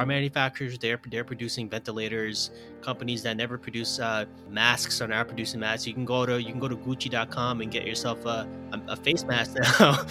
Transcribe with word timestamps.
car 0.00 0.06
manufacturers 0.06 0.78
they're 0.78 0.98
they're 1.10 1.24
producing 1.24 1.68
ventilators. 1.68 2.50
Companies 2.80 3.22
that 3.22 3.36
never 3.36 3.58
produce 3.58 3.98
uh, 3.98 4.24
masks 4.48 5.02
are 5.02 5.08
now 5.08 5.22
producing 5.22 5.60
masks. 5.60 5.86
You 5.86 5.92
can 5.92 6.06
go 6.06 6.24
to 6.24 6.40
you 6.40 6.50
can 6.50 6.58
go 6.58 6.68
to 6.68 6.76
Gucci.com 6.76 7.60
and 7.60 7.70
get 7.70 7.86
yourself 7.86 8.24
a, 8.24 8.48
a, 8.72 8.80
a 8.88 8.96
face 8.96 9.24
mask 9.24 9.58
now. 9.60 10.06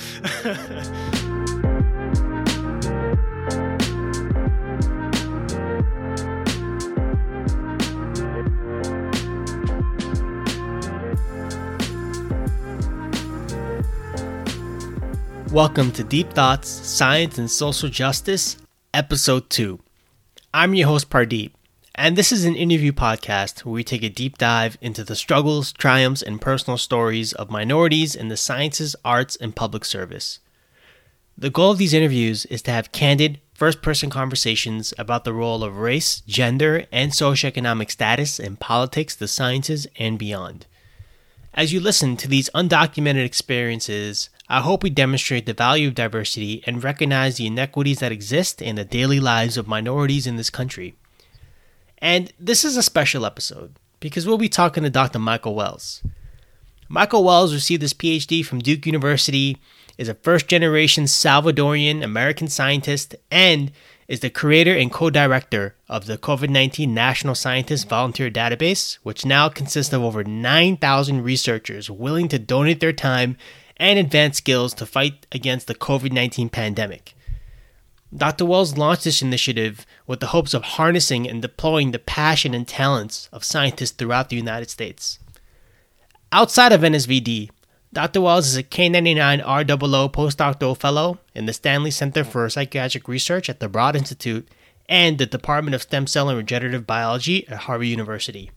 Welcome 15.52 15.92
to 15.94 16.04
Deep 16.04 16.32
Thoughts, 16.34 16.70
Science 16.70 17.40
and 17.40 17.50
Social 17.50 17.90
Justice, 17.90 18.56
Episode 18.92 19.52
2. 19.52 19.80
I'm 20.52 20.74
your 20.74 20.88
host, 20.88 21.12
Pardeep, 21.12 21.52
and 21.94 22.16
this 22.16 22.32
is 22.32 22.44
an 22.44 22.56
interview 22.56 22.92
podcast 22.92 23.64
where 23.64 23.74
we 23.74 23.84
take 23.84 24.02
a 24.02 24.10
deep 24.10 24.40
dive 24.40 24.80
into 24.82 25.04
the 25.04 25.16
struggles, 25.16 25.72
triumphs, 25.72 26.24
and 26.24 26.42
personal 26.42 26.80
stories 26.80 27.32
of 27.34 27.52
minorities 27.52 28.16
in 28.16 28.30
the 28.30 28.36
sciences, 28.36 28.96
arts, 29.06 29.36
and 29.36 29.56
public 29.56 29.86
service. 29.86 30.40
The 31.38 31.52
goal 31.52 31.70
of 31.70 31.78
these 31.78 31.94
interviews 31.94 32.46
is 32.48 32.64
to 32.64 32.72
have 32.72 32.92
candid, 32.92 33.40
first 33.54 33.84
person 33.84 34.10
conversations 34.10 34.92
about 34.98 35.24
the 35.24 35.34
role 35.34 35.64
of 35.64 35.78
race, 35.78 36.22
gender, 36.22 36.88
and 36.92 37.12
socioeconomic 37.12 37.92
status 37.92 38.40
in 38.40 38.56
politics, 38.56 39.16
the 39.16 39.28
sciences, 39.28 39.86
and 40.00 40.18
beyond. 40.18 40.66
As 41.54 41.72
you 41.72 41.80
listen 41.80 42.18
to 42.18 42.28
these 42.28 42.50
undocumented 42.56 43.24
experiences, 43.24 44.32
I 44.50 44.62
hope 44.62 44.82
we 44.82 44.90
demonstrate 44.90 45.46
the 45.46 45.54
value 45.54 45.90
of 45.90 45.96
diversity 45.96 46.64
and 46.66 46.84
recognize 46.84 47.38
the 47.38 47.46
inequities 47.46 48.00
that 48.00 48.12
exist 48.12 48.64
in 48.64 48.78
the 48.78 48.84
daily 48.84 49.20
lives 49.20 49.58
of 49.58 49.68
minorities 49.68 50.26
in 50.26 50.38
this 50.38 50.50
country. 50.50 50.96
And 52.00 52.34
this 52.40 52.66
is 52.66 52.76
a 52.76 52.82
special 52.82 53.28
episode 53.28 53.76
because 54.00 54.26
we'll 54.26 54.40
be 54.40 54.50
talking 54.50 54.82
to 54.84 54.90
Dr. 54.90 55.20
Michael 55.20 55.54
Wells. 55.54 56.02
Michael 56.88 57.24
Wells 57.24 57.54
received 57.54 57.84
his 57.84 57.94
PhD 57.94 58.44
from 58.44 58.60
Duke 58.60 58.88
University, 58.88 59.58
is 60.00 60.10
a 60.10 60.16
first 60.16 60.48
generation 60.48 61.04
Salvadorian 61.04 62.04
American 62.04 62.48
scientist, 62.48 63.16
and 63.30 63.72
is 64.08 64.22
the 64.22 64.32
creator 64.32 64.76
and 64.76 64.92
co 64.92 65.12
director 65.12 65.76
of 65.88 66.08
the 66.08 66.18
COVID 66.18 66.50
19 66.50 66.92
National 66.92 67.36
Scientist 67.36 67.88
Volunteer 67.88 68.32
Database, 68.32 68.96
which 69.04 69.24
now 69.24 69.50
consists 69.50 69.94
of 69.94 70.02
over 70.02 70.24
9,000 70.24 71.22
researchers 71.22 71.92
willing 71.92 72.28
to 72.30 72.40
donate 72.40 72.80
their 72.80 72.92
time 72.92 73.38
and 73.80 73.98
advanced 73.98 74.40
skills 74.40 74.74
to 74.76 74.86
fight 74.86 75.26
against 75.32 75.68
the 75.68 75.76
COVID 75.76 76.12
19 76.12 76.50
pandemic. 76.50 77.16
Dr. 78.16 78.46
Wells 78.46 78.78
launched 78.78 79.04
this 79.04 79.22
initiative 79.22 79.86
with 80.08 80.20
the 80.20 80.28
hopes 80.28 80.56
of 80.56 80.64
harnessing 80.64 81.30
and 81.30 81.42
deploying 81.42 81.92
the 81.92 82.00
passion 82.00 82.56
and 82.56 82.68
talents 82.68 83.30
of 83.32 83.44
scientists 83.44 83.92
throughout 83.92 84.30
the 84.30 84.36
United 84.36 84.70
States. 84.70 85.20
Outside 86.32 86.72
of 86.72 86.82
NSVD, 86.82 87.52
Dr. 87.94 88.22
Wells 88.22 88.48
is 88.48 88.58
a 88.58 88.64
K99 88.64 89.44
R00 89.44 90.12
postdoctoral 90.12 90.78
fellow 90.78 91.20
in 91.34 91.46
the 91.46 91.54
Stanley 91.54 91.92
Center 91.92 92.24
for 92.24 92.50
Psychiatric 92.50 93.08
Research 93.08 93.50
at 93.50 93.60
the 93.60 93.70
Broad 93.70 93.96
Institute 93.96 94.48
and 94.88 95.18
the 95.18 95.26
Department 95.26 95.76
of 95.76 95.84
Stem 95.84 96.08
Cell 96.08 96.30
and 96.30 96.38
Regenerative 96.38 96.86
Biology 96.86 97.48
at 97.48 97.60
Harvard 97.60 97.88
University. 97.88 98.52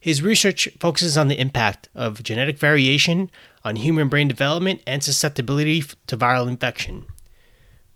His 0.00 0.22
research 0.22 0.68
focuses 0.78 1.18
on 1.18 1.28
the 1.28 1.40
impact 1.40 1.88
of 1.94 2.22
genetic 2.22 2.58
variation 2.58 3.30
on 3.64 3.76
human 3.76 4.08
brain 4.08 4.28
development 4.28 4.80
and 4.86 5.02
susceptibility 5.02 5.82
to 6.06 6.16
viral 6.16 6.48
infection. 6.48 7.06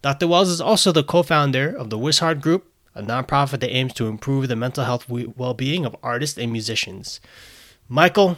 Dr. 0.02 0.26
Wells 0.26 0.48
is 0.48 0.60
also 0.60 0.90
the 0.90 1.04
co 1.04 1.22
founder 1.22 1.68
of 1.68 1.90
the 1.90 1.98
Wishart 1.98 2.40
Group, 2.40 2.66
a 2.94 3.02
nonprofit 3.02 3.60
that 3.60 3.70
aims 3.70 3.94
to 3.94 4.08
improve 4.08 4.48
the 4.48 4.56
mental 4.56 4.84
health 4.84 5.08
well 5.08 5.54
being 5.54 5.86
of 5.86 5.96
artists 6.02 6.36
and 6.36 6.50
musicians. 6.50 7.20
Michael, 7.88 8.36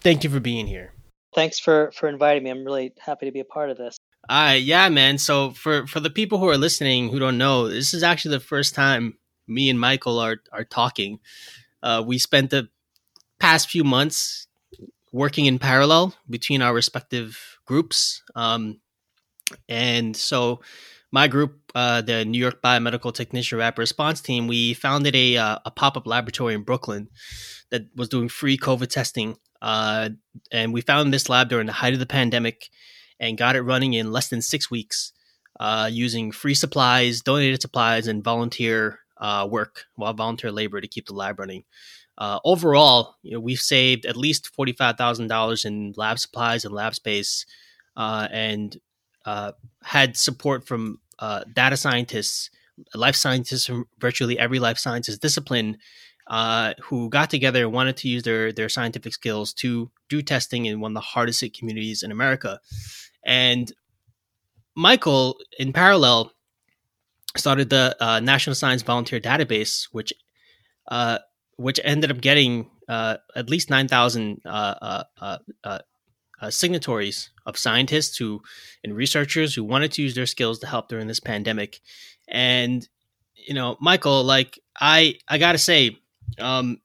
thank 0.00 0.22
you 0.22 0.30
for 0.30 0.40
being 0.40 0.66
here. 0.66 0.92
Thanks 1.34 1.58
for, 1.58 1.90
for 1.92 2.08
inviting 2.08 2.42
me. 2.42 2.50
I'm 2.50 2.64
really 2.64 2.92
happy 2.98 3.26
to 3.26 3.32
be 3.32 3.40
a 3.40 3.44
part 3.44 3.70
of 3.70 3.78
this. 3.78 3.96
Uh, 4.28 4.56
yeah, 4.58 4.88
man. 4.90 5.16
So 5.16 5.52
for, 5.52 5.86
for 5.86 6.00
the 6.00 6.10
people 6.10 6.38
who 6.38 6.48
are 6.48 6.58
listening 6.58 7.08
who 7.08 7.18
don't 7.18 7.38
know, 7.38 7.68
this 7.68 7.94
is 7.94 8.02
actually 8.02 8.36
the 8.36 8.40
first 8.40 8.74
time 8.74 9.16
me 9.46 9.70
and 9.70 9.80
Michael 9.80 10.18
are, 10.18 10.36
are 10.52 10.64
talking. 10.64 11.18
Uh, 11.82 12.02
we 12.06 12.18
spent 12.18 12.50
the 12.50 12.68
past 13.40 13.70
few 13.70 13.82
months 13.82 14.46
working 15.12 15.46
in 15.46 15.58
parallel 15.58 16.14
between 16.28 16.62
our 16.62 16.72
respective 16.72 17.58
groups. 17.64 18.22
Um, 18.36 18.80
and 19.68 20.16
so 20.16 20.60
my 21.10 21.26
group, 21.26 21.58
uh, 21.74 22.02
the 22.02 22.24
New 22.24 22.38
York 22.38 22.62
Biomedical 22.62 23.12
Technician 23.12 23.58
Rapid 23.58 23.80
Response 23.80 24.20
Team, 24.20 24.46
we 24.46 24.74
founded 24.74 25.16
a, 25.16 25.36
uh, 25.36 25.58
a 25.64 25.70
pop 25.70 25.96
up 25.96 26.06
laboratory 26.06 26.54
in 26.54 26.62
Brooklyn 26.62 27.08
that 27.70 27.86
was 27.96 28.08
doing 28.08 28.28
free 28.28 28.56
COVID 28.56 28.88
testing. 28.88 29.36
Uh, 29.60 30.10
and 30.52 30.72
we 30.72 30.80
found 30.80 31.12
this 31.12 31.28
lab 31.28 31.48
during 31.48 31.66
the 31.66 31.72
height 31.72 31.92
of 31.92 31.98
the 31.98 32.06
pandemic 32.06 32.68
and 33.18 33.36
got 33.36 33.56
it 33.56 33.62
running 33.62 33.94
in 33.94 34.12
less 34.12 34.28
than 34.28 34.40
six 34.40 34.70
weeks 34.70 35.12
uh, 35.58 35.88
using 35.92 36.32
free 36.32 36.54
supplies, 36.54 37.20
donated 37.20 37.60
supplies, 37.60 38.06
and 38.06 38.24
volunteer 38.24 39.00
uh, 39.18 39.46
work, 39.50 39.84
while 39.96 40.14
volunteer 40.14 40.50
labor 40.50 40.80
to 40.80 40.88
keep 40.88 41.06
the 41.06 41.14
lab 41.14 41.38
running. 41.38 41.64
Uh, 42.18 42.38
overall, 42.44 43.16
you 43.22 43.32
know, 43.32 43.40
we've 43.40 43.58
saved 43.60 44.04
at 44.04 44.16
least 44.16 44.54
forty-five 44.54 44.96
thousand 44.96 45.28
dollars 45.28 45.64
in 45.64 45.94
lab 45.96 46.18
supplies 46.18 46.64
and 46.64 46.74
lab 46.74 46.94
space, 46.94 47.46
uh, 47.96 48.28
and 48.30 48.78
uh, 49.24 49.52
had 49.82 50.16
support 50.16 50.66
from 50.66 51.00
uh, 51.18 51.42
data 51.54 51.76
scientists, 51.76 52.50
life 52.94 53.16
scientists 53.16 53.66
from 53.66 53.86
virtually 53.98 54.38
every 54.38 54.58
life 54.58 54.78
sciences 54.78 55.18
discipline, 55.18 55.78
uh, 56.26 56.74
who 56.82 57.08
got 57.08 57.30
together 57.30 57.64
and 57.64 57.72
wanted 57.72 57.96
to 57.96 58.08
use 58.08 58.22
their 58.22 58.52
their 58.52 58.68
scientific 58.68 59.14
skills 59.14 59.54
to 59.54 59.90
do 60.08 60.20
testing 60.20 60.66
in 60.66 60.80
one 60.80 60.92
of 60.92 60.94
the 60.94 61.00
hardest 61.00 61.40
hit 61.40 61.56
communities 61.56 62.02
in 62.02 62.12
America. 62.12 62.60
And 63.24 63.72
Michael, 64.76 65.36
in 65.58 65.72
parallel, 65.72 66.32
started 67.36 67.70
the 67.70 67.96
uh, 68.00 68.20
National 68.20 68.54
Science 68.54 68.82
Volunteer 68.82 69.20
Database, 69.20 69.88
which 69.92 70.12
which 71.60 71.78
ended 71.84 72.10
up 72.10 72.20
getting 72.20 72.70
uh, 72.88 73.18
at 73.36 73.50
least 73.50 73.70
9,000 73.70 74.40
uh 74.44 74.48
uh, 74.48 75.04
uh, 75.64 75.78
uh, 76.40 76.50
signatories 76.50 77.30
of 77.44 77.58
scientists 77.58 78.16
who 78.16 78.40
and 78.82 78.96
researchers 78.96 79.54
who 79.54 79.62
wanted 79.62 79.92
to 79.92 80.02
use 80.02 80.14
their 80.14 80.26
skills 80.26 80.58
to 80.60 80.66
help 80.66 80.88
during 80.88 81.06
this 81.06 81.20
pandemic. 81.20 81.80
And 82.28 82.88
you 83.34 83.54
know, 83.54 83.76
Michael, 83.80 84.24
like 84.24 84.58
I, 84.80 85.16
I 85.28 85.38
gotta 85.38 85.58
say, 85.58 85.98
um, 86.38 86.80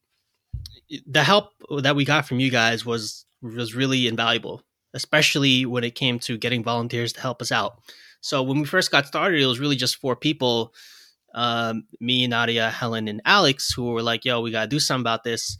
the 1.07 1.23
help 1.23 1.51
that 1.81 1.95
we 1.95 2.05
got 2.05 2.27
from 2.27 2.39
you 2.39 2.51
guys 2.51 2.85
was 2.85 3.25
was 3.41 3.75
really 3.75 4.07
invaluable, 4.07 4.61
especially 4.93 5.65
when 5.65 5.83
it 5.83 5.95
came 5.95 6.19
to 6.19 6.37
getting 6.37 6.63
volunteers 6.63 7.13
to 7.13 7.21
help 7.21 7.41
us 7.41 7.51
out. 7.51 7.79
So 8.21 8.43
when 8.43 8.59
we 8.59 8.65
first 8.65 8.91
got 8.91 9.07
started, 9.07 9.41
it 9.41 9.45
was 9.45 9.59
really 9.59 9.75
just 9.75 9.97
four 9.97 10.15
people 10.15 10.73
um, 11.35 11.83
me, 11.99 12.25
Nadia, 12.25 12.71
Helen, 12.71 13.07
and 13.07 13.21
Alex, 13.25 13.71
who 13.73 13.91
were 13.91 14.01
like, 14.01 14.25
"Yo, 14.25 14.41
we 14.41 14.51
gotta 14.51 14.67
do 14.67 14.79
something 14.79 15.03
about 15.03 15.23
this." 15.23 15.57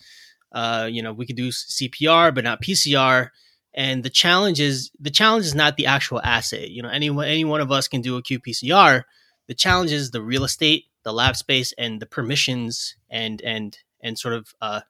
Uh, 0.52 0.90
you 0.90 1.04
know, 1.04 1.14
we 1.14 1.28
could 1.28 1.36
do 1.36 1.50
CPR, 1.50 2.34
but 2.34 2.46
not 2.46 2.62
PCR. 2.62 3.30
And 3.74 4.04
the 4.04 4.10
challenge 4.10 4.62
is 4.62 4.90
the 5.00 5.12
challenge 5.12 5.46
is 5.46 5.54
not 5.54 5.76
the 5.76 5.86
actual 5.86 6.22
assay. 6.22 6.68
You 6.68 6.82
know, 6.82 6.90
any 6.90 7.10
any 7.10 7.44
one 7.44 7.60
of 7.62 7.72
us 7.72 7.90
can 7.90 8.02
do 8.02 8.16
a 8.16 8.24
qPCR. 8.24 9.04
The 9.48 9.54
challenge 9.54 9.92
is 9.92 10.12
the 10.12 10.22
real 10.22 10.46
estate, 10.46 10.86
the 11.04 11.12
lab 11.12 11.36
space, 11.36 11.74
and 11.78 12.02
the 12.02 12.06
permissions 12.06 12.96
and 13.10 13.42
and 13.42 13.78
and 14.02 14.18
sort 14.18 14.34
of 14.34 14.56
uh, 14.62 14.82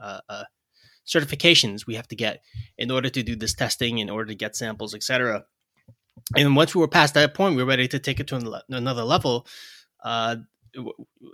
uh, 0.00 0.20
uh, 0.30 0.44
certifications 1.06 1.86
we 1.86 1.96
have 1.96 2.08
to 2.08 2.16
get 2.16 2.42
in 2.78 2.90
order 2.90 3.10
to 3.10 3.22
do 3.22 3.36
this 3.36 3.52
testing, 3.52 3.98
in 3.98 4.08
order 4.08 4.28
to 4.28 4.34
get 4.34 4.56
samples, 4.56 4.94
etc. 4.94 5.44
And 6.34 6.56
once 6.56 6.74
we 6.74 6.80
were 6.80 6.88
past 6.88 7.12
that 7.14 7.34
point, 7.34 7.54
we 7.54 7.62
were 7.62 7.68
ready 7.68 7.88
to 7.88 7.98
take 7.98 8.18
it 8.18 8.28
to 8.28 8.62
another 8.70 9.02
level. 9.02 9.46
Uh, 10.04 10.36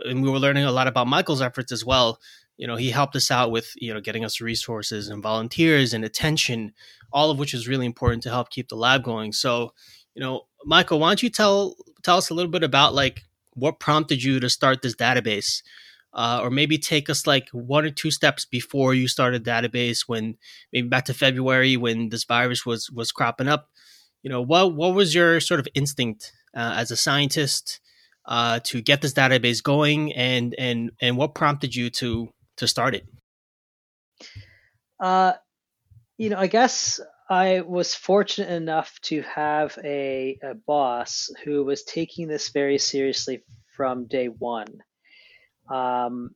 and 0.05 0.23
we 0.23 0.31
were 0.31 0.39
learning 0.39 0.65
a 0.65 0.73
lot 0.73 0.89
about 0.89 1.07
Michael's 1.07 1.43
efforts 1.43 1.73
as 1.73 1.85
well. 1.85 2.19
You 2.57 2.67
know, 2.67 2.77
he 2.77 2.91
helped 2.91 3.15
us 3.15 3.31
out 3.31 3.51
with 3.51 3.73
you 3.77 3.95
know 3.95 4.01
getting 4.01 4.25
us 4.25 4.41
resources 4.41 5.09
and 5.09 5.23
volunteers 5.23 5.95
and 5.95 6.05
attention, 6.05 6.73
all 7.13 7.31
of 7.31 7.39
which 7.39 7.55
is 7.55 7.69
really 7.69 7.87
important 7.87 8.23
to 8.25 8.31
help 8.31 8.51
keep 8.51 8.69
the 8.69 8.77
lab 8.77 9.05
going. 9.05 9.33
So, 9.33 9.73
you 10.15 10.23
know, 10.23 10.43
Michael, 10.65 10.99
why 10.99 11.11
don't 11.11 11.23
you 11.23 11.31
tell 11.31 11.77
tell 12.03 12.17
us 12.17 12.31
a 12.31 12.35
little 12.35 12.51
bit 12.51 12.65
about 12.65 12.95
like 12.95 13.23
what 13.55 13.81
prompted 13.81 14.23
you 14.23 14.41
to 14.41 14.51
start 14.51 14.83
this 14.83 14.97
database? 14.97 15.63
Uh, 16.15 16.41
or 16.43 16.51
maybe 16.51 16.79
take 16.79 17.11
us 17.11 17.27
like 17.27 17.49
one 17.51 17.85
or 17.85 17.91
two 17.91 18.11
steps 18.11 18.45
before 18.47 18.95
you 18.95 19.07
started 19.07 19.45
database 19.45 20.09
when 20.09 20.37
maybe 20.73 20.89
back 20.89 21.05
to 21.05 21.15
February 21.15 21.77
when 21.77 22.09
this 22.09 22.25
virus 22.25 22.67
was 22.67 22.91
was 22.91 23.13
cropping 23.13 23.47
up. 23.47 23.69
You 24.23 24.31
know, 24.31 24.43
what 24.43 24.75
what 24.75 24.95
was 24.95 25.15
your 25.15 25.39
sort 25.39 25.61
of 25.61 25.69
instinct 25.75 26.33
uh, 26.57 26.75
as 26.77 26.91
a 26.91 26.97
scientist 26.97 27.79
uh, 28.29 28.61
to 28.65 28.81
get 28.81 29.01
this 29.01 29.15
database 29.15 29.63
going, 29.63 30.13
and 30.13 30.55
and 30.59 30.93
and 31.01 31.17
what 31.17 31.35
prompted 31.35 31.75
you 31.75 31.91
to 31.91 32.29
to 32.59 32.69
start 32.69 32.95
it? 32.95 33.07
Uh, 35.01 35.33
you 36.19 36.29
know, 36.29 36.39
I 36.39 36.47
guess 36.47 37.01
I 37.31 37.61
was 37.61 37.95
fortunate 37.95 38.51
enough 38.51 38.99
to 39.03 39.23
have 39.23 39.79
a, 39.85 40.39
a 40.43 40.55
boss 40.55 41.31
who 41.45 41.65
was 41.65 41.85
taking 41.85 42.29
this 42.29 42.51
very 42.51 42.79
seriously 42.79 43.43
from 43.77 44.07
day 44.07 44.27
one. 44.27 44.83
Um, 45.71 46.31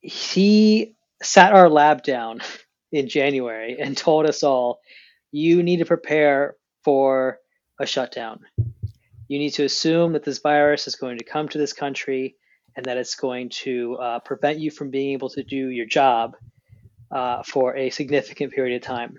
he 0.00 0.96
sat 1.22 1.52
our 1.52 1.68
lab 1.68 2.02
down 2.02 2.40
in 2.92 3.08
January 3.08 3.76
and 3.78 3.96
told 3.96 4.26
us 4.26 4.42
all, 4.42 4.80
you 5.32 5.62
need 5.62 5.78
to 5.78 5.84
prepare 5.84 6.56
for 6.84 7.38
a 7.80 7.86
shutdown. 7.86 8.40
You 9.28 9.38
need 9.38 9.54
to 9.54 9.64
assume 9.64 10.12
that 10.12 10.24
this 10.24 10.38
virus 10.38 10.86
is 10.86 10.96
going 10.96 11.18
to 11.18 11.24
come 11.24 11.48
to 11.48 11.58
this 11.58 11.72
country 11.72 12.36
and 12.76 12.84
that 12.86 12.96
it's 12.96 13.14
going 13.14 13.48
to 13.48 13.96
uh, 13.96 14.18
prevent 14.20 14.58
you 14.58 14.70
from 14.70 14.90
being 14.90 15.12
able 15.12 15.30
to 15.30 15.42
do 15.42 15.68
your 15.68 15.86
job 15.86 16.36
uh, 17.10 17.42
for 17.42 17.76
a 17.76 17.90
significant 17.90 18.52
period 18.52 18.76
of 18.76 18.82
time. 18.82 19.18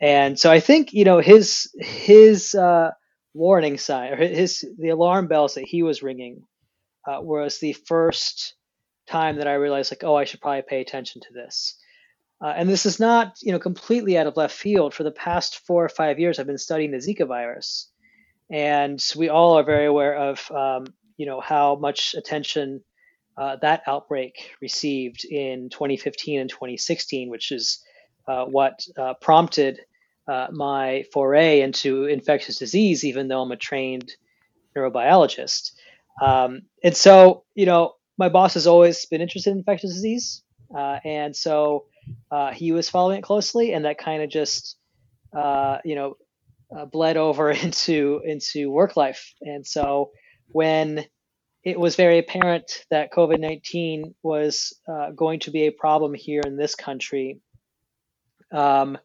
And 0.00 0.38
so 0.38 0.50
I 0.50 0.60
think 0.60 0.92
you 0.92 1.04
know 1.04 1.20
his 1.20 1.72
his 1.78 2.54
uh, 2.54 2.90
warning 3.32 3.78
sign 3.78 4.12
or 4.12 4.16
his 4.16 4.64
the 4.78 4.90
alarm 4.90 5.26
bells 5.26 5.54
that 5.54 5.64
he 5.64 5.82
was 5.82 6.02
ringing 6.02 6.42
uh, 7.08 7.20
was 7.20 7.58
the 7.58 7.72
first 7.72 8.54
time 9.08 9.36
that 9.36 9.46
I 9.46 9.54
realized 9.54 9.92
like 9.92 10.04
oh 10.04 10.16
I 10.16 10.24
should 10.24 10.40
probably 10.40 10.62
pay 10.62 10.80
attention 10.80 11.22
to 11.22 11.32
this. 11.32 11.76
Uh, 12.44 12.52
and 12.54 12.68
this 12.68 12.84
is 12.84 13.00
not 13.00 13.36
you 13.42 13.52
know 13.52 13.58
completely 13.58 14.18
out 14.18 14.26
of 14.26 14.36
left 14.36 14.54
field. 14.54 14.92
For 14.92 15.04
the 15.04 15.10
past 15.10 15.60
four 15.66 15.82
or 15.82 15.88
five 15.88 16.18
years, 16.18 16.38
I've 16.38 16.46
been 16.46 16.58
studying 16.58 16.90
the 16.90 16.98
Zika 16.98 17.26
virus, 17.26 17.90
and 18.50 19.02
we 19.16 19.28
all 19.28 19.58
are 19.58 19.64
very 19.64 19.86
aware 19.86 20.16
of 20.16 20.50
um, 20.50 20.86
you 21.16 21.26
know 21.26 21.40
how 21.40 21.76
much 21.76 22.14
attention 22.16 22.82
uh, 23.38 23.56
that 23.60 23.82
outbreak 23.86 24.54
received 24.62 25.24
in 25.24 25.68
2015 25.68 26.40
and 26.40 26.50
2016, 26.50 27.28
which 27.28 27.52
is 27.52 27.80
uh, 28.28 28.44
what 28.46 28.80
uh, 28.98 29.14
prompted 29.20 29.80
uh, 30.26 30.46
my 30.50 31.04
foray 31.12 31.60
into 31.60 32.06
infectious 32.06 32.58
disease, 32.58 33.04
even 33.04 33.28
though 33.28 33.42
I'm 33.42 33.52
a 33.52 33.56
trained 33.56 34.10
neurobiologist. 34.76 35.72
Um, 36.22 36.62
and 36.82 36.96
so, 36.96 37.44
you 37.54 37.66
know, 37.66 37.92
my 38.18 38.28
boss 38.30 38.54
has 38.54 38.66
always 38.66 39.04
been 39.06 39.20
interested 39.20 39.50
in 39.50 39.58
infectious 39.58 39.92
disease. 39.92 40.42
Uh, 40.74 40.98
and 41.04 41.36
so 41.36 41.84
uh, 42.30 42.52
he 42.52 42.72
was 42.72 42.88
following 42.88 43.18
it 43.18 43.22
closely, 43.22 43.72
and 43.72 43.84
that 43.84 43.98
kind 43.98 44.22
of 44.22 44.30
just, 44.30 44.78
you 45.84 45.94
know, 45.94 46.16
bled 46.90 47.16
over 47.16 47.50
into 47.64 48.20
into 48.24 48.70
work 48.70 48.96
life. 48.96 49.34
And 49.40 49.66
so 49.66 50.10
when 50.48 51.06
it 51.66 51.80
was 51.80 51.96
very 51.96 52.18
apparent 52.18 52.84
that 52.90 53.12
COVID 53.12 53.40
19 53.40 54.14
was 54.22 54.72
uh, 54.88 55.10
going 55.10 55.40
to 55.40 55.50
be 55.50 55.66
a 55.66 55.72
problem 55.72 56.14
here 56.14 56.40
in 56.46 56.56
this 56.56 56.76
country. 56.76 57.40
Um, 58.52 58.96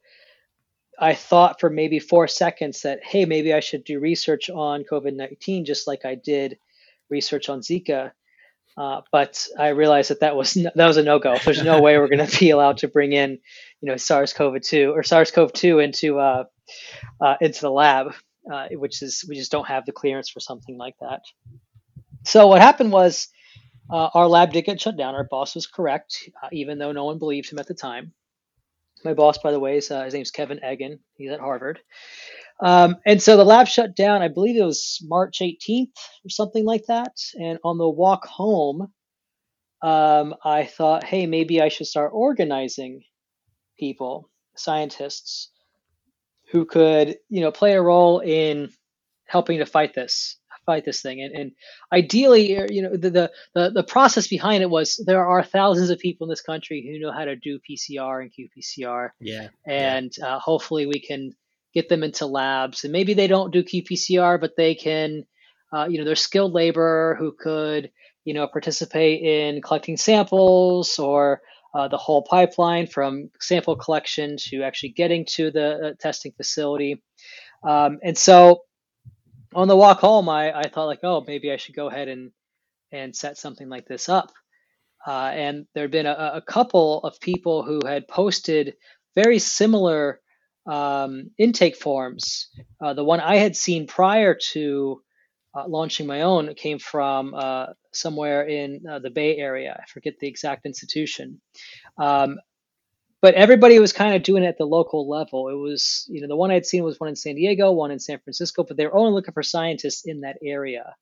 I 0.99 1.15
thought 1.15 1.59
for 1.59 1.71
maybe 1.71 1.97
four 1.97 2.27
seconds 2.27 2.83
that, 2.83 3.03
hey, 3.03 3.25
maybe 3.25 3.51
I 3.51 3.61
should 3.61 3.83
do 3.83 3.99
research 3.99 4.51
on 4.51 4.83
COVID 4.83 5.15
19 5.15 5.65
just 5.65 5.87
like 5.87 6.05
I 6.05 6.13
did 6.13 6.59
research 7.09 7.49
on 7.49 7.61
Zika. 7.61 8.11
Uh, 8.77 9.01
but 9.11 9.47
I 9.57 9.69
realized 9.69 10.11
that 10.11 10.19
that 10.19 10.35
was 10.35 10.55
no, 10.55 10.69
that 10.75 10.87
was 10.87 10.97
a 10.97 11.03
no 11.03 11.17
go. 11.17 11.35
There's 11.43 11.63
no 11.63 11.81
way 11.81 11.97
we're 11.97 12.07
going 12.07 12.25
to 12.27 12.39
be 12.39 12.51
allowed 12.51 12.77
to 12.77 12.87
bring 12.87 13.11
in, 13.11 13.39
you 13.81 13.89
know, 13.89 13.97
SARS-CoV-2 13.97 14.93
or 14.93 15.01
SARS-CoV-2 15.01 15.83
into 15.83 16.19
uh, 16.19 16.43
uh, 17.19 17.35
into 17.41 17.61
the 17.61 17.71
lab, 17.71 18.13
uh, 18.51 18.67
which 18.73 19.01
is 19.01 19.25
we 19.27 19.35
just 19.35 19.51
don't 19.51 19.67
have 19.67 19.85
the 19.85 19.91
clearance 19.91 20.29
for 20.29 20.39
something 20.39 20.77
like 20.77 20.95
that. 21.01 21.21
So 22.25 22.47
what 22.47 22.61
happened 22.61 22.91
was 22.91 23.29
uh, 23.89 24.09
our 24.13 24.27
lab 24.27 24.53
did 24.53 24.65
get 24.65 24.81
shut 24.81 24.97
down. 24.97 25.15
Our 25.15 25.27
boss 25.29 25.55
was 25.55 25.67
correct, 25.67 26.29
uh, 26.41 26.47
even 26.51 26.77
though 26.77 26.91
no 26.91 27.05
one 27.05 27.19
believed 27.19 27.51
him 27.51 27.59
at 27.59 27.67
the 27.67 27.73
time. 27.73 28.13
My 29.03 29.13
boss, 29.13 29.37
by 29.39 29.51
the 29.51 29.59
way, 29.59 29.77
is 29.77 29.89
uh, 29.89 30.03
his 30.03 30.13
name's 30.13 30.31
Kevin 30.31 30.63
Eggan. 30.63 30.99
He's 31.17 31.31
at 31.31 31.39
Harvard. 31.39 31.79
Um, 32.63 32.97
and 33.05 33.21
so 33.21 33.35
the 33.35 33.43
lab 33.43 33.67
shut 33.67 33.95
down. 33.95 34.21
I 34.21 34.27
believe 34.27 34.55
it 34.55 34.63
was 34.63 34.99
March 35.03 35.39
18th 35.39 35.97
or 36.23 36.29
something 36.29 36.63
like 36.63 36.85
that. 36.87 37.15
And 37.39 37.57
on 37.63 37.79
the 37.79 37.89
walk 37.89 38.25
home, 38.25 38.93
um, 39.81 40.35
I 40.45 40.65
thought, 40.65 41.03
hey, 41.03 41.25
maybe 41.25 41.59
I 41.61 41.69
should 41.69 41.87
start 41.87 42.11
organizing 42.13 43.03
people, 43.79 44.29
scientists, 44.55 45.49
who 46.51 46.65
could, 46.65 47.17
you 47.29 47.41
know, 47.41 47.51
play 47.51 47.73
a 47.73 47.81
role 47.81 48.19
in 48.19 48.69
helping 49.25 49.59
to 49.59 49.65
fight 49.65 49.93
this 49.93 50.37
fight 50.65 50.85
this 50.85 51.01
thing. 51.01 51.21
And, 51.21 51.33
and 51.33 51.51
ideally, 51.91 52.57
er, 52.57 52.67
you 52.69 52.83
know, 52.83 52.95
the, 52.95 53.09
the, 53.09 53.31
the 53.55 53.71
the 53.71 53.83
process 53.83 54.27
behind 54.27 54.61
it 54.61 54.69
was 54.69 55.01
there 55.05 55.25
are 55.25 55.43
thousands 55.43 55.89
of 55.89 55.99
people 55.99 56.25
in 56.25 56.29
this 56.29 56.41
country 56.41 56.85
who 56.85 56.99
know 56.99 57.11
how 57.11 57.25
to 57.25 57.35
do 57.35 57.59
PCR 57.59 58.21
and 58.21 58.31
qPCR. 58.31 59.09
Yeah. 59.19 59.47
And 59.65 60.11
yeah. 60.17 60.35
Uh, 60.35 60.39
hopefully, 60.39 60.85
we 60.85 60.99
can 60.99 61.33
get 61.73 61.89
them 61.89 62.03
into 62.03 62.25
labs. 62.25 62.83
And 62.83 62.91
maybe 62.91 63.13
they 63.13 63.27
don't 63.27 63.51
do 63.51 63.63
qPCR, 63.63 64.39
but 64.39 64.55
they 64.57 64.75
can, 64.75 65.25
uh, 65.73 65.87
you 65.89 65.97
know, 65.97 66.05
they're 66.05 66.15
skilled 66.15 66.53
labor 66.53 67.15
who 67.17 67.31
could, 67.31 67.91
you 68.25 68.33
know, 68.33 68.47
participate 68.47 69.21
in 69.23 69.61
collecting 69.61 69.97
samples 69.97 70.99
or 70.99 71.41
uh, 71.73 71.87
the 71.87 71.97
whole 71.97 72.21
pipeline 72.21 72.87
from 72.87 73.29
sample 73.39 73.75
collection 73.75 74.35
to 74.37 74.63
actually 74.63 74.89
getting 74.89 75.25
to 75.25 75.51
the 75.51 75.87
uh, 75.87 75.93
testing 75.99 76.31
facility. 76.33 77.01
Um, 77.63 77.99
and 78.03 78.17
so 78.17 78.63
on 79.53 79.67
the 79.67 79.75
walk 79.75 79.99
home, 79.99 80.29
I, 80.29 80.51
I 80.51 80.63
thought 80.69 80.85
like, 80.85 81.03
oh, 81.03 81.23
maybe 81.25 81.51
I 81.51 81.57
should 81.57 81.75
go 81.75 81.87
ahead 81.87 82.07
and 82.07 82.31
and 82.91 83.15
set 83.15 83.37
something 83.37 83.69
like 83.69 83.87
this 83.87 84.09
up. 84.09 84.31
Uh, 85.07 85.31
and 85.33 85.65
there 85.73 85.83
had 85.85 85.91
been 85.91 86.05
a, 86.05 86.31
a, 86.35 86.41
couple 86.41 86.99
of 87.03 87.19
people 87.21 87.63
who 87.63 87.79
had 87.87 88.07
posted 88.07 88.75
very 89.15 89.39
similar 89.39 90.19
um, 90.67 91.31
intake 91.37 91.75
forms. 91.75 92.49
Uh, 92.83 92.93
the 92.93 93.03
one 93.03 93.19
I 93.19 93.37
had 93.37 93.55
seen 93.55 93.87
prior 93.87 94.37
to 94.51 95.01
uh, 95.53 95.67
launching 95.67 96.07
my 96.07 96.21
own 96.21 96.53
came 96.55 96.79
from 96.79 97.33
uh, 97.33 97.67
somewhere 97.91 98.43
in 98.47 98.83
uh, 98.89 98.99
the 98.99 99.09
Bay 99.09 99.37
Area. 99.37 99.77
I 99.81 99.85
forget 99.89 100.19
the 100.19 100.27
exact 100.27 100.65
institution. 100.65 101.41
Um, 101.97 102.39
but 103.21 103.35
everybody 103.35 103.77
was 103.77 103.93
kind 103.93 104.15
of 104.15 104.23
doing 104.23 104.43
it 104.43 104.47
at 104.47 104.57
the 104.57 104.65
local 104.65 105.07
level. 105.07 105.49
It 105.49 105.53
was, 105.53 106.07
you 106.09 106.21
know, 106.21 106.27
the 106.27 106.35
one 106.35 106.49
I'd 106.49 106.65
seen 106.65 106.83
was 106.83 106.99
one 106.99 107.09
in 107.09 107.15
San 107.15 107.35
Diego, 107.35 107.71
one 107.71 107.91
in 107.91 107.99
San 107.99 108.17
Francisco, 108.19 108.63
but 108.63 108.77
they 108.77 108.85
were 108.85 108.95
only 108.95 109.13
looking 109.13 109.33
for 109.33 109.43
scientists 109.43 110.05
in 110.05 110.21
that 110.21 110.37
area. 110.43 110.95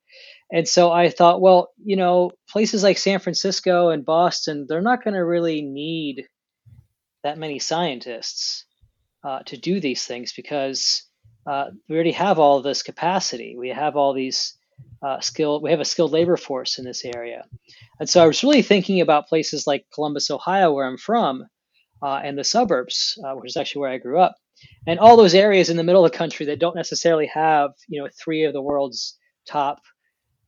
And 0.51 0.67
so 0.67 0.91
I 0.91 1.09
thought, 1.09 1.39
well, 1.39 1.69
you 1.81 1.95
know, 1.95 2.31
places 2.49 2.83
like 2.83 2.97
San 2.97 3.19
Francisco 3.19 3.89
and 3.89 4.03
Boston, 4.03 4.65
they're 4.67 4.81
not 4.81 5.01
going 5.01 5.13
to 5.13 5.23
really 5.23 5.61
need 5.61 6.27
that 7.23 7.37
many 7.37 7.57
scientists 7.57 8.65
uh, 9.23 9.39
to 9.43 9.55
do 9.55 9.79
these 9.79 10.05
things 10.05 10.33
because 10.33 11.03
uh, 11.49 11.71
we 11.87 11.95
already 11.95 12.11
have 12.11 12.37
all 12.37 12.61
this 12.61 12.83
capacity. 12.83 13.55
We 13.57 13.69
have 13.69 13.95
all 13.95 14.13
these 14.13 14.55
uh, 15.01 15.19
we 15.61 15.71
have 15.71 15.79
a 15.79 15.85
skilled 15.85 16.11
labor 16.11 16.37
force 16.37 16.77
in 16.77 16.85
this 16.85 17.03
area. 17.03 17.45
And 17.99 18.07
so 18.09 18.23
I 18.23 18.27
was 18.27 18.43
really 18.43 18.61
thinking 18.61 19.01
about 19.01 19.27
places 19.27 19.65
like 19.65 19.85
Columbus, 19.93 20.29
Ohio, 20.29 20.73
where 20.73 20.85
I'm 20.85 20.97
from 20.97 21.45
uh, 22.03 22.21
and 22.23 22.37
the 22.37 22.43
suburbs, 22.43 23.17
uh, 23.25 23.33
which 23.33 23.49
is 23.49 23.57
actually 23.57 23.81
where 23.81 23.91
I 23.91 23.97
grew 23.97 24.19
up, 24.19 24.35
and 24.85 24.99
all 24.99 25.17
those 25.17 25.33
areas 25.33 25.69
in 25.69 25.77
the 25.77 25.83
middle 25.83 26.05
of 26.05 26.11
the 26.11 26.17
country 26.17 26.45
that 26.47 26.59
don't 26.59 26.75
necessarily 26.75 27.27
have 27.27 27.71
you 27.87 28.01
know 28.01 28.09
three 28.23 28.43
of 28.43 28.53
the 28.53 28.61
world's 28.61 29.17
top 29.47 29.79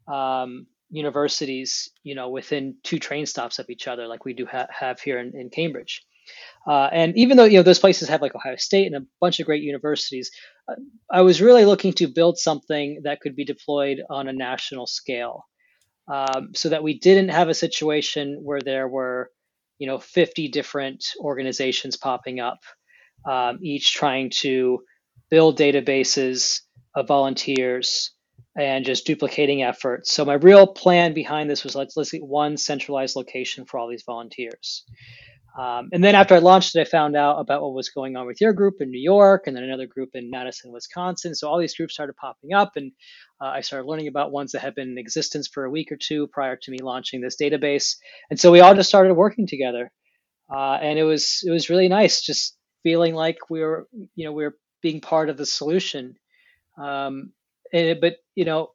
um, 0.07 0.67
universities, 0.91 1.89
you 2.03 2.13
know, 2.13 2.29
within 2.29 2.75
two 2.83 2.99
train 2.99 3.25
stops 3.25 3.57
of 3.57 3.69
each 3.69 3.87
other, 3.87 4.07
like 4.07 4.25
we 4.25 4.33
do 4.33 4.45
ha- 4.45 4.67
have 4.69 4.99
here 4.99 5.19
in, 5.19 5.33
in 5.35 5.49
Cambridge. 5.49 6.03
Uh, 6.67 6.89
and 6.91 7.17
even 7.17 7.37
though 7.37 7.45
you 7.45 7.57
know 7.57 7.63
those 7.63 7.79
places 7.79 8.07
have 8.07 8.21
like 8.21 8.35
Ohio 8.35 8.55
State 8.55 8.85
and 8.85 8.95
a 8.95 9.07
bunch 9.19 9.39
of 9.39 9.45
great 9.45 9.63
universities, 9.63 10.31
I 11.09 11.21
was 11.21 11.41
really 11.41 11.65
looking 11.65 11.93
to 11.93 12.07
build 12.07 12.37
something 12.37 13.01
that 13.03 13.21
could 13.21 13.35
be 13.35 13.45
deployed 13.45 14.01
on 14.09 14.27
a 14.27 14.33
national 14.33 14.87
scale, 14.87 15.45
um, 16.07 16.51
so 16.55 16.69
that 16.69 16.83
we 16.83 16.99
didn't 16.99 17.29
have 17.29 17.49
a 17.49 17.53
situation 17.53 18.39
where 18.43 18.61
there 18.61 18.87
were 18.87 19.29
you 19.79 19.87
know 19.87 19.99
50 19.99 20.49
different 20.49 21.03
organizations 21.19 21.97
popping 21.97 22.39
up 22.39 22.59
um, 23.29 23.59
each 23.61 23.93
trying 23.93 24.31
to 24.41 24.79
build 25.29 25.57
databases 25.57 26.61
of 26.95 27.07
volunteers 27.07 28.11
and 28.57 28.85
just 28.85 29.05
duplicating 29.05 29.63
efforts. 29.63 30.11
So 30.11 30.25
my 30.25 30.33
real 30.33 30.67
plan 30.67 31.13
behind 31.13 31.49
this 31.49 31.63
was 31.63 31.75
let's 31.75 31.95
let's 31.95 32.11
get 32.11 32.23
one 32.23 32.57
centralized 32.57 33.15
location 33.15 33.65
for 33.65 33.77
all 33.79 33.89
these 33.89 34.03
volunteers 34.05 34.83
um, 35.57 35.89
and 35.91 36.01
then 36.03 36.15
after 36.15 36.33
I 36.33 36.39
launched 36.39 36.75
it, 36.75 36.81
I 36.81 36.85
found 36.85 37.17
out 37.17 37.39
about 37.39 37.61
what 37.61 37.73
was 37.73 37.89
going 37.89 38.15
on 38.15 38.25
with 38.25 38.39
your 38.39 38.53
group 38.53 38.75
in 38.79 38.89
New 38.89 39.01
York, 39.01 39.47
and 39.47 39.55
then 39.55 39.63
another 39.63 39.85
group 39.85 40.11
in 40.13 40.29
Madison, 40.29 40.71
Wisconsin. 40.71 41.35
So 41.35 41.49
all 41.49 41.59
these 41.59 41.75
groups 41.75 41.93
started 41.93 42.15
popping 42.15 42.53
up, 42.53 42.73
and 42.77 42.93
uh, 43.41 43.47
I 43.47 43.61
started 43.61 43.85
learning 43.85 44.07
about 44.07 44.31
ones 44.31 44.53
that 44.53 44.61
had 44.61 44.75
been 44.75 44.91
in 44.91 44.97
existence 44.97 45.49
for 45.49 45.65
a 45.65 45.69
week 45.69 45.91
or 45.91 45.97
two 45.97 46.27
prior 46.27 46.55
to 46.55 46.71
me 46.71 46.77
launching 46.81 47.19
this 47.19 47.35
database. 47.41 47.97
And 48.29 48.39
so 48.39 48.49
we 48.51 48.61
all 48.61 48.75
just 48.75 48.87
started 48.87 49.13
working 49.13 49.45
together, 49.45 49.91
uh, 50.53 50.77
and 50.81 50.97
it 50.97 51.03
was 51.03 51.43
it 51.45 51.51
was 51.51 51.69
really 51.69 51.89
nice, 51.89 52.21
just 52.21 52.55
feeling 52.83 53.13
like 53.13 53.37
we 53.49 53.59
were 53.59 53.87
you 54.15 54.25
know 54.25 54.31
we 54.31 54.43
were 54.43 54.55
being 54.81 55.01
part 55.01 55.29
of 55.29 55.37
the 55.37 55.45
solution. 55.45 56.15
Um, 56.81 57.33
and, 57.73 57.99
but 57.99 58.15
you 58.35 58.45
know 58.45 58.71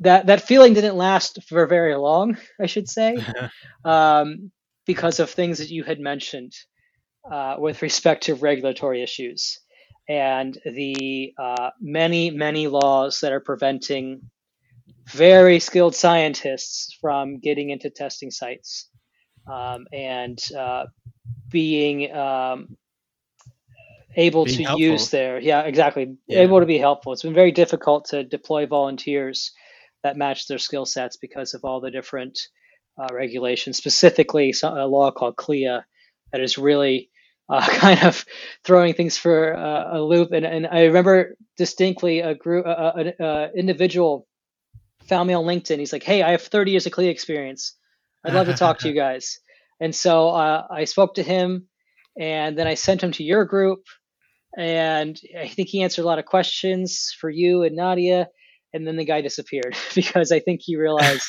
that 0.00 0.26
that 0.26 0.40
feeling 0.42 0.72
didn't 0.72 0.96
last 0.96 1.42
for 1.42 1.66
very 1.66 1.94
long, 1.94 2.38
I 2.58 2.66
should 2.66 2.88
say. 2.88 3.18
um, 3.84 4.50
because 4.88 5.20
of 5.20 5.28
things 5.28 5.58
that 5.58 5.68
you 5.68 5.84
had 5.84 6.00
mentioned 6.00 6.54
uh, 7.30 7.56
with 7.58 7.82
respect 7.82 8.22
to 8.22 8.34
regulatory 8.34 9.02
issues 9.02 9.60
and 10.08 10.58
the 10.64 11.34
uh, 11.38 11.68
many, 11.78 12.30
many 12.30 12.66
laws 12.68 13.20
that 13.20 13.30
are 13.30 13.40
preventing 13.40 14.22
very 15.06 15.60
skilled 15.60 15.94
scientists 15.94 16.96
from 17.02 17.38
getting 17.38 17.68
into 17.68 17.90
testing 17.90 18.30
sites 18.30 18.88
um, 19.46 19.86
and 19.92 20.38
uh, 20.56 20.86
being 21.50 22.10
um, 22.16 22.74
able 24.16 24.46
being 24.46 24.56
to 24.56 24.62
helpful. 24.64 24.80
use 24.80 25.10
their 25.10 25.38
yeah 25.38 25.60
exactly 25.62 26.16
yeah. 26.26 26.40
able 26.40 26.60
to 26.60 26.66
be 26.66 26.78
helpful. 26.78 27.12
It's 27.12 27.22
been 27.22 27.34
very 27.34 27.52
difficult 27.52 28.06
to 28.06 28.24
deploy 28.24 28.66
volunteers 28.66 29.52
that 30.02 30.16
match 30.16 30.46
their 30.46 30.58
skill 30.58 30.86
sets 30.86 31.18
because 31.18 31.52
of 31.52 31.64
all 31.64 31.80
the 31.80 31.90
different 31.90 32.38
uh, 32.98 33.08
regulations, 33.12 33.76
specifically 33.76 34.54
a 34.62 34.86
law 34.86 35.10
called 35.10 35.36
CLIA 35.36 35.84
that 36.32 36.40
is 36.40 36.58
really 36.58 37.10
uh, 37.48 37.66
kind 37.66 38.02
of 38.04 38.24
throwing 38.64 38.94
things 38.94 39.16
for 39.16 39.56
uh, 39.56 39.98
a 39.98 40.00
loop. 40.00 40.32
And, 40.32 40.44
and 40.44 40.66
I 40.66 40.84
remember 40.84 41.36
distinctly 41.56 42.20
a 42.20 42.34
group, 42.34 42.66
an 42.66 43.50
individual 43.56 44.26
found 45.08 45.26
me 45.26 45.34
on 45.34 45.44
LinkedIn. 45.44 45.78
He's 45.78 45.92
like, 45.92 46.02
"Hey, 46.02 46.22
I 46.22 46.32
have 46.32 46.42
30 46.42 46.70
years 46.72 46.86
of 46.86 46.92
CLIA 46.92 47.10
experience. 47.10 47.74
I'd 48.24 48.34
love 48.34 48.46
to 48.46 48.54
talk 48.54 48.80
to 48.80 48.88
you 48.88 48.94
guys." 49.06 49.40
And 49.80 49.94
so 49.94 50.28
uh, 50.30 50.66
I 50.70 50.84
spoke 50.84 51.14
to 51.14 51.22
him, 51.22 51.68
and 52.18 52.58
then 52.58 52.66
I 52.66 52.74
sent 52.74 53.02
him 53.02 53.12
to 53.12 53.24
your 53.24 53.44
group, 53.44 53.84
and 54.56 55.18
I 55.38 55.48
think 55.48 55.68
he 55.68 55.82
answered 55.82 56.02
a 56.02 56.06
lot 56.06 56.18
of 56.18 56.26
questions 56.26 57.14
for 57.18 57.30
you 57.30 57.62
and 57.62 57.76
Nadia. 57.76 58.28
And 58.74 58.86
then 58.86 58.96
the 58.96 59.04
guy 59.04 59.22
disappeared 59.22 59.76
because 59.94 60.30
I 60.30 60.40
think 60.40 60.60
he 60.62 60.76
realized 60.76 61.24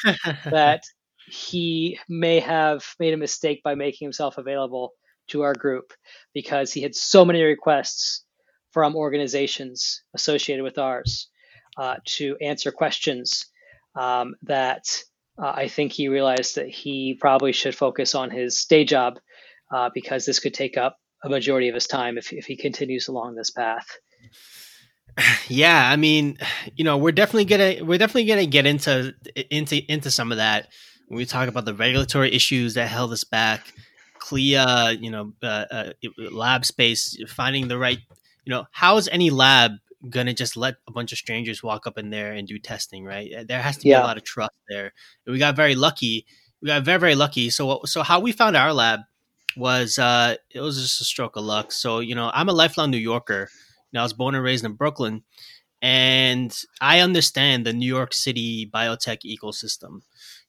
that 0.45 0.81
he 1.29 1.99
may 2.07 2.39
have 2.39 2.83
made 2.99 3.13
a 3.13 3.17
mistake 3.17 3.61
by 3.63 3.75
making 3.75 4.05
himself 4.05 4.37
available 4.37 4.93
to 5.29 5.43
our 5.43 5.53
group 5.53 5.93
because 6.33 6.73
he 6.73 6.81
had 6.81 6.95
so 6.95 7.23
many 7.23 7.41
requests 7.41 8.23
from 8.71 8.95
organizations 8.95 10.03
associated 10.13 10.63
with 10.63 10.77
ours 10.77 11.29
uh, 11.77 11.95
to 12.05 12.35
answer 12.41 12.71
questions 12.71 13.45
um, 13.95 14.35
that 14.43 14.83
uh, 15.41 15.53
I 15.55 15.67
think 15.67 15.91
he 15.91 16.07
realized 16.07 16.55
that 16.55 16.67
he 16.67 17.17
probably 17.19 17.53
should 17.53 17.75
focus 17.75 18.15
on 18.15 18.29
his 18.29 18.65
day 18.65 18.83
job 18.83 19.19
uh, 19.73 19.89
because 19.93 20.25
this 20.25 20.39
could 20.39 20.53
take 20.53 20.77
up 20.77 20.97
a 21.23 21.29
majority 21.29 21.69
of 21.69 21.75
his 21.75 21.87
time 21.87 22.17
if, 22.17 22.33
if 22.33 22.45
he 22.45 22.55
continues 22.55 23.07
along 23.07 23.35
this 23.35 23.51
path. 23.51 23.87
Yeah, 25.47 25.89
I 25.89 25.95
mean, 25.97 26.37
you 26.75 26.85
know, 26.85 26.97
we're 26.97 27.11
definitely 27.11 27.45
gonna 27.45 27.83
we're 27.83 27.97
definitely 27.97 28.25
gonna 28.25 28.45
get 28.45 28.65
into 28.65 29.13
into 29.49 29.77
into 29.91 30.11
some 30.11 30.31
of 30.31 30.37
that 30.37 30.69
when 31.09 31.17
we 31.17 31.25
talk 31.25 31.49
about 31.49 31.65
the 31.65 31.73
regulatory 31.73 32.33
issues 32.33 32.75
that 32.75 32.87
held 32.87 33.11
us 33.11 33.23
back, 33.23 33.73
CLIA, 34.19 34.91
you 34.91 35.09
know, 35.09 35.33
uh, 35.41 35.65
uh, 35.71 35.91
lab 36.31 36.65
space, 36.65 37.17
finding 37.27 37.67
the 37.67 37.77
right, 37.77 37.97
you 38.45 38.51
know, 38.51 38.65
how 38.71 38.97
is 38.97 39.09
any 39.09 39.31
lab 39.31 39.71
gonna 40.07 40.33
just 40.33 40.55
let 40.55 40.75
a 40.87 40.91
bunch 40.91 41.11
of 41.11 41.17
strangers 41.17 41.63
walk 41.63 41.85
up 41.87 41.97
in 41.97 42.11
there 42.11 42.31
and 42.31 42.47
do 42.47 42.59
testing, 42.59 43.03
right? 43.03 43.33
Uh, 43.33 43.43
there 43.45 43.61
has 43.61 43.77
to 43.77 43.83
be 43.83 43.89
yeah. 43.89 44.01
a 44.01 44.05
lot 44.05 44.17
of 44.17 44.23
trust 44.23 44.53
there. 44.69 44.93
And 45.25 45.33
we 45.33 45.39
got 45.39 45.55
very 45.55 45.75
lucky. 45.75 46.25
We 46.61 46.67
got 46.67 46.83
very 46.83 46.99
very 46.99 47.15
lucky. 47.15 47.49
So 47.49 47.81
so 47.85 48.03
how 48.03 48.19
we 48.19 48.31
found 48.31 48.55
our 48.55 48.71
lab 48.71 49.01
was 49.57 49.97
uh 49.97 50.35
it 50.51 50.61
was 50.61 50.79
just 50.79 51.01
a 51.01 51.03
stroke 51.03 51.35
of 51.35 51.43
luck. 51.43 51.71
So 51.71 51.99
you 51.99 52.15
know, 52.15 52.31
I'm 52.33 52.49
a 52.49 52.53
lifelong 52.53 52.91
New 52.91 52.97
Yorker. 52.97 53.49
You 53.91 53.97
know, 53.97 54.01
I 54.01 54.03
was 54.03 54.13
born 54.13 54.35
and 54.35 54.43
raised 54.43 54.63
in 54.63 54.73
Brooklyn, 54.73 55.23
and 55.81 56.55
I 56.79 56.99
understand 56.99 57.65
the 57.65 57.73
New 57.73 57.87
York 57.87 58.13
City 58.13 58.69
biotech 58.71 59.21
ecosystem. 59.25 60.01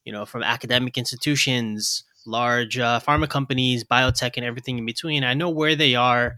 You 0.04 0.12
know, 0.12 0.24
from 0.24 0.42
academic 0.42 0.96
institutions, 0.96 2.04
large 2.26 2.78
uh, 2.78 3.00
pharma 3.00 3.28
companies, 3.28 3.84
biotech, 3.84 4.32
and 4.36 4.44
everything 4.44 4.78
in 4.78 4.86
between. 4.86 5.24
I 5.24 5.34
know 5.34 5.50
where 5.50 5.76
they 5.76 5.94
are, 5.94 6.36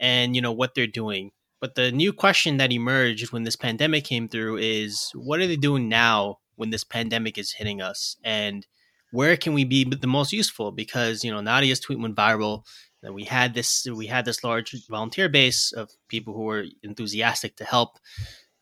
and 0.00 0.34
you 0.34 0.42
know 0.42 0.52
what 0.52 0.74
they're 0.74 0.86
doing. 0.86 1.30
But 1.60 1.74
the 1.74 1.90
new 1.90 2.12
question 2.12 2.58
that 2.58 2.72
emerged 2.72 3.32
when 3.32 3.44
this 3.44 3.56
pandemic 3.56 4.04
came 4.04 4.28
through 4.28 4.58
is 4.58 5.10
what 5.14 5.40
are 5.40 5.46
they 5.46 5.56
doing 5.56 5.88
now 5.88 6.38
when 6.56 6.70
this 6.70 6.84
pandemic 6.84 7.38
is 7.38 7.52
hitting 7.52 7.80
us? 7.80 8.16
And 8.22 8.66
where 9.10 9.36
can 9.36 9.54
we 9.54 9.64
be 9.64 9.84
the 9.84 10.06
most 10.06 10.32
useful? 10.32 10.70
Because, 10.70 11.24
you 11.24 11.30
know, 11.30 11.40
Nadia's 11.40 11.80
tweet 11.80 11.98
went 11.98 12.16
viral. 12.16 12.64
That 13.02 13.12
we 13.12 13.24
had 13.24 13.54
this 13.54 13.86
we 13.86 14.06
had 14.06 14.24
this 14.24 14.42
large 14.42 14.74
volunteer 14.88 15.28
base 15.28 15.70
of 15.72 15.90
people 16.08 16.34
who 16.34 16.42
were 16.42 16.64
enthusiastic 16.82 17.56
to 17.56 17.64
help. 17.64 17.98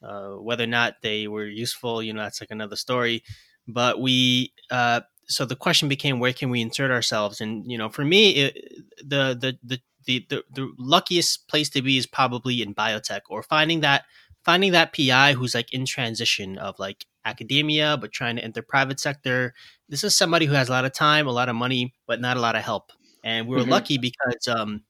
Uh, 0.03 0.33
whether 0.33 0.65
or 0.65 0.69
not 0.69 0.97
they 1.01 1.27
were 1.27 1.47
useful, 1.47 2.03
you 2.03 2.13
know, 2.13 2.21
that's 2.21 2.41
like 2.43 2.51
another 2.51 2.77
story. 2.77 3.23
But 3.67 4.01
we 4.01 4.53
uh, 4.71 5.01
so 5.27 5.45
the 5.45 5.57
question 5.57 5.89
became 5.89 6.21
where 6.21 6.33
can 6.33 6.51
we 6.51 6.61
insert 6.61 6.91
ourselves 6.91 7.41
and 7.41 7.71
you 7.71 7.79
know 7.79 7.89
for 7.89 8.05
me 8.05 8.31
it, 8.31 8.59
the, 8.99 9.37
the 9.39 9.59
the 9.63 9.81
the, 10.07 10.27
the 10.29 10.45
the 10.53 10.73
luckiest 10.79 11.49
place 11.49 11.71
to 11.71 11.83
be 11.83 11.97
is 11.97 12.07
probably 12.07 12.61
in 12.61 12.75
biotech 12.75 13.21
or 13.31 13.43
finding 13.43 13.81
that 13.81 14.05
finding 14.45 14.73
that 14.73 14.95
PI 14.95 15.33
who's 15.33 15.55
like 15.55 15.73
in 15.73 15.87
transition 15.87 16.59
of 16.59 16.79
like 16.79 17.07
academia 17.25 17.97
but 18.01 18.13
trying 18.13 18.37
to 18.37 18.45
enter 18.45 18.63
private 18.63 19.01
sector. 19.01 19.55
This 19.89 20.05
is 20.05 20.17
somebody 20.17 20.47
who 20.47 20.53
has 20.53 20.69
a 20.69 20.73
lot 20.73 20.85
of 20.85 20.93
time, 20.93 21.27
a 21.27 21.33
lot 21.33 21.49
of 21.49 21.57
money, 21.57 21.95
but 22.07 22.21
not 22.21 22.37
a 22.37 22.41
lot 22.41 22.57
of 22.57 22.63
help. 22.63 22.93
And 23.23 23.47
we 23.49 23.57
were 23.57 23.63
mm-hmm. 23.63 23.71
lucky 23.71 23.99
because 23.99 24.47
um, 24.49 24.83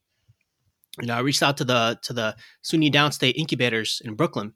you 1.00 1.07
know 1.07 1.14
I 1.14 1.21
reached 1.21 1.43
out 1.43 1.57
to 1.59 1.64
the 1.64 1.99
to 2.02 2.12
the 2.12 2.37
SUNY 2.64 2.93
Downstate 2.93 3.35
incubators 3.37 4.02
in 4.04 4.14
Brooklyn. 4.14 4.54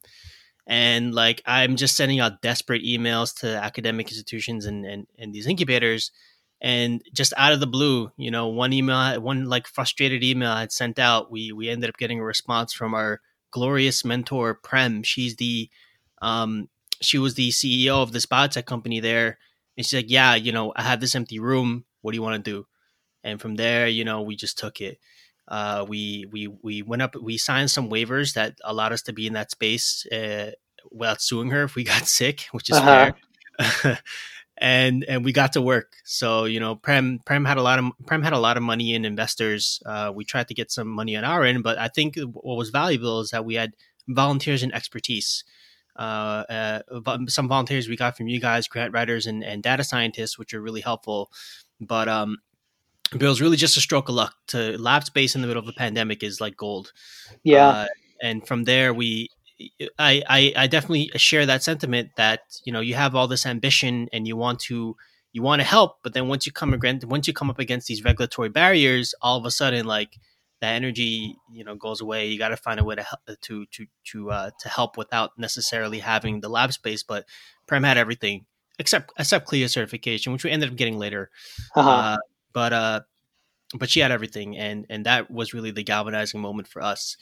And 0.68 1.14
like 1.14 1.42
I'm 1.46 1.76
just 1.76 1.96
sending 1.96 2.20
out 2.20 2.42
desperate 2.42 2.84
emails 2.84 3.34
to 3.40 3.48
academic 3.48 4.08
institutions 4.08 4.66
and, 4.66 4.84
and, 4.84 5.06
and 5.18 5.34
these 5.34 5.46
incubators. 5.46 6.12
And 6.60 7.02
just 7.14 7.32
out 7.36 7.52
of 7.52 7.60
the 7.60 7.66
blue 7.66 8.12
you 8.16 8.30
know 8.30 8.48
one 8.48 8.72
email 8.72 9.20
one 9.20 9.44
like 9.44 9.68
frustrated 9.68 10.24
email 10.24 10.50
i 10.50 10.58
had 10.58 10.72
sent 10.72 10.98
out 10.98 11.30
we 11.30 11.52
we 11.52 11.68
ended 11.68 11.88
up 11.88 11.96
getting 11.96 12.18
a 12.18 12.24
response 12.24 12.72
from 12.72 12.94
our 12.94 13.20
glorious 13.52 14.04
mentor 14.04 14.54
prem. 14.54 15.04
She's 15.04 15.36
the 15.36 15.70
um 16.20 16.68
she 17.00 17.16
was 17.16 17.34
the 17.34 17.50
ceo 17.50 18.02
of 18.02 18.10
this 18.12 18.26
biotech 18.26 18.66
company 18.66 18.98
there. 18.98 19.38
And 19.76 19.86
she's 19.86 20.00
like 20.00 20.10
yeah 20.10 20.34
you 20.34 20.50
know 20.50 20.72
i 20.76 20.82
have 20.82 21.00
this 21.00 21.14
empty 21.14 21.38
room. 21.38 21.84
What 22.02 22.10
do 22.12 22.16
you 22.16 22.22
want 22.22 22.44
to 22.44 22.50
do? 22.50 22.66
And 23.22 23.40
from 23.40 23.54
there 23.54 23.86
you 23.86 24.04
know 24.04 24.22
we 24.22 24.34
just 24.34 24.58
took 24.58 24.80
it 24.80 24.98
uh, 25.48 25.84
we 25.88 26.26
we 26.30 26.48
we 26.62 26.82
went 26.82 27.02
up 27.02 27.16
we 27.16 27.38
signed 27.38 27.70
some 27.70 27.90
waivers 27.90 28.34
that 28.34 28.56
allowed 28.64 28.92
us 28.92 29.02
to 29.02 29.12
be 29.12 29.26
in 29.26 29.32
that 29.32 29.50
space 29.50 30.06
uh, 30.12 30.50
without 30.90 31.20
suing 31.20 31.50
her 31.50 31.64
if 31.64 31.74
we 31.74 31.84
got 31.94 32.06
sick 32.06 32.46
which 32.52 32.70
is 32.70 32.76
uh-huh. 32.76 33.12
fair 33.58 33.98
and 34.58 35.04
and 35.04 35.24
we 35.24 35.32
got 35.32 35.52
to 35.52 35.62
work. 35.62 35.94
So 36.04 36.44
you 36.44 36.60
know, 36.60 36.74
Prem 36.74 37.20
Prem 37.24 37.44
had 37.44 37.56
a 37.56 37.62
lot 37.62 37.78
of 37.78 37.86
Prem 38.06 38.22
had 38.22 38.32
a 38.32 38.38
lot 38.38 38.56
of 38.56 38.62
money 38.62 38.94
in 38.94 39.04
investors. 39.04 39.80
Uh, 39.86 40.12
we 40.14 40.24
tried 40.24 40.48
to 40.48 40.54
get 40.54 40.70
some 40.70 40.88
money 40.88 41.16
on 41.16 41.24
our 41.24 41.44
end, 41.44 41.62
but 41.62 41.78
I 41.78 41.88
think 41.88 42.16
what 42.16 42.56
was 42.56 42.70
valuable 42.70 43.20
is 43.20 43.30
that 43.30 43.44
we 43.44 43.54
had 43.54 43.74
volunteers 44.08 44.62
and 44.62 44.74
expertise. 44.74 45.44
Uh, 45.96 46.44
uh, 46.48 47.18
some 47.28 47.48
volunteers 47.48 47.88
we 47.88 47.96
got 47.96 48.16
from 48.16 48.28
you 48.28 48.40
guys, 48.40 48.68
grant 48.68 48.92
writers 48.92 49.26
and, 49.26 49.42
and 49.42 49.64
data 49.64 49.82
scientists, 49.82 50.38
which 50.38 50.54
are 50.54 50.60
really 50.60 50.80
helpful. 50.80 51.30
But 51.80 52.08
um, 52.08 52.38
was 53.12 53.40
really 53.40 53.56
just 53.56 53.76
a 53.76 53.80
stroke 53.80 54.08
of 54.08 54.14
luck. 54.14 54.34
To 54.48 54.78
lab 54.78 55.04
space 55.04 55.34
in 55.34 55.40
the 55.40 55.46
middle 55.46 55.62
of 55.62 55.68
a 55.68 55.72
pandemic 55.72 56.22
is 56.22 56.40
like 56.40 56.56
gold. 56.56 56.92
Yeah. 57.42 57.68
Uh, 57.68 57.86
and 58.22 58.46
from 58.46 58.64
there, 58.64 58.92
we 58.92 59.30
I, 59.98 60.22
I, 60.28 60.52
I 60.56 60.66
definitely 60.66 61.10
share 61.16 61.46
that 61.46 61.62
sentiment 61.62 62.10
that 62.16 62.40
you 62.64 62.72
know 62.72 62.80
you 62.80 62.94
have 62.94 63.14
all 63.14 63.28
this 63.28 63.46
ambition 63.46 64.08
and 64.12 64.26
you 64.26 64.36
want 64.36 64.60
to 64.60 64.96
you 65.32 65.42
want 65.42 65.60
to 65.60 65.66
help, 65.66 65.98
but 66.02 66.14
then 66.14 66.28
once 66.28 66.46
you 66.46 66.52
come 66.52 66.72
against 66.72 67.06
once 67.06 67.26
you 67.26 67.34
come 67.34 67.50
up 67.50 67.58
against 67.58 67.86
these 67.86 68.04
regulatory 68.04 68.48
barriers, 68.48 69.14
all 69.20 69.38
of 69.38 69.44
a 69.44 69.50
sudden 69.50 69.86
like 69.86 70.16
that 70.60 70.74
energy 70.74 71.36
you 71.52 71.64
know 71.64 71.74
goes 71.74 72.00
away. 72.00 72.26
You 72.28 72.38
got 72.38 72.48
to 72.48 72.56
find 72.56 72.80
a 72.80 72.84
way 72.84 72.94
to 72.94 73.02
help, 73.02 73.20
to 73.26 73.66
to 73.66 73.86
to 74.12 74.30
uh, 74.30 74.50
to 74.60 74.68
help 74.68 74.96
without 74.96 75.32
necessarily 75.38 75.98
having 75.98 76.40
the 76.40 76.48
lab 76.48 76.72
space. 76.72 77.02
But 77.02 77.26
Prem 77.66 77.82
had 77.82 77.98
everything 77.98 78.46
except 78.78 79.12
except 79.18 79.46
CLIA 79.46 79.68
certification, 79.68 80.32
which 80.32 80.44
we 80.44 80.50
ended 80.50 80.70
up 80.70 80.76
getting 80.76 80.98
later. 80.98 81.30
Uh-huh. 81.74 81.90
Uh, 81.90 82.16
but 82.52 82.72
uh, 82.72 83.00
but 83.74 83.90
she 83.90 84.00
had 84.00 84.10
everything 84.10 84.56
and 84.56 84.86
and 84.88 85.06
that 85.06 85.30
was 85.30 85.52
really 85.52 85.70
the 85.70 85.82
galvanizing 85.82 86.40
moment 86.40 86.66
for 86.68 86.82
us 86.82 87.16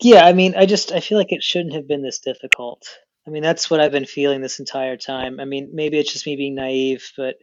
yeah 0.00 0.24
i 0.24 0.32
mean 0.32 0.54
i 0.56 0.66
just 0.66 0.92
i 0.92 1.00
feel 1.00 1.18
like 1.18 1.32
it 1.32 1.42
shouldn't 1.42 1.74
have 1.74 1.86
been 1.86 2.02
this 2.02 2.18
difficult 2.18 2.84
i 3.26 3.30
mean 3.30 3.42
that's 3.42 3.70
what 3.70 3.80
i've 3.80 3.92
been 3.92 4.04
feeling 4.04 4.40
this 4.40 4.58
entire 4.58 4.96
time 4.96 5.38
i 5.38 5.44
mean 5.44 5.70
maybe 5.72 5.98
it's 5.98 6.12
just 6.12 6.26
me 6.26 6.36
being 6.36 6.54
naive 6.54 7.12
but 7.16 7.36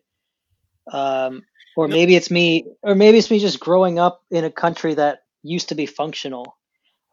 um 0.92 1.44
or 1.78 1.88
maybe 1.88 2.16
it's 2.16 2.30
me 2.30 2.66
or 2.84 2.96
maybe 2.96 3.18
it's 3.18 3.32
me 3.32 3.40
just 3.40 3.60
growing 3.60 4.00
up 4.00 4.22
in 4.30 4.44
a 4.44 4.52
country 4.52 4.94
that 4.94 5.20
used 5.44 5.70
to 5.70 5.76
be 5.76 5.86
functional 5.86 6.58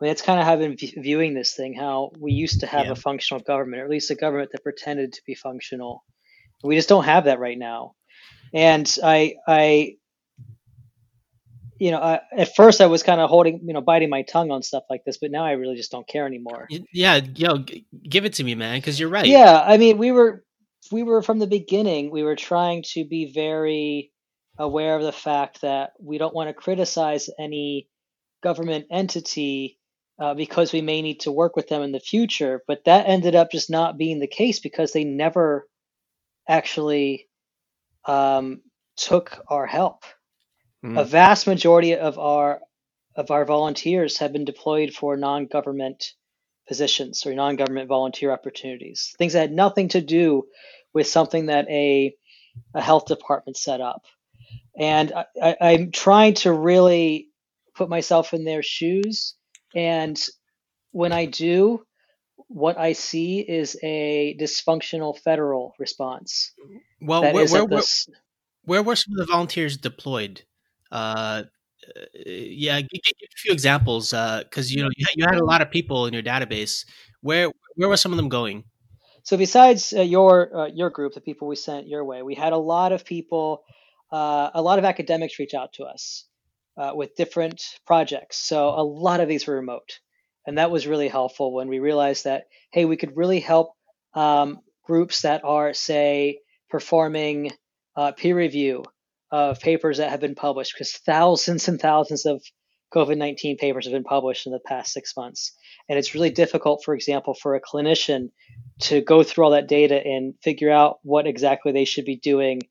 I 0.01 0.05
mean, 0.05 0.11
that's 0.11 0.23
kind 0.23 0.39
of 0.39 0.47
how 0.47 0.53
I've 0.53 0.61
been 0.61 0.77
viewing 0.77 1.35
this 1.35 1.55
thing. 1.55 1.75
How 1.75 2.13
we 2.17 2.31
used 2.33 2.61
to 2.61 2.69
have 2.69 2.87
yeah. 2.87 2.93
a 2.93 2.95
functional 2.95 3.43
government, 3.43 3.83
or 3.83 3.85
at 3.85 3.91
least 3.91 4.13
a 4.13 4.15
government 4.15 4.53
that 4.53 4.63
pretended 4.63 5.15
to 5.15 5.23
be 5.27 5.35
functional. 5.35 6.05
We 6.63 6.77
just 6.77 6.89
don't 6.89 7.05
have 7.05 7.25
that 7.25 7.41
right 7.41 7.59
now. 7.59 7.95
And 8.55 8.89
I, 9.03 9.35
I, 9.47 9.97
you 11.79 11.91
know, 11.91 11.99
I, 11.99 12.21
at 12.37 12.55
first 12.57 12.81
I 12.81 12.87
was 12.87 13.03
kind 13.03 13.21
of 13.21 13.31
holding, 13.31 13.61
you 13.65 13.73
know, 13.73 13.81
biting 13.81 14.11
my 14.11 14.23
tongue 14.23 14.51
on 14.51 14.63
stuff 14.63 14.85
like 14.91 15.05
this, 15.05 15.19
but 15.19 15.31
now 15.31 15.45
I 15.45 15.53
really 15.53 15.77
just 15.77 15.91
don't 15.91 16.07
care 16.07 16.27
anymore. 16.27 16.67
Yeah, 16.93 17.21
yo, 17.35 17.65
give 18.09 18.25
it 18.25 18.35
to 18.35 18.45
me, 18.45 18.55
man, 18.55 18.79
because 18.79 18.99
you're 18.99 19.09
right. 19.09 19.27
Yeah, 19.27 19.63
I 19.65 19.77
mean, 19.77 19.99
we 19.99 20.13
were, 20.13 20.45
we 20.91 21.03
were 21.03 21.23
from 21.23 21.39
the 21.39 21.47
beginning. 21.47 22.11
We 22.11 22.23
were 22.23 22.37
trying 22.37 22.83
to 22.95 23.05
be 23.05 23.33
very 23.33 24.13
aware 24.59 24.97
of 24.97 25.03
the 25.03 25.13
fact 25.13 25.61
that 25.61 25.93
we 26.01 26.19
don't 26.19 26.35
want 26.35 26.49
to 26.49 26.55
criticize 26.55 27.31
any 27.39 27.89
government 28.43 28.87
entity 28.91 29.79
uh, 30.21 30.35
because 30.35 30.73
we 30.73 30.83
may 30.83 31.01
need 31.01 31.21
to 31.21 31.33
work 31.33 31.55
with 31.55 31.69
them 31.69 31.83
in 31.83 31.93
the 31.93 32.01
future. 32.01 32.63
But 32.67 32.85
that 32.87 33.09
ended 33.09 33.37
up 33.37 33.53
just 33.53 33.71
not 33.71 33.97
being 33.97 34.19
the 34.19 34.27
case 34.27 34.59
because 34.59 34.93
they 34.93 35.05
never 35.05 35.69
actually 36.49 37.29
um, 38.05 38.63
took 38.97 39.39
our 39.49 39.67
help. 39.67 40.03
Mm. 40.85 40.99
A 41.01 41.05
vast 41.05 41.47
majority 41.47 41.97
of 41.97 42.19
our 42.19 42.61
of 43.17 43.31
our 43.31 43.45
volunteers 43.45 44.19
have 44.19 44.33
been 44.33 44.45
deployed 44.45 44.93
for 44.93 45.17
non-government 45.17 46.13
positions 46.69 47.27
or 47.27 47.35
non-government 47.35 47.89
volunteer 47.89 48.31
opportunities, 48.31 49.15
things 49.19 49.33
that 49.33 49.41
had 49.41 49.53
nothing 49.53 49.89
to 49.89 50.01
do 50.01 50.45
with 50.95 51.07
something 51.07 51.47
that 51.47 51.69
a 51.69 52.15
a 52.75 52.81
health 52.81 53.07
department 53.07 53.57
set 53.57 53.81
up. 53.81 54.03
And 54.79 55.13
I, 55.13 55.57
I, 55.61 55.73
am 55.73 55.91
trying 55.91 56.35
to 56.35 56.53
really 56.53 57.29
put 57.75 57.89
myself 57.89 58.33
in 58.33 58.45
their 58.45 58.63
shoes. 58.63 59.35
And 59.75 60.21
when 60.93 61.13
I 61.13 61.27
do, 61.27 61.85
what 62.49 62.79
I 62.79 62.93
see 62.93 63.41
is 63.41 63.77
a 63.83 64.37
dysfunctional 64.41 65.19
federal 65.19 65.75
response. 65.79 66.53
Well, 67.01 67.23
where, 67.23 67.47
where, 67.47 67.65
where, 67.65 67.83
where, 68.65 68.83
were 68.83 68.97
some 68.97 69.15
of 69.15 69.27
the 69.27 69.33
volunteers 69.33 69.77
deployed? 69.77 70.43
Uh, 70.91 71.43
yeah, 72.27 72.81
give, 72.81 72.91
give, 72.91 73.13
a 73.23 73.37
few 73.37 73.53
examples 73.53 74.11
because 74.11 74.71
uh, 74.71 74.75
you 74.75 74.83
know 74.83 74.91
you 74.97 75.07
had, 75.07 75.15
you 75.17 75.25
had 75.25 75.41
a 75.41 75.45
lot 75.45 75.63
of 75.63 75.71
people 75.71 76.07
in 76.07 76.13
your 76.13 76.23
database. 76.23 76.85
Where 77.21 77.51
where 77.77 77.89
were 77.89 77.97
some 77.97 78.13
of 78.13 78.17
them 78.17 78.29
going? 78.29 78.65
So 79.23 79.37
besides 79.37 79.93
uh, 79.93 80.03
your 80.03 80.57
uh, 80.57 80.67
your 80.67 80.91
group, 80.91 81.15
the 81.15 81.21
people 81.21 81.49
we 81.49 81.57
sent 81.57 81.89
your 81.89 82.05
way, 82.05 82.23
we 82.23 82.35
had 82.35 82.53
a 82.53 82.59
lot 82.59 82.93
of 82.93 83.05
people, 83.05 83.63
uh, 84.13 84.51
a 84.55 84.63
lot 84.63 84.79
of 84.79 84.85
academics 84.85 85.39
reach 85.39 85.55
out 85.55 85.73
to 85.75 85.85
us 85.85 86.25
with 86.95 87.17
different 87.17 87.63
projects. 87.87 88.39
So 88.39 88.69
a 88.69 88.83
lot 88.83 89.21
of 89.21 89.29
these 89.29 89.47
were 89.47 89.57
remote, 89.57 89.99
and 90.47 90.59
that 90.59 90.71
was 90.71 90.87
really 90.87 91.09
helpful 91.09 91.53
when 91.53 91.69
we 91.69 91.79
realized 91.79 92.25
that 92.25 92.45
hey, 92.71 92.85
we 92.85 92.97
could 92.97 93.17
really 93.17 93.41
help 93.41 93.73
um, 94.15 94.61
groups 94.85 95.23
that 95.23 95.45
are 95.45 95.75
say 95.75 96.39
performing 96.71 97.53
uh, 97.97 98.13
peer 98.13 98.37
review 98.37 98.85
of 99.31 99.61
papers 99.61 99.99
that 99.99 100.11
have 100.11 100.21
been 100.21 100.35
published 100.35 100.75
because 100.75 100.93
thousands 100.93 101.69
and 101.69 101.81
thousands 101.81 102.27
of 102.27 102.43
COVID 102.95 103.19
19 103.19 103.59
papers 103.59 103.85
have 103.85 103.93
been 103.93 104.05
published 104.05 104.47
in 104.47 104.53
the 104.53 104.61
past 104.61 104.93
six 104.93 105.15
months. 105.17 105.55
And 105.89 105.99
it's 105.99 106.15
really 106.15 106.31
difficult, 106.31 106.83
for 106.85 106.95
example, 106.95 107.35
for 107.35 107.55
a 107.55 107.61
clinician 107.61 108.31
to 108.83 109.01
go 109.01 109.23
through 109.23 109.45
all 109.45 109.51
that 109.51 109.69
data 109.69 110.01
and 110.03 110.35
figure 110.43 110.71
out 110.71 110.99
what 111.03 111.27
exactly 111.27 111.73
they 111.73 111.85
should 111.85 112.07
be 112.07 112.17
doing, 112.17 112.63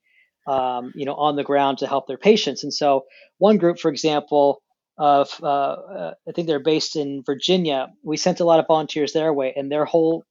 um, 0.47 0.91
you 0.95 1.05
know, 1.05 1.13
on 1.13 1.35
the 1.35 1.43
ground 1.43 1.79
to 1.79 1.87
help 1.87 2.07
their 2.07 2.17
patients. 2.17 2.63
And 2.63 2.73
so, 2.73 3.05
one 3.37 3.57
group, 3.57 3.79
for 3.79 3.91
example, 3.91 4.61
of 4.97 5.29
uh, 5.43 5.45
uh, 5.45 6.13
I 6.27 6.31
think 6.31 6.47
they're 6.47 6.59
based 6.59 6.95
in 6.95 7.21
Virginia, 7.23 7.89
we 8.03 8.17
sent 8.17 8.39
a 8.39 8.45
lot 8.45 8.59
of 8.59 8.65
volunteers 8.67 9.13
their 9.13 9.31
way, 9.31 9.53
and 9.55 9.71
their 9.71 9.85
whole 9.85 10.23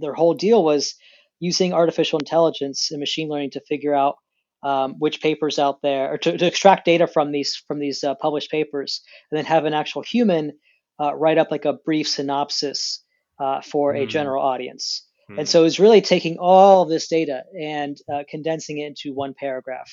their 0.00 0.14
whole 0.14 0.34
deal 0.34 0.62
was 0.62 0.94
using 1.40 1.72
artificial 1.72 2.20
intelligence 2.20 2.90
and 2.90 3.00
machine 3.00 3.28
learning 3.28 3.50
to 3.50 3.60
figure 3.68 3.94
out 3.94 4.16
um, 4.64 4.94
which 4.98 5.20
papers 5.20 5.58
out 5.58 5.82
there, 5.82 6.14
or 6.14 6.18
to, 6.18 6.38
to, 6.38 6.46
extract 6.46 6.86
data 6.86 7.06
from 7.06 7.30
these 7.30 7.62
from 7.68 7.78
these 7.78 8.02
uh, 8.02 8.14
published 8.14 8.50
papers, 8.50 9.02
and 9.30 9.36
then 9.36 9.44
have 9.44 9.66
an 9.66 9.74
actual 9.74 10.02
human 10.02 10.52
uh, 10.98 11.14
write 11.14 11.38
up 11.38 11.50
like 11.50 11.66
a 11.66 11.74
brief 11.84 12.08
synopsis 12.08 13.04
uh, 13.38 13.60
for 13.60 13.92
mm. 13.92 14.00
a 14.00 14.04
hmm. 14.04 14.08
general 14.08 14.42
audience. 14.42 15.06
Mm. 15.30 15.40
And 15.40 15.48
so 15.48 15.64
it's 15.64 15.78
really 15.78 16.00
taking 16.00 16.38
all 16.38 16.82
of 16.82 16.88
this 16.88 17.08
data 17.08 17.42
and 17.60 17.96
uh, 18.12 18.22
condensing 18.28 18.78
it 18.78 18.86
into 18.86 19.12
one 19.12 19.34
paragraph 19.34 19.90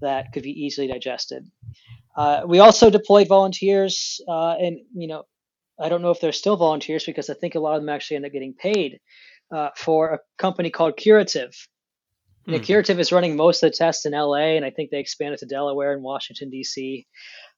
that 0.00 0.32
could 0.32 0.42
be 0.42 0.64
easily 0.64 0.86
digested. 0.86 1.44
Uh, 2.16 2.42
we 2.46 2.60
also 2.60 2.88
deployed 2.88 3.28
volunteers, 3.28 4.20
uh, 4.28 4.52
and 4.52 4.78
you 4.94 5.08
know, 5.08 5.24
I 5.78 5.90
don't 5.90 6.00
know 6.00 6.10
if 6.10 6.20
they're 6.20 6.32
still 6.32 6.56
volunteers 6.56 7.04
because 7.04 7.28
I 7.28 7.34
think 7.34 7.54
a 7.54 7.60
lot 7.60 7.76
of 7.76 7.82
them 7.82 7.90
actually 7.90 8.16
end 8.16 8.26
up 8.26 8.32
getting 8.32 8.54
paid 8.54 8.98
for 9.76 10.14
a 10.14 10.20
company 10.38 10.70
called 10.70 10.96
Curative 10.96 11.54
Mm. 12.48 12.62
Curative 12.62 13.00
is 13.00 13.10
running 13.12 13.36
most 13.36 13.62
of 13.62 13.70
the 13.70 13.76
tests 13.76 14.06
in 14.06 14.12
LA, 14.12 14.54
and 14.56 14.64
I 14.64 14.70
think 14.70 14.90
they 14.90 15.00
expanded 15.00 15.40
to 15.40 15.46
Delaware 15.46 15.92
and 15.92 16.02
Washington 16.02 16.48
D.C. 16.48 17.06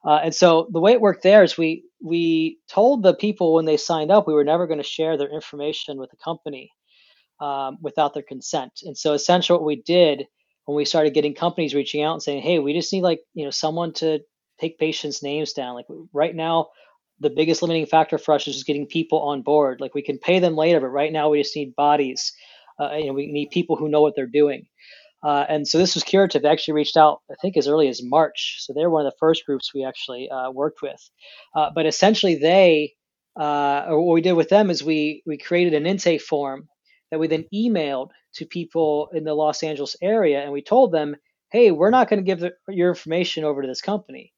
Uh, 0.05 0.21
and 0.25 0.35
so 0.35 0.69
the 0.73 0.81
way 0.81 0.93
it 0.93 1.01
worked 1.01 1.23
there 1.23 1.43
is 1.43 1.59
we 1.59 1.85
we 2.03 2.59
told 2.71 3.03
the 3.03 3.15
people 3.15 3.55
when 3.55 3.65
they 3.65 3.77
signed 3.77 4.11
up 4.11 4.27
we 4.27 4.35
were 4.35 4.45
never 4.45 4.67
going 4.67 4.79
to 4.79 4.85
share 4.85 5.17
their 5.17 5.29
information 5.29 5.99
with 5.99 6.11
the 6.11 6.17
company 6.17 6.71
um, 7.41 7.79
without 7.83 8.15
their 8.15 8.23
consent. 8.23 8.73
And 8.85 8.97
so 8.97 9.13
essentially 9.13 9.59
what 9.59 9.67
we 9.67 9.83
did 9.83 10.25
when 10.65 10.77
we 10.77 10.85
started 10.85 11.15
getting 11.15 11.35
companies 11.35 11.75
reaching 11.75 12.03
out 12.03 12.15
and 12.15 12.23
saying, 12.23 12.43
"Hey, 12.43 12.59
we 12.59 12.73
just 12.73 12.93
need 12.93 13.03
like 13.03 13.21
you 13.35 13.45
know 13.45 13.51
someone 13.51 13.93
to 13.95 14.21
take 14.61 14.79
patients' 14.79 15.23
names 15.23 15.53
down." 15.53 15.75
Like 15.75 15.87
right 16.13 16.35
now, 16.35 16.69
the 17.21 17.31
biggest 17.31 17.63
limiting 17.63 17.87
factor 17.87 18.19
for 18.19 18.35
us 18.35 18.47
is 18.47 18.55
just 18.55 18.67
getting 18.67 18.87
people 18.87 19.21
on 19.21 19.43
board. 19.43 19.81
Like 19.81 19.95
we 19.95 20.03
can 20.03 20.19
pay 20.19 20.39
them 20.39 20.57
later, 20.57 20.81
but 20.81 20.89
right 20.89 21.13
now 21.13 21.29
we 21.29 21.43
just 21.43 21.57
need 21.57 21.75
bodies. 21.77 22.33
Uh, 22.81 22.97
you 22.97 23.07
know, 23.07 23.13
we 23.13 23.27
need 23.27 23.51
people 23.51 23.77
who 23.77 23.89
know 23.89 24.03
what 24.03 24.15
they're 24.15 24.27
doing. 24.27 24.67
Uh, 25.23 25.45
and 25.49 25.67
so 25.67 25.79
this 25.79 25.95
was 25.95 26.05
Curative. 26.05 26.43
They 26.43 26.49
actually 26.49 26.75
reached 26.75 26.97
out, 26.97 27.23
I 27.31 27.35
think, 27.43 27.57
as 27.57 27.67
early 27.67 27.89
as 27.89 28.03
March. 28.03 28.59
So 28.61 28.73
they're 28.73 28.91
one 28.91 29.05
of 29.05 29.13
the 29.13 29.17
first 29.19 29.45
groups 29.45 29.75
we 29.75 29.85
actually 29.85 30.31
uh, 30.31 30.51
worked 30.51 30.81
with. 30.81 31.01
Uh, 31.57 31.71
but 31.75 31.87
essentially, 31.87 32.37
they, 32.37 32.95
uh, 33.39 33.87
or 33.89 34.01
what 34.01 34.15
we 34.15 34.21
did 34.21 34.35
with 34.35 34.49
them 34.49 34.71
is 34.71 34.83
we 34.85 35.23
we 35.27 35.39
created 35.39 35.75
an 35.75 35.87
intake 35.87 36.23
form 36.23 36.69
that 37.11 37.19
we 37.19 37.27
then 37.27 37.47
emailed 37.53 38.11
to 38.35 38.47
people 38.47 39.09
in 39.13 39.25
the 39.25 39.35
Los 39.35 39.63
Angeles 39.63 39.97
area, 40.03 40.43
and 40.43 40.53
we 40.53 40.63
told 40.63 40.93
them, 40.93 41.17
"Hey, 41.51 41.73
we're 41.73 41.91
not 41.91 42.09
going 42.09 42.21
to 42.21 42.27
give 42.27 42.41
the, 42.41 42.53
your 42.69 42.91
information 42.91 43.45
over 43.45 43.63
to 43.63 43.69
this 43.69 43.81
company, 43.81 44.33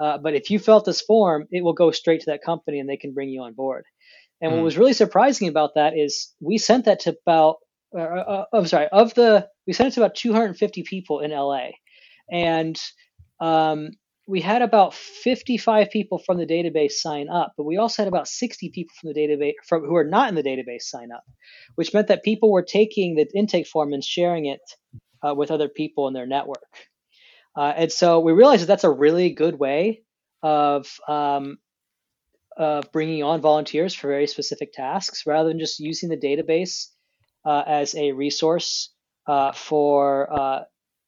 uh, 0.00 0.18
but 0.18 0.34
if 0.34 0.50
you 0.50 0.58
felt 0.58 0.84
this 0.84 1.00
form, 1.00 1.46
it 1.50 1.62
will 1.62 1.72
go 1.72 1.90
straight 1.90 2.20
to 2.20 2.30
that 2.30 2.42
company, 2.42 2.78
and 2.78 2.88
they 2.88 2.96
can 2.98 3.14
bring 3.14 3.30
you 3.30 3.42
on 3.42 3.54
board." 3.54 3.84
And 4.42 4.50
mm. 4.50 4.54
what 4.54 4.60
hmm. 4.60 4.64
was 4.64 4.78
really 4.78 4.92
surprising 4.92 5.48
about 5.48 5.76
that 5.76 5.96
is 5.96 6.34
we 6.40 6.58
sent 6.58 6.84
that 6.84 7.00
to 7.00 7.16
about 7.26 7.56
uh, 7.94 8.00
uh, 8.00 8.44
I'm 8.52 8.66
sorry, 8.66 8.88
of 8.88 9.14
the 9.14 9.48
we 9.66 9.72
sent 9.72 9.88
it 9.88 9.94
to 9.94 10.00
about 10.00 10.14
250 10.14 10.82
people 10.84 11.20
in 11.20 11.30
LA, 11.30 11.68
and 12.30 12.80
um, 13.40 13.90
we 14.26 14.40
had 14.40 14.62
about 14.62 14.94
55 14.94 15.90
people 15.90 16.18
from 16.18 16.38
the 16.38 16.46
database 16.46 16.92
sign 16.92 17.28
up, 17.28 17.52
but 17.56 17.64
we 17.64 17.76
also 17.76 18.02
had 18.02 18.08
about 18.08 18.26
60 18.26 18.70
people 18.70 18.92
from 19.00 19.12
the 19.12 19.20
database 19.20 19.52
from 19.68 19.84
who 19.84 19.94
are 19.94 20.04
not 20.04 20.28
in 20.28 20.34
the 20.34 20.42
database 20.42 20.82
sign 20.82 21.12
up, 21.12 21.22
which 21.76 21.94
meant 21.94 22.08
that 22.08 22.24
people 22.24 22.50
were 22.50 22.64
taking 22.64 23.14
the 23.14 23.26
intake 23.34 23.68
form 23.68 23.92
and 23.92 24.02
sharing 24.02 24.46
it 24.46 24.60
uh, 25.26 25.34
with 25.34 25.50
other 25.50 25.68
people 25.68 26.08
in 26.08 26.14
their 26.14 26.26
network. 26.26 26.58
Uh, 27.56 27.72
and 27.76 27.92
so 27.92 28.20
we 28.20 28.32
realized 28.32 28.62
that 28.62 28.66
that's 28.66 28.84
a 28.84 28.90
really 28.90 29.30
good 29.30 29.58
way 29.58 30.02
of 30.42 30.88
um, 31.08 31.58
of 32.56 32.90
bringing 32.90 33.22
on 33.22 33.40
volunteers 33.40 33.94
for 33.94 34.08
very 34.08 34.26
specific 34.26 34.72
tasks 34.72 35.24
rather 35.26 35.48
than 35.48 35.58
just 35.58 35.78
using 35.78 36.08
the 36.08 36.16
database 36.16 36.86
as 37.46 37.94
a 37.94 38.12
resource 38.12 38.90
uh, 39.26 39.52
for 39.52 40.32
uh, 40.32 40.60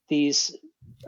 these 0.09 0.57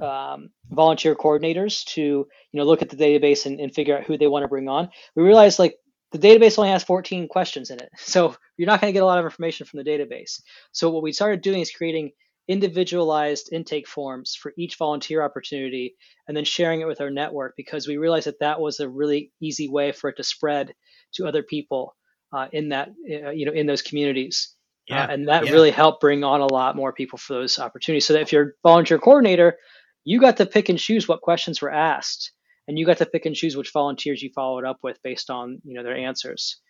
um, 0.01 0.51
volunteer 0.71 1.14
coordinators 1.14 1.85
to 1.85 2.01
you 2.01 2.29
know 2.53 2.64
look 2.64 2.83
at 2.83 2.88
the 2.90 2.97
database 2.97 3.47
and, 3.47 3.61
and 3.61 3.75
figure 3.75 3.97
out 3.97 4.05
who 4.05 4.16
they 4.16 4.29
want 4.29 4.45
to 4.45 4.49
bring 4.49 4.69
on. 4.69 4.90
We 5.16 5.23
realized 5.23 5.59
like 5.59 5.77
the 6.12 6.19
database 6.19 6.59
only 6.59 6.71
has 6.71 6.85
14 6.85 7.29
questions 7.29 7.71
in 7.71 7.81
it, 7.81 7.90
so 7.97 8.35
you're 8.57 8.66
not 8.66 8.81
going 8.81 8.93
to 8.93 8.97
get 8.97 9.03
a 9.03 9.07
lot 9.07 9.19
of 9.19 9.25
information 9.25 9.66
from 9.66 9.83
the 9.83 9.90
database. 9.90 10.40
So 10.73 10.90
what 10.90 11.03
we 11.03 11.12
started 11.12 11.43
doing 11.43 11.61
is 11.61 11.71
creating 11.71 12.12
individualized 12.49 13.51
intake 13.53 13.87
forms 13.87 14.35
for 14.35 14.53
each 14.59 14.77
volunteer 14.77 15.23
opportunity 15.23 15.95
and 16.27 16.37
then 16.37 16.45
sharing 16.45 16.81
it 16.81 16.87
with 16.87 17.01
our 17.01 17.11
network 17.11 17.55
because 17.57 17.87
we 17.87 17.97
realized 17.97 18.27
that 18.27 18.40
that 18.40 18.61
was 18.61 18.81
a 18.81 18.88
really 18.88 19.31
easy 19.40 19.69
way 19.69 19.93
for 19.93 20.11
it 20.11 20.16
to 20.16 20.25
spread 20.25 20.75
to 21.14 21.29
other 21.29 21.45
people 21.45 21.95
uh, 22.33 22.49
in 22.53 22.71
that 22.71 22.88
uh, 23.09 23.31
you 23.31 23.47
know 23.47 23.53
in 23.53 23.66
those 23.66 23.83
communities 23.83 24.57
uh, 24.57 24.60
yeah, 24.90 25.05
uh, 25.05 25.09
and 25.09 25.29
that 25.29 25.46
yeah. 25.46 25.53
really 25.53 25.70
helped 25.70 26.00
bring 26.00 26.24
on 26.24 26.40
a 26.40 26.53
lot 26.53 26.76
more 26.76 26.92
people 26.92 27.18
for 27.18 27.35
those 27.35 27.59
opportunities. 27.59 28.07
So 28.07 28.14
that 28.14 28.22
if 28.22 28.33
you're 28.33 28.48
a 28.48 28.53
volunteer 28.62 28.98
coordinator, 28.98 29.57
you 30.05 30.20
got 30.20 30.37
to 30.38 30.46
pick 30.46 30.68
and 30.68 30.79
choose 30.79 31.07
what 31.07 31.20
questions 31.20 31.62
were 31.62 31.70
asked, 31.70 32.33
and 32.66 32.79
you 32.79 32.85
got 32.85 32.98
to 32.98 33.07
pick 33.07 33.24
and 33.24 33.35
choose 33.35 33.57
which 33.57 33.72
volunteers 33.72 34.20
you 34.22 34.31
followed 34.35 34.64
up 34.64 34.79
with 34.83 34.98
based 35.03 35.31
on 35.31 35.61
you 35.64 35.74
know 35.74 35.83
their 35.83 35.96
answers. 35.96 36.61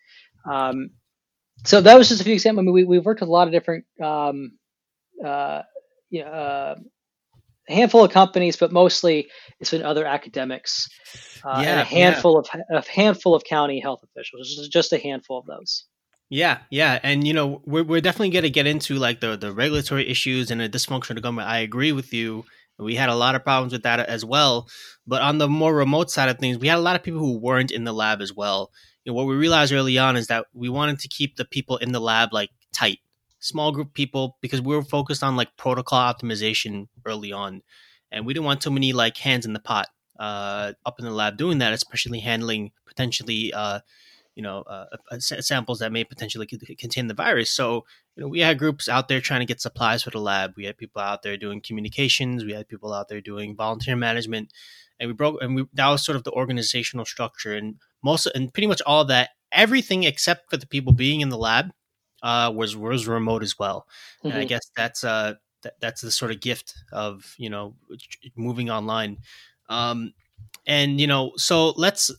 Um, 0.49 0.91
so 1.65 1.81
that 1.81 1.97
was 1.97 2.09
just 2.09 2.21
a 2.21 2.23
few 2.23 2.33
examples. 2.33 2.63
I 2.63 2.65
mean, 2.65 2.73
we 2.73 2.83
we've 2.83 3.05
worked 3.05 3.21
with 3.21 3.29
a 3.29 3.31
lot 3.31 3.47
of 3.47 3.53
different, 3.53 3.85
um, 4.01 4.51
uh, 5.25 5.63
you 6.09 6.23
know, 6.23 6.31
uh, 6.31 6.75
handful 7.67 8.03
of 8.03 8.11
companies, 8.11 8.55
but 8.55 8.71
mostly 8.71 9.29
it's 9.59 9.71
been 9.71 9.83
other 9.83 10.05
academics. 10.05 10.87
Uh, 11.43 11.61
yeah, 11.63 11.71
and 11.71 11.79
a 11.79 11.83
handful 11.83 12.43
yeah. 12.53 12.61
of 12.77 12.85
a 12.85 12.89
handful 12.89 13.33
of 13.33 13.43
county 13.43 13.79
health 13.79 14.03
officials. 14.03 14.67
Just 14.69 14.93
a 14.93 14.99
handful 14.99 15.39
of 15.39 15.45
those. 15.45 15.85
Yeah, 16.33 16.59
yeah, 16.69 16.97
and 17.03 17.27
you 17.27 17.33
know 17.33 17.61
we're 17.65 17.83
we're 17.83 17.99
definitely 17.99 18.29
going 18.29 18.43
to 18.43 18.49
get 18.49 18.65
into 18.65 18.95
like 18.95 19.19
the 19.19 19.35
the 19.35 19.51
regulatory 19.51 20.07
issues 20.07 20.49
and 20.49 20.61
the 20.61 20.69
dysfunction 20.69 21.17
of 21.17 21.23
government. 21.23 21.49
I 21.49 21.57
agree 21.59 21.91
with 21.91 22.13
you. 22.13 22.45
We 22.79 22.95
had 22.95 23.09
a 23.09 23.15
lot 23.15 23.35
of 23.35 23.43
problems 23.43 23.73
with 23.73 23.83
that 23.83 23.99
as 23.99 24.23
well. 24.23 24.69
But 25.05 25.21
on 25.21 25.39
the 25.39 25.49
more 25.49 25.75
remote 25.75 26.09
side 26.09 26.29
of 26.29 26.39
things, 26.39 26.57
we 26.57 26.69
had 26.69 26.77
a 26.77 26.81
lot 26.81 26.95
of 26.95 27.03
people 27.03 27.19
who 27.19 27.37
weren't 27.37 27.69
in 27.69 27.83
the 27.83 27.91
lab 27.93 28.21
as 28.21 28.33
well. 28.33 28.71
You 29.03 29.11
know, 29.11 29.17
what 29.17 29.27
we 29.27 29.35
realized 29.35 29.73
early 29.73 29.97
on 29.97 30.15
is 30.15 30.27
that 30.27 30.45
we 30.53 30.69
wanted 30.69 30.99
to 30.99 31.09
keep 31.09 31.35
the 31.35 31.43
people 31.43 31.75
in 31.77 31.91
the 31.91 31.99
lab 31.99 32.31
like 32.31 32.49
tight, 32.73 32.99
small 33.41 33.73
group 33.73 33.93
people, 33.93 34.37
because 34.41 34.61
we 34.61 34.73
were 34.73 34.83
focused 34.83 35.23
on 35.23 35.35
like 35.35 35.57
protocol 35.57 35.99
optimization 35.99 36.87
early 37.05 37.33
on, 37.33 37.61
and 38.09 38.25
we 38.25 38.33
didn't 38.33 38.45
want 38.45 38.61
too 38.61 38.71
many 38.71 38.93
like 38.93 39.17
hands 39.17 39.45
in 39.45 39.51
the 39.51 39.59
pot 39.59 39.87
uh, 40.17 40.71
up 40.85 40.97
in 40.97 41.03
the 41.03 41.11
lab 41.11 41.35
doing 41.35 41.57
that, 41.57 41.73
especially 41.73 42.21
handling 42.21 42.71
potentially. 42.87 43.51
Uh, 43.53 43.81
you 44.35 44.43
know 44.43 44.61
uh, 44.61 44.85
uh 45.11 45.19
samples 45.19 45.79
that 45.79 45.91
may 45.91 46.03
potentially 46.03 46.47
contain 46.47 47.07
the 47.07 47.13
virus. 47.13 47.51
So 47.51 47.85
you 48.15 48.23
know 48.23 48.29
we 48.29 48.39
had 48.39 48.59
groups 48.59 48.87
out 48.87 49.07
there 49.07 49.21
trying 49.21 49.41
to 49.41 49.45
get 49.45 49.61
supplies 49.61 50.03
for 50.03 50.11
the 50.11 50.19
lab. 50.19 50.53
We 50.55 50.65
had 50.65 50.77
people 50.77 51.01
out 51.01 51.23
there 51.23 51.37
doing 51.37 51.61
communications. 51.61 52.43
We 52.43 52.53
had 52.53 52.67
people 52.67 52.93
out 52.93 53.09
there 53.09 53.21
doing 53.21 53.55
volunteer 53.55 53.95
management, 53.95 54.51
and 54.99 55.09
we 55.09 55.13
broke 55.13 55.41
and 55.41 55.55
we 55.55 55.65
that 55.73 55.89
was 55.89 56.05
sort 56.05 56.15
of 56.15 56.23
the 56.23 56.31
organizational 56.31 57.05
structure 57.05 57.53
and 57.53 57.75
most 58.03 58.25
and 58.27 58.53
pretty 58.53 58.67
much 58.67 58.81
all 58.85 59.05
that 59.05 59.29
everything 59.51 60.03
except 60.03 60.49
for 60.49 60.57
the 60.57 60.67
people 60.67 60.93
being 60.93 61.21
in 61.21 61.29
the 61.29 61.37
lab 61.37 61.71
uh, 62.23 62.51
was 62.55 62.75
was 62.77 63.07
remote 63.07 63.43
as 63.43 63.57
well. 63.59 63.85
Mm-hmm. 64.19 64.27
And 64.27 64.35
I 64.35 64.41
mm-hmm. 64.41 64.47
guess 64.47 64.71
that's 64.75 65.03
uh 65.03 65.35
that, 65.63 65.73
that's 65.79 66.01
the 66.01 66.11
sort 66.11 66.31
of 66.31 66.39
gift 66.39 66.73
of 66.91 67.35
you 67.37 67.49
know 67.49 67.75
moving 68.35 68.69
online. 68.69 69.17
Um, 69.69 70.13
and 70.67 70.99
you 70.99 71.07
know, 71.07 71.31
so 71.37 71.69
let's 71.71 72.11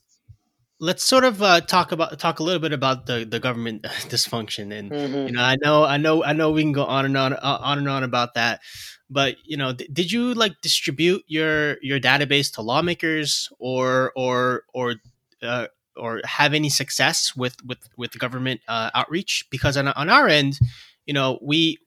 let's 0.83 1.05
sort 1.05 1.23
of 1.23 1.41
uh, 1.41 1.61
talk 1.61 1.93
about 1.93 2.19
talk 2.19 2.41
a 2.41 2.43
little 2.43 2.61
bit 2.61 2.73
about 2.73 3.07
the 3.07 3.25
the 3.25 3.39
government 3.39 3.83
dysfunction. 4.11 4.77
And 4.77 4.91
mm-hmm. 4.91 5.29
you 5.29 5.33
know, 5.33 5.43
I 5.43 5.57
know 5.63 5.85
I 5.85 5.97
know 5.97 6.25
I 6.25 6.33
know 6.33 6.51
we 6.51 6.63
can 6.63 6.73
go 6.73 6.85
on 6.85 7.05
and 7.07 7.17
on 7.17 7.33
uh, 7.33 7.59
on 7.63 7.79
and 7.79 7.89
on 7.89 8.03
about 8.03 8.35
that. 8.35 8.61
But 9.09 9.37
you 9.45 9.57
know, 9.57 9.73
th- 9.73 9.89
did 9.93 10.11
you 10.11 10.35
like 10.35 10.61
distribute 10.61 11.23
your 11.29 11.79
your 11.83 12.01
database 12.01 12.53
to 12.55 12.63
lawmakers 12.63 13.49
or 13.59 14.13
or 14.17 14.65
or 14.75 14.97
uh, 15.43 15.69
or 15.97 16.21
have 16.25 16.53
any 16.53 16.69
success 16.69 17.37
with 17.37 17.57
with 17.65 17.89
with 17.97 18.19
government 18.19 18.61
uh, 18.67 18.91
outreach 18.95 19.47
because 19.51 19.77
on, 19.77 19.89
on 19.89 20.09
our 20.09 20.27
end 20.27 20.59
you 21.07 21.13
know 21.13 21.39
we 21.43 21.79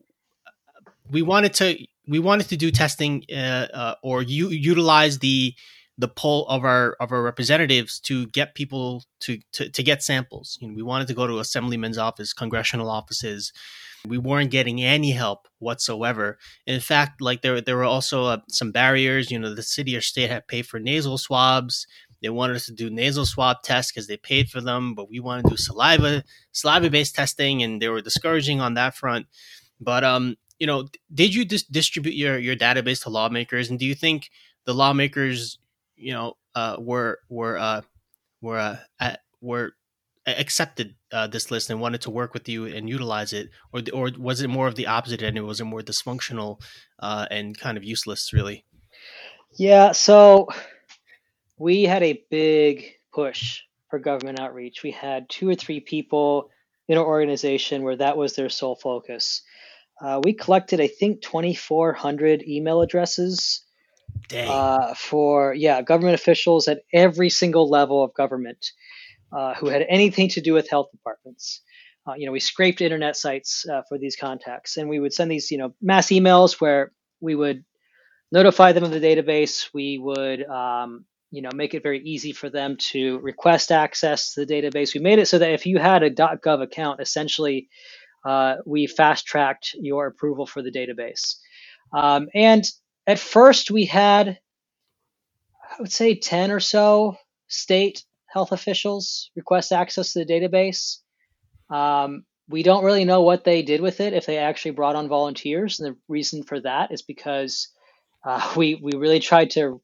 we 1.09 1.21
wanted 1.21 1.53
to 1.55 1.77
we 2.07 2.19
wanted 2.19 2.47
to 2.49 2.57
do 2.57 2.71
testing 2.71 3.25
uh, 3.31 3.67
uh, 3.73 3.95
or 4.03 4.21
u- 4.21 4.49
utilize 4.49 5.19
the 5.19 5.53
the 5.97 6.07
pull 6.07 6.47
of 6.47 6.63
our 6.63 6.95
of 6.99 7.11
our 7.11 7.21
representatives 7.21 7.99
to 8.01 8.27
get 8.27 8.55
people 8.55 9.03
to, 9.21 9.39
to 9.53 9.69
to 9.69 9.83
get 9.83 10.03
samples. 10.03 10.57
You 10.61 10.67
know 10.67 10.75
we 10.75 10.83
wanted 10.83 11.07
to 11.07 11.13
go 11.13 11.27
to 11.27 11.39
assemblymen's 11.39 11.97
office 11.97 12.33
congressional 12.33 12.89
offices. 12.89 13.53
We 14.07 14.17
weren't 14.19 14.51
getting 14.51 14.83
any 14.83 15.11
help 15.11 15.47
whatsoever. 15.59 16.37
In 16.67 16.79
fact 16.79 17.21
like 17.21 17.41
there 17.41 17.61
there 17.61 17.77
were 17.77 17.83
also 17.83 18.25
uh, 18.25 18.37
some 18.49 18.71
barriers. 18.71 19.31
You 19.31 19.39
know 19.39 19.53
the 19.53 19.63
city 19.63 19.95
or 19.95 20.01
state 20.01 20.29
had 20.29 20.47
paid 20.47 20.67
for 20.67 20.79
nasal 20.79 21.17
swabs. 21.17 21.87
They 22.21 22.29
wanted 22.29 22.55
us 22.55 22.65
to 22.65 22.73
do 22.73 22.89
nasal 22.89 23.25
swab 23.25 23.61
tests 23.63 23.91
because 23.91 24.07
they 24.07 24.17
paid 24.17 24.49
for 24.49 24.59
them, 24.59 24.95
but 24.95 25.09
we 25.09 25.19
wanted 25.19 25.43
to 25.43 25.51
do 25.51 25.57
saliva 25.57 26.23
saliva 26.51 26.89
based 26.89 27.15
testing, 27.15 27.63
and 27.63 27.81
they 27.81 27.87
were 27.87 28.01
discouraging 28.01 28.59
on 28.61 28.73
that 28.73 28.95
front. 28.95 29.27
But 29.79 30.03
um, 30.03 30.35
you 30.59 30.67
know, 30.67 30.87
did 31.13 31.33
you 31.33 31.45
dis- 31.45 31.63
distribute 31.63 32.15
your 32.15 32.37
your 32.37 32.55
database 32.55 33.03
to 33.03 33.09
lawmakers, 33.09 33.69
and 33.69 33.79
do 33.79 33.85
you 33.85 33.95
think 33.95 34.29
the 34.65 34.73
lawmakers, 34.73 35.59
you 35.95 36.13
know, 36.13 36.37
uh, 36.53 36.77
were 36.79 37.19
were 37.29 37.57
uh, 37.57 37.81
were 38.41 38.59
uh, 38.59 38.77
at, 38.99 39.21
were 39.41 39.73
accepted 40.27 40.95
uh, 41.11 41.27
this 41.27 41.51
list 41.51 41.69
and 41.69 41.79
wanted 41.79 42.01
to 42.01 42.09
work 42.09 42.33
with 42.33 42.49
you 42.49 42.65
and 42.65 42.89
utilize 42.89 43.33
it, 43.33 43.49
or 43.71 43.81
or 43.93 44.11
was 44.17 44.41
it 44.41 44.49
more 44.49 44.67
of 44.67 44.75
the 44.75 44.87
opposite 44.87 45.21
and 45.21 45.37
it 45.37 45.41
was 45.41 45.61
it 45.61 45.65
more 45.65 45.81
dysfunctional 45.81 46.61
uh, 46.99 47.25
and 47.29 47.57
kind 47.57 47.77
of 47.77 47.83
useless, 47.83 48.33
really? 48.33 48.65
Yeah. 49.57 49.91
So 49.91 50.49
we 51.57 51.83
had 51.83 52.03
a 52.03 52.23
big 52.29 52.93
push 53.13 53.61
for 53.89 53.99
government 53.99 54.39
outreach. 54.39 54.83
We 54.83 54.91
had 54.91 55.29
two 55.29 55.49
or 55.49 55.55
three 55.55 55.79
people 55.79 56.49
in 56.87 56.97
our 56.97 57.05
organization 57.05 57.83
where 57.83 57.95
that 57.95 58.17
was 58.17 58.35
their 58.35 58.49
sole 58.49 58.75
focus. 58.75 59.41
Uh, 60.01 60.19
we 60.23 60.33
collected, 60.33 60.81
I 60.81 60.87
think, 60.87 61.21
2,400 61.21 62.43
email 62.43 62.81
addresses 62.81 63.64
uh, 64.33 64.93
for 64.95 65.53
yeah 65.53 65.81
government 65.81 66.15
officials 66.15 66.67
at 66.67 66.81
every 66.93 67.29
single 67.29 67.69
level 67.69 68.03
of 68.03 68.13
government 68.13 68.71
uh, 69.35 69.53
who 69.55 69.67
had 69.67 69.85
anything 69.89 70.29
to 70.29 70.41
do 70.41 70.53
with 70.53 70.69
health 70.69 70.87
departments. 70.91 71.61
Uh, 72.07 72.13
you 72.13 72.25
know, 72.25 72.31
we 72.31 72.39
scraped 72.39 72.81
internet 72.81 73.15
sites 73.15 73.65
uh, 73.67 73.81
for 73.89 73.97
these 73.97 74.15
contacts, 74.15 74.77
and 74.77 74.89
we 74.89 74.99
would 74.99 75.13
send 75.13 75.31
these 75.31 75.51
you 75.51 75.57
know 75.57 75.73
mass 75.81 76.07
emails 76.07 76.59
where 76.61 76.91
we 77.19 77.35
would 77.35 77.63
notify 78.31 78.71
them 78.71 78.83
of 78.83 78.91
the 78.91 78.99
database. 78.99 79.69
We 79.73 79.97
would 79.97 80.43
um, 80.45 81.05
you 81.31 81.41
know 81.41 81.49
make 81.53 81.73
it 81.73 81.83
very 81.83 82.01
easy 82.01 82.31
for 82.31 82.49
them 82.49 82.77
to 82.91 83.19
request 83.19 83.71
access 83.71 84.33
to 84.33 84.45
the 84.45 84.53
database. 84.53 84.93
We 84.93 85.01
made 85.01 85.19
it 85.19 85.27
so 85.27 85.39
that 85.39 85.51
if 85.51 85.65
you 85.65 85.79
had 85.79 86.03
a 86.03 86.11
.gov 86.11 86.61
account, 86.61 86.99
essentially, 86.99 87.69
uh, 88.25 88.55
we 88.65 88.87
fast 88.87 89.25
tracked 89.25 89.75
your 89.79 90.07
approval 90.07 90.45
for 90.45 90.61
the 90.61 90.71
database. 90.71 91.35
Um, 91.93 92.27
and 92.33 92.63
at 93.07 93.19
first, 93.19 93.71
we 93.71 93.85
had, 93.85 94.39
I 95.61 95.75
would 95.81 95.91
say, 95.91 96.15
ten 96.15 96.51
or 96.51 96.59
so 96.59 97.17
state 97.47 98.03
health 98.27 98.51
officials 98.51 99.31
request 99.35 99.71
access 99.71 100.13
to 100.13 100.23
the 100.23 100.31
database. 100.31 100.97
Um, 101.69 102.25
we 102.47 102.63
don't 102.63 102.83
really 102.83 103.05
know 103.05 103.21
what 103.21 103.43
they 103.43 103.61
did 103.61 103.81
with 103.81 104.01
it 104.01 104.13
if 104.13 104.25
they 104.25 104.37
actually 104.37 104.71
brought 104.71 104.95
on 104.95 105.07
volunteers, 105.07 105.79
and 105.79 105.93
the 105.93 105.99
reason 106.07 106.43
for 106.43 106.59
that 106.61 106.91
is 106.91 107.01
because 107.01 107.69
uh, 108.25 108.53
we 108.57 108.75
we 108.75 108.91
really 108.97 109.19
tried 109.19 109.51
to 109.51 109.81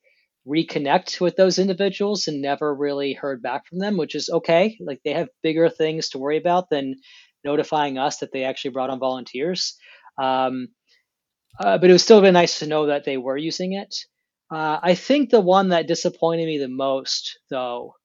reconnect 0.48 1.22
with 1.22 1.36
those 1.36 1.60
individuals 1.60 2.28
and 2.28 2.42
never 2.42 2.74
really 2.74 3.14
heard 3.14 3.42
back 3.42 3.68
from 3.68 3.80
them, 3.80 3.98
which 3.98 4.16
is 4.16 4.30
okay. 4.30 4.78
Like 4.80 5.02
they 5.04 5.14
have 5.14 5.30
bigger 5.44 5.70
things 5.70 6.10
to 6.10 6.18
worry 6.18 6.38
about 6.38 6.70
than 6.70 6.96
notifying 7.44 7.98
us 7.98 8.18
that 8.18 8.32
they 8.32 8.44
actually 8.44 8.72
brought 8.72 8.90
on 8.90 9.00
volunteers. 9.00 9.76
Um, 10.18 10.70
uh, 11.60 11.78
but 11.78 11.90
it 11.90 11.94
was 11.94 12.04
still 12.04 12.22
been 12.22 12.34
nice 12.34 12.60
to 12.60 12.68
know 12.68 12.88
that 12.88 13.06
they 13.06 13.18
were 13.18 13.38
using 13.38 13.74
it. 13.74 13.96
Uh, 14.52 14.80
I 14.82 14.96
think 14.96 15.30
the 15.30 15.40
one 15.42 15.70
that 15.70 15.88
disappointed 15.88 16.46
me 16.46 16.58
the 16.58 16.68
most, 16.68 17.40
though, 17.50 17.96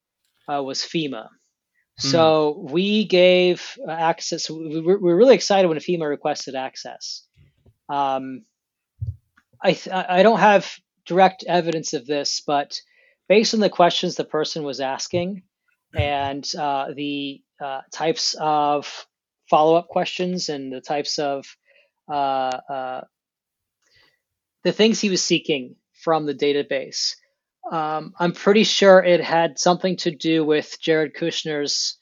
uh, 0.49 0.63
was 0.63 0.83
FEMA. 0.83 1.29
Hmm. 2.01 2.09
So 2.09 2.67
we 2.71 3.05
gave 3.05 3.77
access. 3.89 4.49
We 4.49 4.81
were, 4.81 4.99
we 4.99 5.11
were, 5.11 5.17
really 5.17 5.35
excited 5.35 5.69
when 5.69 5.79
FEMA 5.79 6.09
requested 6.09 6.55
access. 6.55 7.23
Um, 7.89 8.45
I 9.63 9.79
I 9.91 10.23
don't 10.23 10.39
have 10.39 10.71
direct 11.07 11.45
evidence 11.49 11.95
of 11.95 12.07
this, 12.07 12.43
but 12.47 12.79
based 13.29 13.55
on 13.55 13.61
the 13.61 13.71
questions 13.71 14.17
the 14.17 14.25
person 14.25 14.63
was 14.63 14.81
asking 14.81 15.43
and 15.95 16.45
uh, 16.59 16.89
the 16.95 17.43
uh, 17.61 17.81
types 17.93 18.35
of 18.39 19.07
follow 19.49 19.77
up 19.77 19.89
questions 19.89 20.49
and 20.49 20.73
the 20.73 20.81
types 20.81 21.19
of 21.19 21.47
uh, 22.09 22.13
uh, 22.71 23.01
the 24.67 24.73
things 24.73 25.01
he 25.01 25.11
was 25.11 25.23
seeking 25.23 25.77
from 26.03 26.27
the 26.27 26.35
database, 26.35 27.15
um, 27.71 28.13
I'm 28.19 28.33
pretty 28.33 28.65
sure 28.65 28.99
it 28.99 29.23
had 29.23 29.61
something 29.61 29.97
to 29.99 30.11
do 30.11 30.45
with 30.45 30.77
Jared 30.81 31.15
Kushner's 31.15 31.99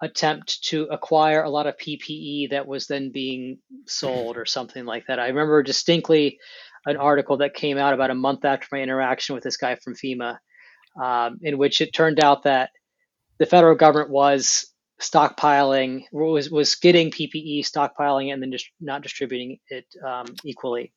attempt 0.00 0.62
to 0.66 0.84
acquire 0.92 1.42
a 1.42 1.50
lot 1.50 1.66
of 1.66 1.76
PPE 1.76 2.50
that 2.50 2.68
was 2.68 2.86
then 2.86 3.10
being 3.10 3.58
sold 3.86 4.36
or 4.36 4.46
something 4.46 4.84
like 4.84 5.06
that. 5.08 5.18
I 5.18 5.26
remember 5.26 5.64
distinctly 5.64 6.38
an 6.86 6.98
article 6.98 7.38
that 7.38 7.54
came 7.54 7.78
out 7.78 7.94
about 7.94 8.12
a 8.12 8.14
month 8.14 8.44
after 8.44 8.68
my 8.70 8.80
interaction 8.80 9.34
with 9.34 9.42
this 9.42 9.56
guy 9.56 9.74
from 9.74 9.96
FEMA, 9.96 10.38
um, 11.02 11.40
in 11.42 11.58
which 11.58 11.80
it 11.80 11.92
turned 11.92 12.22
out 12.22 12.44
that 12.44 12.70
the 13.38 13.46
federal 13.46 13.74
government 13.74 14.10
was 14.10 14.72
stockpiling, 15.00 16.04
was 16.12 16.48
was 16.48 16.76
getting 16.76 17.10
PPE, 17.10 17.68
stockpiling 17.68 18.28
it, 18.28 18.30
and 18.30 18.42
then 18.42 18.52
just 18.52 18.70
not 18.80 19.02
distributing 19.02 19.58
it 19.68 19.86
um, 20.06 20.26
equally. 20.44 20.92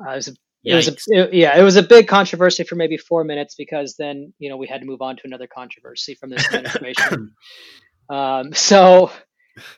Uh, 0.00 0.12
it 0.12 0.16
was 0.16 0.28
a, 0.28 0.32
it 0.64 0.74
was 0.74 0.88
a, 0.88 0.94
it, 1.08 1.34
yeah, 1.34 1.58
it 1.58 1.62
was 1.62 1.76
a 1.76 1.82
big 1.82 2.08
controversy 2.08 2.64
for 2.64 2.74
maybe 2.74 2.96
four 2.96 3.24
minutes 3.24 3.54
because 3.54 3.94
then 3.96 4.32
you 4.38 4.48
know 4.48 4.56
we 4.56 4.66
had 4.66 4.80
to 4.80 4.86
move 4.86 5.02
on 5.02 5.16
to 5.16 5.22
another 5.24 5.46
controversy 5.46 6.14
from 6.14 6.30
this 6.30 6.52
information. 6.52 7.34
um, 8.10 8.52
so 8.52 9.10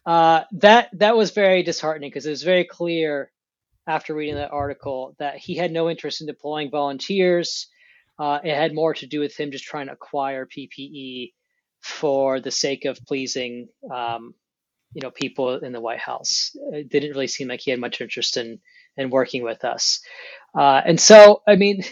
uh, 0.07 0.43
that 0.53 0.89
that 0.95 1.17
was 1.17 1.31
very 1.31 1.63
disheartening 1.63 2.11
because 2.11 2.27
it 2.27 2.31
was 2.31 2.43
very 2.43 2.65
clear 2.65 3.31
after 3.87 4.15
reading 4.15 4.37
that 4.37 4.53
article 4.53 5.15
that 5.19 5.37
he 5.37 5.57
had 5.57 5.73
no 5.73 5.91
interest 5.91 6.21
in 6.21 6.27
deploying 6.27 6.71
volunteers. 6.71 7.69
Uh, 8.19 8.39
it 8.45 8.55
had 8.55 8.75
more 8.75 8.95
to 8.95 9.07
do 9.07 9.21
with 9.21 9.35
him 9.37 9.51
just 9.51 9.65
trying 9.65 9.87
to 9.87 9.93
acquire 9.93 10.47
PPE 10.47 11.33
for 11.81 12.41
the 12.41 12.51
sake 12.51 12.85
of 12.85 12.99
pleasing, 13.07 13.69
um, 13.93 14.35
you 14.93 15.01
know, 15.01 15.11
people 15.11 15.57
in 15.57 15.73
the 15.73 15.81
White 15.81 15.99
House. 15.99 16.51
It 16.73 16.91
didn't 16.91 17.13
really 17.13 17.27
seem 17.27 17.49
like 17.49 17.61
he 17.61 17.71
had 17.71 17.81
much 17.81 18.01
interest 18.01 18.37
in 18.37 18.59
in 18.97 19.11
working 19.11 19.43
with 19.43 19.65
us. 19.65 20.01
Uh, 20.55 20.81
and 20.85 21.01
so, 21.01 21.43
I 21.47 21.57
mean, 21.57 21.83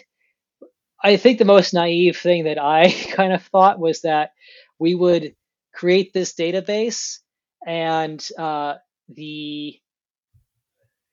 I 1.03 1.17
think 1.17 1.39
the 1.39 1.45
most 1.45 1.75
naive 1.75 2.17
thing 2.17 2.45
that 2.45 2.59
I 2.59 2.91
kind 3.13 3.33
of 3.33 3.43
thought 3.45 3.79
was 3.79 4.03
that 4.03 4.31
we 4.79 4.95
would 4.95 5.35
create 5.73 6.13
this 6.13 6.35
database 6.35 7.19
and 7.67 8.27
uh, 8.39 8.75
the 9.09 9.79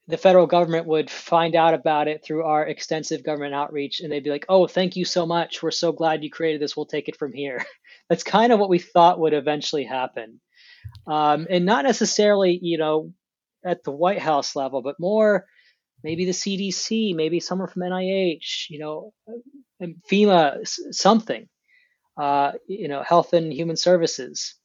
the 0.07 0.17
federal 0.17 0.45
government 0.45 0.85
would 0.85 1.09
find 1.09 1.55
out 1.55 1.73
about 1.73 2.07
it 2.07 2.23
through 2.23 2.43
our 2.43 2.65
extensive 2.65 3.23
government 3.23 3.55
outreach 3.55 4.01
and 4.01 4.11
they'd 4.11 4.23
be 4.23 4.29
like, 4.29 4.45
oh, 4.49 4.67
thank 4.67 4.95
you 4.95 5.03
so 5.03 5.25
much. 5.25 5.63
We're 5.63 5.71
so 5.71 5.91
glad 5.91 6.23
you 6.23 6.29
created 6.29 6.61
this. 6.61 6.77
We'll 6.77 6.85
take 6.85 7.09
it 7.09 7.15
from 7.15 7.33
here. 7.33 7.65
That's 8.09 8.23
kind 8.23 8.53
of 8.53 8.59
what 8.59 8.69
we 8.69 8.77
thought 8.77 9.19
would 9.19 9.33
eventually 9.33 9.83
happen. 9.83 10.39
Um, 11.07 11.47
and 11.49 11.65
not 11.65 11.85
necessarily, 11.85 12.59
you 12.61 12.77
know, 12.77 13.13
at 13.65 13.83
the 13.83 13.91
White 13.91 14.19
House 14.19 14.55
level, 14.55 14.83
but 14.83 14.99
more 14.99 15.47
maybe 16.05 16.25
the 16.25 16.33
CDC, 16.33 17.15
maybe 17.15 17.41
someone 17.41 17.69
from 17.69 17.83
NIH, 17.83 18.69
you 18.71 18.79
know, 18.79 19.13
FEMA, 20.11 20.67
something, 20.93 21.49
uh, 22.17 22.53
you 22.67 22.87
know, 22.89 23.03
Health 23.03 23.33
and 23.33 23.53
Human 23.53 23.77
Services. 23.77 24.55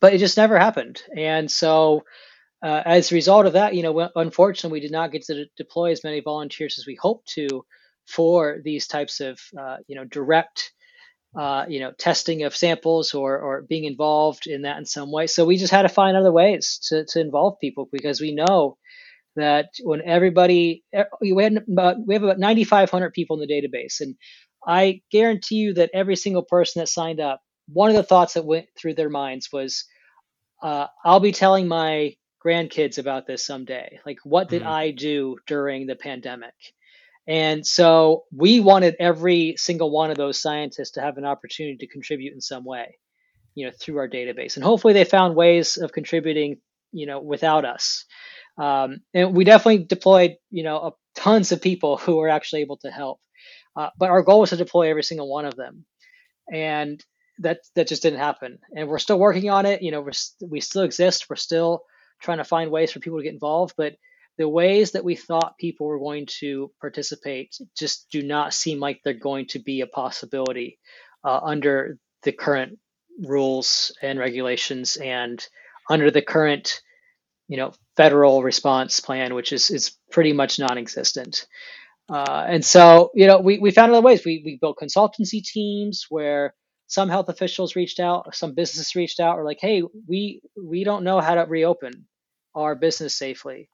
but 0.00 0.14
it 0.14 0.18
just 0.18 0.36
never 0.36 0.58
happened. 0.58 1.02
And 1.16 1.50
so, 1.50 2.04
uh, 2.64 2.82
as 2.86 3.12
a 3.12 3.16
result 3.16 3.46
of 3.46 3.54
that, 3.54 3.74
you 3.74 3.82
know, 3.84 4.10
unfortunately, 4.16 4.78
we 4.78 4.80
did 4.82 4.92
not 4.92 5.12
get 5.12 5.24
to 5.26 5.46
deploy 5.56 5.92
as 5.92 6.04
many 6.04 6.20
volunteers 6.20 6.78
as 6.78 6.86
we 6.86 6.96
hoped 7.00 7.28
to 7.34 7.64
for 8.06 8.60
these 8.64 8.88
types 8.88 9.20
of, 9.20 9.40
uh, 9.58 9.78
you 9.88 9.96
know, 9.96 10.04
direct, 10.06 10.72
uh, 11.38 11.66
you 11.68 11.80
know, 11.80 11.92
testing 11.98 12.44
of 12.44 12.56
samples 12.56 13.14
or 13.14 13.38
or 13.38 13.62
being 13.62 13.84
involved 13.84 14.46
in 14.48 14.62
that 14.62 14.78
in 14.78 14.86
some 14.86 15.12
way. 15.12 15.26
So 15.28 15.44
we 15.46 15.58
just 15.58 15.72
had 15.72 15.82
to 15.82 15.88
find 15.90 16.16
other 16.16 16.32
ways 16.32 16.80
to 16.88 17.04
to 17.06 17.20
involve 17.20 17.60
people 17.60 17.88
because 17.92 18.20
we 18.20 18.34
know 18.34 18.78
that 19.36 19.70
when 19.82 20.02
everybody 20.02 20.84
we 21.20 21.42
had 21.42 21.58
about 21.70 21.96
we 22.06 22.14
have 22.14 22.22
about 22.22 22.38
9500 22.38 23.12
people 23.12 23.40
in 23.40 23.46
the 23.46 23.52
database. 23.52 24.00
And 24.00 24.14
i 24.66 25.00
guarantee 25.10 25.56
you 25.56 25.74
that 25.74 25.90
every 25.92 26.16
single 26.16 26.42
person 26.42 26.80
that 26.80 26.88
signed 26.88 27.20
up 27.20 27.40
one 27.68 27.90
of 27.90 27.96
the 27.96 28.02
thoughts 28.02 28.34
that 28.34 28.44
went 28.44 28.66
through 28.78 28.94
their 28.94 29.10
minds 29.10 29.48
was 29.52 29.84
uh, 30.62 30.86
i'll 31.04 31.20
be 31.20 31.32
telling 31.32 31.68
my 31.68 32.14
grandkids 32.44 32.98
about 32.98 33.26
this 33.26 33.46
someday. 33.46 33.98
Like 34.04 34.18
what 34.24 34.48
did 34.48 34.62
mm-hmm. 34.62 34.70
i 34.70 34.90
do 34.90 35.38
during 35.46 35.86
the 35.86 35.96
pandemic? 35.96 36.54
And 37.26 37.66
so 37.66 38.24
we 38.36 38.60
wanted 38.60 38.96
every 39.00 39.54
single 39.56 39.90
one 39.90 40.10
of 40.10 40.18
those 40.18 40.42
scientists 40.42 40.90
to 40.92 41.00
have 41.00 41.16
an 41.16 41.24
opportunity 41.24 41.78
to 41.78 41.86
contribute 41.86 42.34
in 42.34 42.40
some 42.42 42.64
way 42.64 42.98
you 43.54 43.66
know 43.66 43.72
through 43.80 43.98
our 43.98 44.08
database. 44.08 44.56
And 44.56 44.64
hopefully 44.64 44.92
they 44.92 45.04
found 45.04 45.34
ways 45.34 45.76
of 45.76 45.92
contributing 45.92 46.58
you 46.92 47.06
know 47.06 47.20
without 47.20 47.64
us 47.64 48.04
um, 48.56 49.00
and 49.12 49.34
we 49.34 49.44
definitely 49.44 49.84
deployed, 49.84 50.36
you 50.50 50.62
know, 50.62 50.96
tons 51.16 51.52
of 51.52 51.62
people 51.62 51.96
who 51.96 52.16
were 52.16 52.28
actually 52.28 52.62
able 52.62 52.76
to 52.78 52.90
help. 52.90 53.20
Uh, 53.76 53.90
but 53.98 54.10
our 54.10 54.22
goal 54.22 54.40
was 54.40 54.50
to 54.50 54.56
deploy 54.56 54.88
every 54.88 55.02
single 55.02 55.28
one 55.28 55.44
of 55.44 55.56
them, 55.56 55.84
and 56.52 57.04
that 57.40 57.58
that 57.74 57.88
just 57.88 58.02
didn't 58.02 58.20
happen. 58.20 58.58
And 58.76 58.88
we're 58.88 58.98
still 58.98 59.18
working 59.18 59.50
on 59.50 59.66
it. 59.66 59.82
You 59.82 59.90
know, 59.90 60.00
we're, 60.00 60.12
we 60.48 60.60
still 60.60 60.82
exist. 60.82 61.28
We're 61.28 61.36
still 61.36 61.82
trying 62.20 62.38
to 62.38 62.44
find 62.44 62.70
ways 62.70 62.92
for 62.92 63.00
people 63.00 63.18
to 63.18 63.24
get 63.24 63.32
involved, 63.32 63.74
but 63.76 63.94
the 64.36 64.48
ways 64.48 64.92
that 64.92 65.04
we 65.04 65.14
thought 65.14 65.58
people 65.58 65.86
were 65.86 65.98
going 65.98 66.26
to 66.40 66.70
participate 66.80 67.56
just 67.76 68.08
do 68.10 68.22
not 68.22 68.54
seem 68.54 68.80
like 68.80 69.00
they're 69.04 69.14
going 69.14 69.46
to 69.48 69.58
be 69.58 69.80
a 69.80 69.86
possibility 69.86 70.78
uh, 71.24 71.40
under 71.42 71.98
the 72.22 72.32
current 72.32 72.78
rules 73.20 73.96
and 74.02 74.18
regulations 74.18 74.96
and 74.96 75.46
under 75.88 76.10
the 76.10 76.22
current 76.22 76.80
you 77.48 77.56
know 77.56 77.72
federal 77.96 78.42
response 78.42 79.00
plan, 79.00 79.34
which 79.34 79.52
is 79.52 79.70
is 79.70 79.96
pretty 80.10 80.32
much 80.32 80.58
non-existent. 80.58 81.46
Uh, 82.08 82.44
and 82.46 82.64
so, 82.64 83.10
you 83.14 83.26
know, 83.26 83.40
we, 83.40 83.58
we 83.58 83.70
found 83.70 83.90
other 83.90 84.02
ways. 84.02 84.24
We, 84.26 84.42
we 84.44 84.58
built 84.60 84.78
consultancy 84.78 85.42
teams 85.42 86.06
where 86.10 86.54
some 86.86 87.08
health 87.08 87.30
officials 87.30 87.76
reached 87.76 87.98
out, 87.98 88.34
some 88.34 88.54
businesses 88.54 88.94
reached 88.94 89.20
out, 89.20 89.38
or 89.38 89.44
like, 89.44 89.58
hey, 89.60 89.82
we 90.06 90.42
we 90.56 90.84
don't 90.84 91.04
know 91.04 91.20
how 91.20 91.34
to 91.34 91.42
reopen 91.42 92.06
our 92.54 92.74
business 92.74 93.14
safely. 93.14 93.70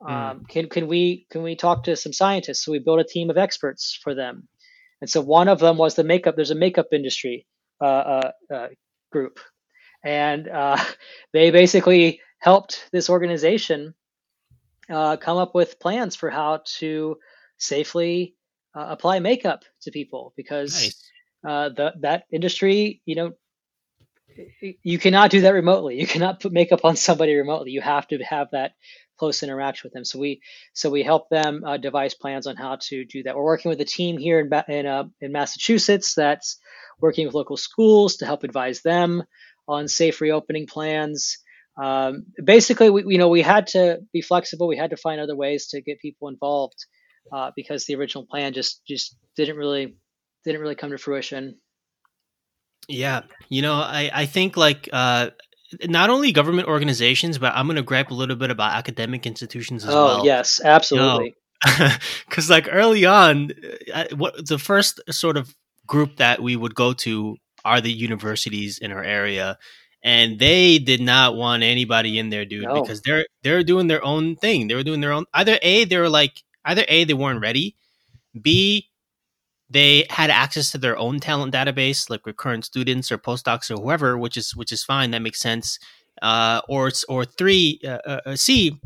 Mm. 0.00 0.10
Um, 0.10 0.44
can 0.48 0.68
can 0.68 0.86
we 0.86 1.26
can 1.30 1.42
we 1.42 1.56
talk 1.56 1.84
to 1.84 1.96
some 1.96 2.12
scientists? 2.12 2.64
So 2.64 2.72
we 2.72 2.78
built 2.78 3.00
a 3.00 3.04
team 3.04 3.30
of 3.30 3.38
experts 3.38 3.98
for 4.02 4.14
them. 4.14 4.48
And 5.00 5.10
so 5.10 5.20
one 5.20 5.48
of 5.48 5.58
them 5.58 5.76
was 5.76 5.96
the 5.96 6.04
makeup. 6.04 6.36
There's 6.36 6.52
a 6.52 6.54
makeup 6.54 6.88
industry 6.92 7.46
uh, 7.80 7.84
uh, 7.84 8.30
uh 8.54 8.68
group, 9.10 9.40
and 10.04 10.48
uh, 10.48 10.78
they 11.32 11.50
basically 11.50 12.20
helped 12.42 12.88
this 12.90 13.08
organization 13.08 13.94
uh, 14.90 15.16
come 15.16 15.38
up 15.38 15.54
with 15.54 15.78
plans 15.78 16.16
for 16.16 16.28
how 16.28 16.60
to 16.64 17.16
safely 17.56 18.34
uh, 18.74 18.86
apply 18.88 19.20
makeup 19.20 19.64
to 19.80 19.92
people 19.92 20.34
because 20.36 20.74
nice. 20.74 21.10
uh, 21.46 21.68
the, 21.68 21.92
that 22.00 22.24
industry, 22.32 23.00
you 23.04 23.14
know, 23.14 23.32
you 24.82 24.98
cannot 24.98 25.30
do 25.30 25.42
that 25.42 25.54
remotely. 25.54 26.00
You 26.00 26.06
cannot 26.06 26.40
put 26.40 26.52
makeup 26.52 26.84
on 26.84 26.96
somebody 26.96 27.36
remotely. 27.36 27.70
You 27.70 27.80
have 27.80 28.08
to 28.08 28.18
have 28.24 28.48
that 28.50 28.72
close 29.18 29.44
interaction 29.44 29.86
with 29.86 29.92
them. 29.92 30.04
So 30.04 30.18
we 30.18 30.40
so 30.72 30.90
we 30.90 31.04
help 31.04 31.28
them 31.28 31.62
uh, 31.64 31.76
devise 31.76 32.14
plans 32.14 32.48
on 32.48 32.56
how 32.56 32.78
to 32.88 33.04
do 33.04 33.22
that. 33.22 33.36
We're 33.36 33.44
working 33.44 33.68
with 33.68 33.80
a 33.80 33.84
team 33.84 34.18
here 34.18 34.40
in 34.40 34.50
in, 34.74 34.86
uh, 34.86 35.04
in 35.20 35.30
Massachusetts 35.30 36.14
that's 36.14 36.58
working 36.98 37.26
with 37.26 37.34
local 37.34 37.58
schools 37.58 38.16
to 38.16 38.26
help 38.26 38.42
advise 38.42 38.80
them 38.80 39.22
on 39.68 39.86
safe 39.86 40.20
reopening 40.20 40.66
plans 40.66 41.38
um, 41.80 42.26
basically, 42.42 42.90
we, 42.90 43.04
you 43.06 43.18
know, 43.18 43.28
we 43.28 43.42
had 43.42 43.68
to 43.68 44.00
be 44.12 44.20
flexible. 44.20 44.68
We 44.68 44.76
had 44.76 44.90
to 44.90 44.96
find 44.96 45.20
other 45.20 45.36
ways 45.36 45.68
to 45.68 45.80
get 45.80 46.00
people 46.00 46.28
involved 46.28 46.84
uh, 47.32 47.50
because 47.56 47.86
the 47.86 47.94
original 47.94 48.26
plan 48.26 48.52
just 48.52 48.82
just 48.86 49.16
didn't 49.36 49.56
really 49.56 49.96
didn't 50.44 50.60
really 50.60 50.74
come 50.74 50.90
to 50.90 50.98
fruition. 50.98 51.58
Yeah, 52.88 53.22
you 53.48 53.62
know, 53.62 53.74
I 53.74 54.10
I 54.12 54.26
think 54.26 54.56
like 54.56 54.88
uh, 54.92 55.30
not 55.84 56.10
only 56.10 56.32
government 56.32 56.68
organizations, 56.68 57.38
but 57.38 57.52
I'm 57.54 57.66
going 57.66 57.76
to 57.76 57.82
gripe 57.82 58.10
a 58.10 58.14
little 58.14 58.36
bit 58.36 58.50
about 58.50 58.74
academic 58.74 59.26
institutions 59.26 59.84
as 59.84 59.94
oh, 59.94 60.04
well. 60.04 60.20
Oh 60.20 60.24
yes, 60.24 60.60
absolutely. 60.62 61.34
Because 61.64 62.48
you 62.48 62.50
know, 62.50 62.54
like 62.56 62.68
early 62.72 63.06
on, 63.06 63.52
uh, 63.94 64.06
what 64.16 64.48
the 64.48 64.58
first 64.58 65.00
sort 65.10 65.36
of 65.36 65.54
group 65.86 66.16
that 66.16 66.42
we 66.42 66.56
would 66.56 66.74
go 66.74 66.92
to 66.92 67.36
are 67.64 67.80
the 67.80 67.92
universities 67.92 68.78
in 68.78 68.90
our 68.90 69.04
area 69.04 69.58
and 70.02 70.38
they 70.38 70.78
did 70.78 71.00
not 71.00 71.36
want 71.36 71.62
anybody 71.62 72.18
in 72.18 72.30
there, 72.30 72.44
dude, 72.44 72.64
no. 72.64 72.80
because 72.80 73.00
they're 73.02 73.26
they're 73.42 73.62
doing 73.62 73.86
their 73.86 74.04
own 74.04 74.36
thing. 74.36 74.66
They 74.66 74.74
were 74.74 74.82
doing 74.82 75.00
their 75.00 75.12
own. 75.12 75.26
Either 75.32 75.58
a 75.62 75.84
they 75.84 75.98
were 75.98 76.08
like 76.08 76.42
either 76.64 76.84
a 76.88 77.04
they 77.04 77.14
weren't 77.14 77.40
ready, 77.40 77.76
b 78.40 78.88
they 79.70 80.04
had 80.10 80.28
access 80.28 80.70
to 80.72 80.78
their 80.78 80.98
own 80.98 81.18
talent 81.18 81.54
database, 81.54 82.10
like 82.10 82.26
recurrent 82.26 82.64
students 82.64 83.10
or 83.10 83.16
postdocs 83.16 83.70
or 83.70 83.80
whoever, 83.80 84.18
which 84.18 84.36
is 84.36 84.54
which 84.54 84.72
is 84.72 84.84
fine. 84.84 85.12
That 85.12 85.22
makes 85.22 85.40
sense. 85.40 85.78
Uh, 86.20 86.60
or 86.68 86.90
or 87.08 87.24
three 87.24 87.80
uh, 87.84 87.98
uh, 88.04 88.20
uh 88.26 88.36
C, 88.36 88.78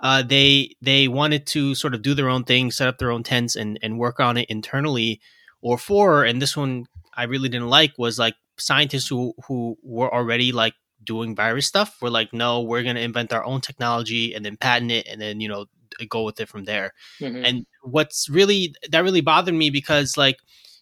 uh, 0.00 0.22
they 0.22 0.74
they 0.82 1.06
wanted 1.06 1.46
to 1.48 1.74
sort 1.74 1.94
of 1.94 2.02
do 2.02 2.14
their 2.14 2.28
own 2.28 2.44
thing, 2.44 2.70
set 2.70 2.88
up 2.88 2.98
their 2.98 3.12
own 3.12 3.22
tents, 3.22 3.54
and 3.54 3.78
and 3.82 3.98
work 3.98 4.20
on 4.20 4.36
it 4.36 4.50
internally. 4.50 5.20
Or 5.64 5.78
four, 5.78 6.24
and 6.24 6.42
this 6.42 6.56
one 6.56 6.86
I 7.16 7.22
really 7.22 7.48
didn't 7.48 7.68
like 7.68 7.92
was 7.96 8.18
like 8.18 8.34
scientists 8.62 9.08
who 9.08 9.34
who 9.46 9.76
were 9.82 10.12
already 10.12 10.52
like 10.52 10.74
doing 11.04 11.34
virus 11.34 11.66
stuff 11.66 12.00
were 12.00 12.10
like, 12.10 12.32
no, 12.32 12.60
we're 12.60 12.82
gonna 12.82 13.00
invent 13.00 13.32
our 13.32 13.44
own 13.44 13.60
technology 13.60 14.34
and 14.34 14.44
then 14.44 14.56
patent 14.56 14.92
it 14.92 15.06
and 15.08 15.20
then 15.20 15.40
you 15.40 15.48
know 15.48 15.66
go 16.08 16.22
with 16.24 16.40
it 16.40 16.48
from 16.48 16.64
there. 16.64 16.92
Mm-hmm. 17.20 17.44
And 17.44 17.66
what's 17.82 18.28
really 18.28 18.74
that 18.90 19.02
really 19.02 19.20
bothered 19.20 19.54
me 19.54 19.70
because 19.70 20.16
like 20.16 20.38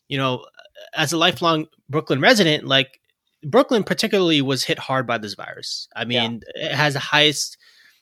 you 0.09 0.19
know 0.19 0.45
as 0.95 1.13
a 1.13 1.19
lifelong 1.19 1.67
Brooklyn 1.89 2.21
resident, 2.21 2.67
like 2.67 3.01
Brooklyn 3.45 3.85
particularly 3.85 4.43
was 4.43 4.65
hit 4.65 4.79
hard 4.79 5.07
by 5.07 5.19
this 5.19 5.35
virus. 5.35 5.89
I 5.97 6.05
mean, 6.05 6.43
yeah. 6.55 6.67
it 6.67 6.75
has 6.75 6.95
the 6.95 7.01
highest 7.01 7.57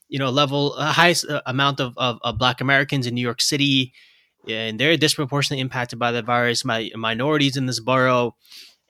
you 0.09 0.19
know 0.19 0.31
level 0.31 0.75
uh, 0.77 0.93
highest 0.93 1.29
uh, 1.29 1.43
amount 1.47 1.81
of, 1.81 1.95
of, 1.97 2.19
of 2.23 2.39
black 2.39 2.61
americans 2.61 3.07
in 3.07 3.15
new 3.15 3.21
york 3.21 3.41
city 3.41 3.93
and 4.49 4.79
they're 4.79 4.97
disproportionately 4.97 5.61
impacted 5.61 5.99
by 5.99 6.11
the 6.11 6.23
virus 6.23 6.65
my 6.65 6.91
minorities 6.97 7.57
in 7.57 7.67
this 7.67 7.81
borough 7.81 8.35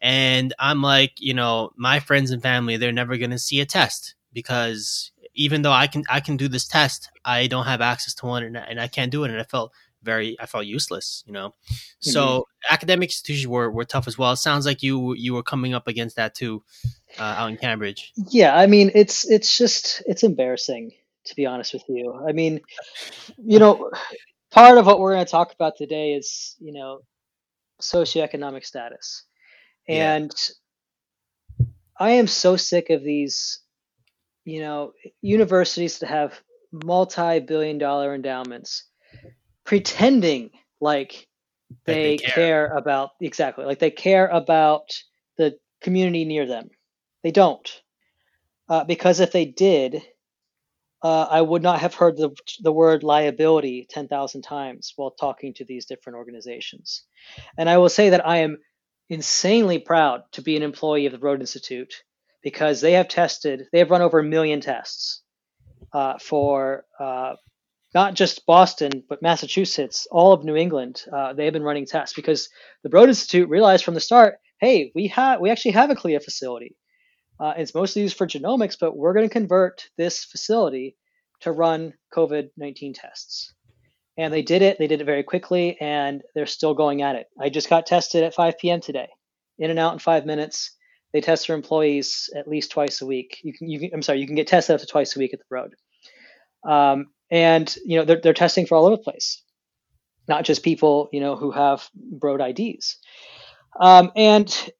and 0.01 0.55
I'm 0.59 0.83
like, 0.83 1.13
you 1.19 1.35
know, 1.35 1.73
my 1.77 2.01
friends 2.01 2.31
and 2.31 2.43
family, 2.43 2.77
they're 2.77 2.93
never 2.93 3.17
going 3.17 3.31
to 3.31 3.39
see 3.39 3.61
a 3.61 3.67
test 3.67 4.15
because 4.33 5.11
even 5.35 5.63
though 5.63 5.73
I 5.73 5.87
can 5.87 6.05
I 6.09 6.21
can 6.21 6.37
do 6.37 6.49
this 6.49 6.67
test, 6.67 7.11
I 7.25 7.47
don't 7.47 7.67
have 7.67 7.81
access 7.81 8.15
to 8.15 8.27
one 8.27 8.43
and, 8.43 8.57
and 8.57 8.81
I 8.81 8.89
can't 8.89 9.11
do 9.11 9.25
it. 9.25 9.31
And 9.31 9.41
I 9.41 9.45
felt 9.45 9.73
very 10.03 10.37
I 10.41 10.47
felt 10.47 10.67
useless, 10.67 11.25
you 11.27 11.33
know. 11.33 11.49
Mm-hmm. 11.49 12.11
So 12.11 12.47
academic 12.71 13.09
institutions 13.09 13.49
were, 13.49 13.71
were 13.71 13.85
tough 13.85 14.07
as 14.07 14.17
well. 14.17 14.33
It 14.33 14.37
sounds 14.37 14.67
like 14.67 14.83
you 14.83 15.15
you 15.15 15.35
were 15.35 15.43
coming 15.43 15.75
up 15.75 15.89
against 15.89 16.17
that 16.17 16.35
too 16.35 16.63
uh, 17.19 17.23
out 17.23 17.51
in 17.51 17.57
Cambridge. 17.57 18.13
Yeah, 18.31 18.57
I 18.57 18.67
mean 18.67 18.91
it's 18.95 19.29
it's 19.29 19.57
just 19.57 20.03
it's 20.07 20.23
embarrassing 20.23 20.93
to 21.25 21.37
be 21.37 21.47
honest 21.47 21.73
with 21.73 21.85
you. 21.89 22.15
I 22.27 22.33
mean, 22.33 22.61
you 23.37 23.59
know, 23.59 23.91
part 24.51 24.79
of 24.79 24.87
what 24.87 24.99
we're 24.99 25.15
going 25.15 25.27
to 25.27 25.31
talk 25.31 25.53
about 25.53 25.77
today 25.77 26.15
is 26.15 26.57
you 26.59 26.73
know 26.73 27.01
socioeconomic 27.81 28.65
status 28.65 29.25
and 29.89 30.33
yeah. 31.59 31.67
I 31.99 32.11
am 32.13 32.27
so 32.27 32.57
sick 32.57 32.91
of 32.91 33.03
these, 33.03 33.61
you 34.45 34.61
know, 34.61 34.93
universities 35.21 35.99
that 35.99 36.09
have 36.09 36.41
multi 36.71 37.41
billion 37.41 37.79
dollar 37.79 38.15
endowments 38.15 38.85
pretending 39.65 40.51
like 40.81 41.27
they, 41.87 42.17
they 42.17 42.17
care. 42.19 42.69
care. 42.69 42.77
about 42.77 43.11
exactly 43.21 43.65
like 43.65 43.79
they 43.79 43.91
care 43.91 44.27
about 44.29 44.91
the 45.37 45.59
community 45.81 46.25
near 46.25 46.47
them. 46.47 46.69
They 47.23 47.31
don't. 47.31 47.69
Uh, 48.69 48.85
because 48.85 49.21
if 49.21 49.33
they 49.33 49.47
did, 49.47 50.03
uh, 51.03 51.27
I 51.31 51.41
would 51.41 51.63
not 51.63 51.81
have 51.81 51.95
heard 51.95 52.17
the, 52.17 52.31
the 52.61 52.73
word 52.73 53.03
liability 53.03 53.87
10,000 53.89 54.43
times 54.43 54.93
while 54.97 55.13
talking 55.13 55.55
to 55.55 55.65
these 55.65 55.87
different 55.87 56.17
organizations. 56.17 57.05
And 57.57 57.69
I 57.69 57.79
will 57.79 57.89
say 57.89 58.11
that 58.11 58.27
I 58.27 58.39
am 58.39 58.59
insanely 59.09 59.79
proud 59.79 60.23
to 60.33 60.43
be 60.43 60.57
an 60.57 60.63
employee 60.63 61.07
of 61.07 61.13
the 61.13 61.19
Broad 61.19 61.41
Institute 61.41 61.95
because 62.43 62.81
they 62.81 62.93
have 62.93 63.09
tested, 63.09 63.67
they 63.73 63.79
have 63.79 63.91
run 63.91 64.03
over 64.03 64.19
a 64.19 64.25
million 64.25 64.61
tests 64.61 65.23
uh, 65.93 66.19
for 66.19 66.85
uh, 67.01 67.35
not 67.95 68.15
just 68.15 68.45
Boston, 68.47 69.03
but 69.09 69.23
Massachusetts, 69.23 70.07
all 70.11 70.33
of 70.33 70.45
New 70.45 70.57
England. 70.57 71.03
Uh, 71.13 71.33
they 71.33 71.45
have 71.45 71.55
been 71.55 71.63
running 71.63 71.87
tests 71.87 72.15
because 72.15 72.49
the 72.83 72.89
Broad 72.89 73.09
Institute 73.09 73.49
realized 73.49 73.85
from 73.85 73.95
the 73.95 74.01
start, 74.01 74.39
hey, 74.61 74.93
we 74.95 75.09
have 75.09 75.41
we 75.41 75.51
actually 75.51 75.73
have 75.73 75.91
a 75.91 75.95
CLIA 75.95 76.21
facility. 76.21 76.77
Uh, 77.41 77.55
it's 77.57 77.75
mostly 77.75 78.03
used 78.03 78.17
for 78.17 78.27
genomics, 78.27 78.77
but 78.79 78.97
we're 78.97 79.15
going 79.15 79.29
to 79.29 79.33
convert 79.33 79.89
this 79.97 80.25
facility 80.25 80.97
to 81.41 81.53
run 81.53 81.95
COVID 82.15 82.51
19 82.57 82.95
tests. 82.95 83.55
And 84.19 84.35
they 84.35 84.43
did 84.43 84.63
it. 84.63 84.79
They 84.79 84.89
did 84.89 85.01
it 85.01 85.05
very 85.05 85.23
quickly, 85.23 85.81
and 85.81 86.23
they're 86.35 86.47
still 86.47 86.75
going 86.75 87.03
at 87.03 87.17
it. 87.17 87.29
I 87.41 87.49
just 87.49 87.71
got 87.71 87.87
tested 87.87 88.25
at 88.25 88.35
5 88.35 88.59
p.m. 88.59 88.81
today, 88.81 89.09
in 89.59 89.71
and 89.71 89.79
out 89.79 89.95
in 89.95 90.01
five 90.01 90.27
minutes. 90.27 90.73
They 91.13 91.21
test 91.21 91.47
their 91.47 91.57
employees 91.57 92.29
at 92.37 92.49
least 92.49 92.71
twice 92.71 93.01
a 93.01 93.07
week. 93.07 93.39
You 93.43 93.53
can, 93.53 93.71
you 93.71 93.79
can 93.79 93.91
I'm 93.95 94.03
sorry, 94.03 94.21
you 94.21 94.27
can 94.27 94.37
get 94.37 94.49
tested 94.49 94.75
up 94.75 94.81
to 94.81 94.87
twice 94.87 95.17
a 95.17 95.19
week 95.19 95.33
at 95.33 95.39
the 95.39 95.45
Broad. 95.49 95.75
Um, 96.69 97.07
and 97.31 97.75
you 97.85 97.99
know 97.99 98.05
they're, 98.05 98.21
they're 98.21 98.35
testing 98.35 98.67
for 98.67 98.77
all 98.77 98.87
over 98.87 98.97
the 98.97 99.03
place, 99.03 99.43
not 100.27 100.45
just 100.45 100.63
people 100.63 101.09
you 101.13 101.21
know 101.21 101.37
who 101.37 101.51
have 101.51 101.89
Broad 101.95 102.41
IDs. 102.41 102.99
Um, 103.81 104.11
and 104.17 104.73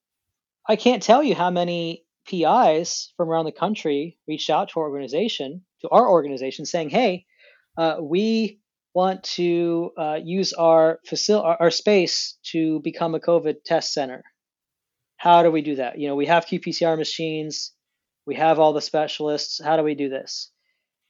I 0.69 0.77
can't 0.77 1.03
tell 1.03 1.23
you 1.23 1.35
how 1.35 1.51
many 1.51 2.05
PIs 2.27 3.13
from 3.17 3.31
around 3.31 3.47
the 3.47 3.53
country 3.53 4.19
reached 4.27 4.51
out 4.51 4.71
to 4.71 4.81
our 4.81 4.91
organization, 4.91 5.63
to 5.83 5.89
our 5.89 6.09
organization, 6.11 6.67
saying, 6.67 6.91
"Hey, 6.91 7.25
uh, 7.77 7.97
we 8.01 8.58
want 8.95 9.23
to 9.23 9.91
uh, 9.99 10.19
use 10.23 10.53
our 10.53 10.99
facility, 11.07 11.47
our, 11.47 11.57
our, 11.61 11.71
space 11.71 12.39
to 12.53 12.81
become 12.81 13.15
a 13.15 13.21
COVID 13.21 13.57
test 13.65 13.93
center. 13.93 14.25
How 15.17 15.43
do 15.43 15.51
we 15.51 15.63
do 15.63 15.77
that? 15.77 15.99
You 15.99 16.09
know, 16.09 16.17
we 16.17 16.27
have 16.27 16.47
qPCR 16.47 16.97
machines, 16.97 17.73
we 18.27 18.37
have 18.37 18.59
all 18.59 18.73
the 18.73 18.81
specialists. 18.81 19.61
How 19.63 19.77
do 19.77 19.83
we 19.83 19.95
do 19.95 20.09
this?" 20.09 20.51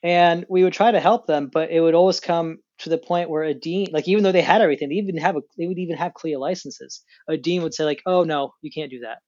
And 0.02 0.46
we 0.48 0.62
would 0.62 0.72
try 0.72 0.90
to 0.92 1.00
help 1.00 1.26
them, 1.26 1.50
but 1.52 1.70
it 1.70 1.80
would 1.80 1.94
always 1.94 2.20
come 2.20 2.58
to 2.78 2.88
the 2.88 2.98
point 2.98 3.30
where 3.30 3.42
a 3.42 3.54
dean, 3.54 3.88
like 3.92 4.06
even 4.06 4.22
though 4.22 4.32
they 4.32 4.42
had 4.42 4.62
everything, 4.62 4.88
they 4.88 4.96
even 4.96 5.16
have 5.16 5.36
a, 5.36 5.40
they 5.56 5.66
would 5.66 5.78
even 5.78 5.96
have 5.96 6.14
CLIA 6.14 6.38
licenses. 6.38 7.02
A 7.28 7.36
dean 7.36 7.62
would 7.62 7.74
say 7.74 7.84
like, 7.84 8.02
"Oh 8.06 8.24
no, 8.24 8.52
you 8.62 8.70
can't 8.70 8.90
do 8.90 9.00
that." 9.00 9.18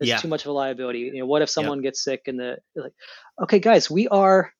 It's 0.00 0.08
yeah. 0.08 0.16
too 0.16 0.28
much 0.28 0.44
of 0.44 0.50
a 0.50 0.52
liability. 0.52 1.00
You 1.00 1.20
know, 1.20 1.26
what 1.26 1.42
if 1.42 1.50
someone 1.50 1.78
yep. 1.78 1.92
gets 1.92 2.02
sick 2.02 2.22
and 2.26 2.38
the 2.38 2.56
like, 2.74 2.92
okay, 3.42 3.58
guys, 3.58 3.90
we 3.90 4.08
are 4.08 4.52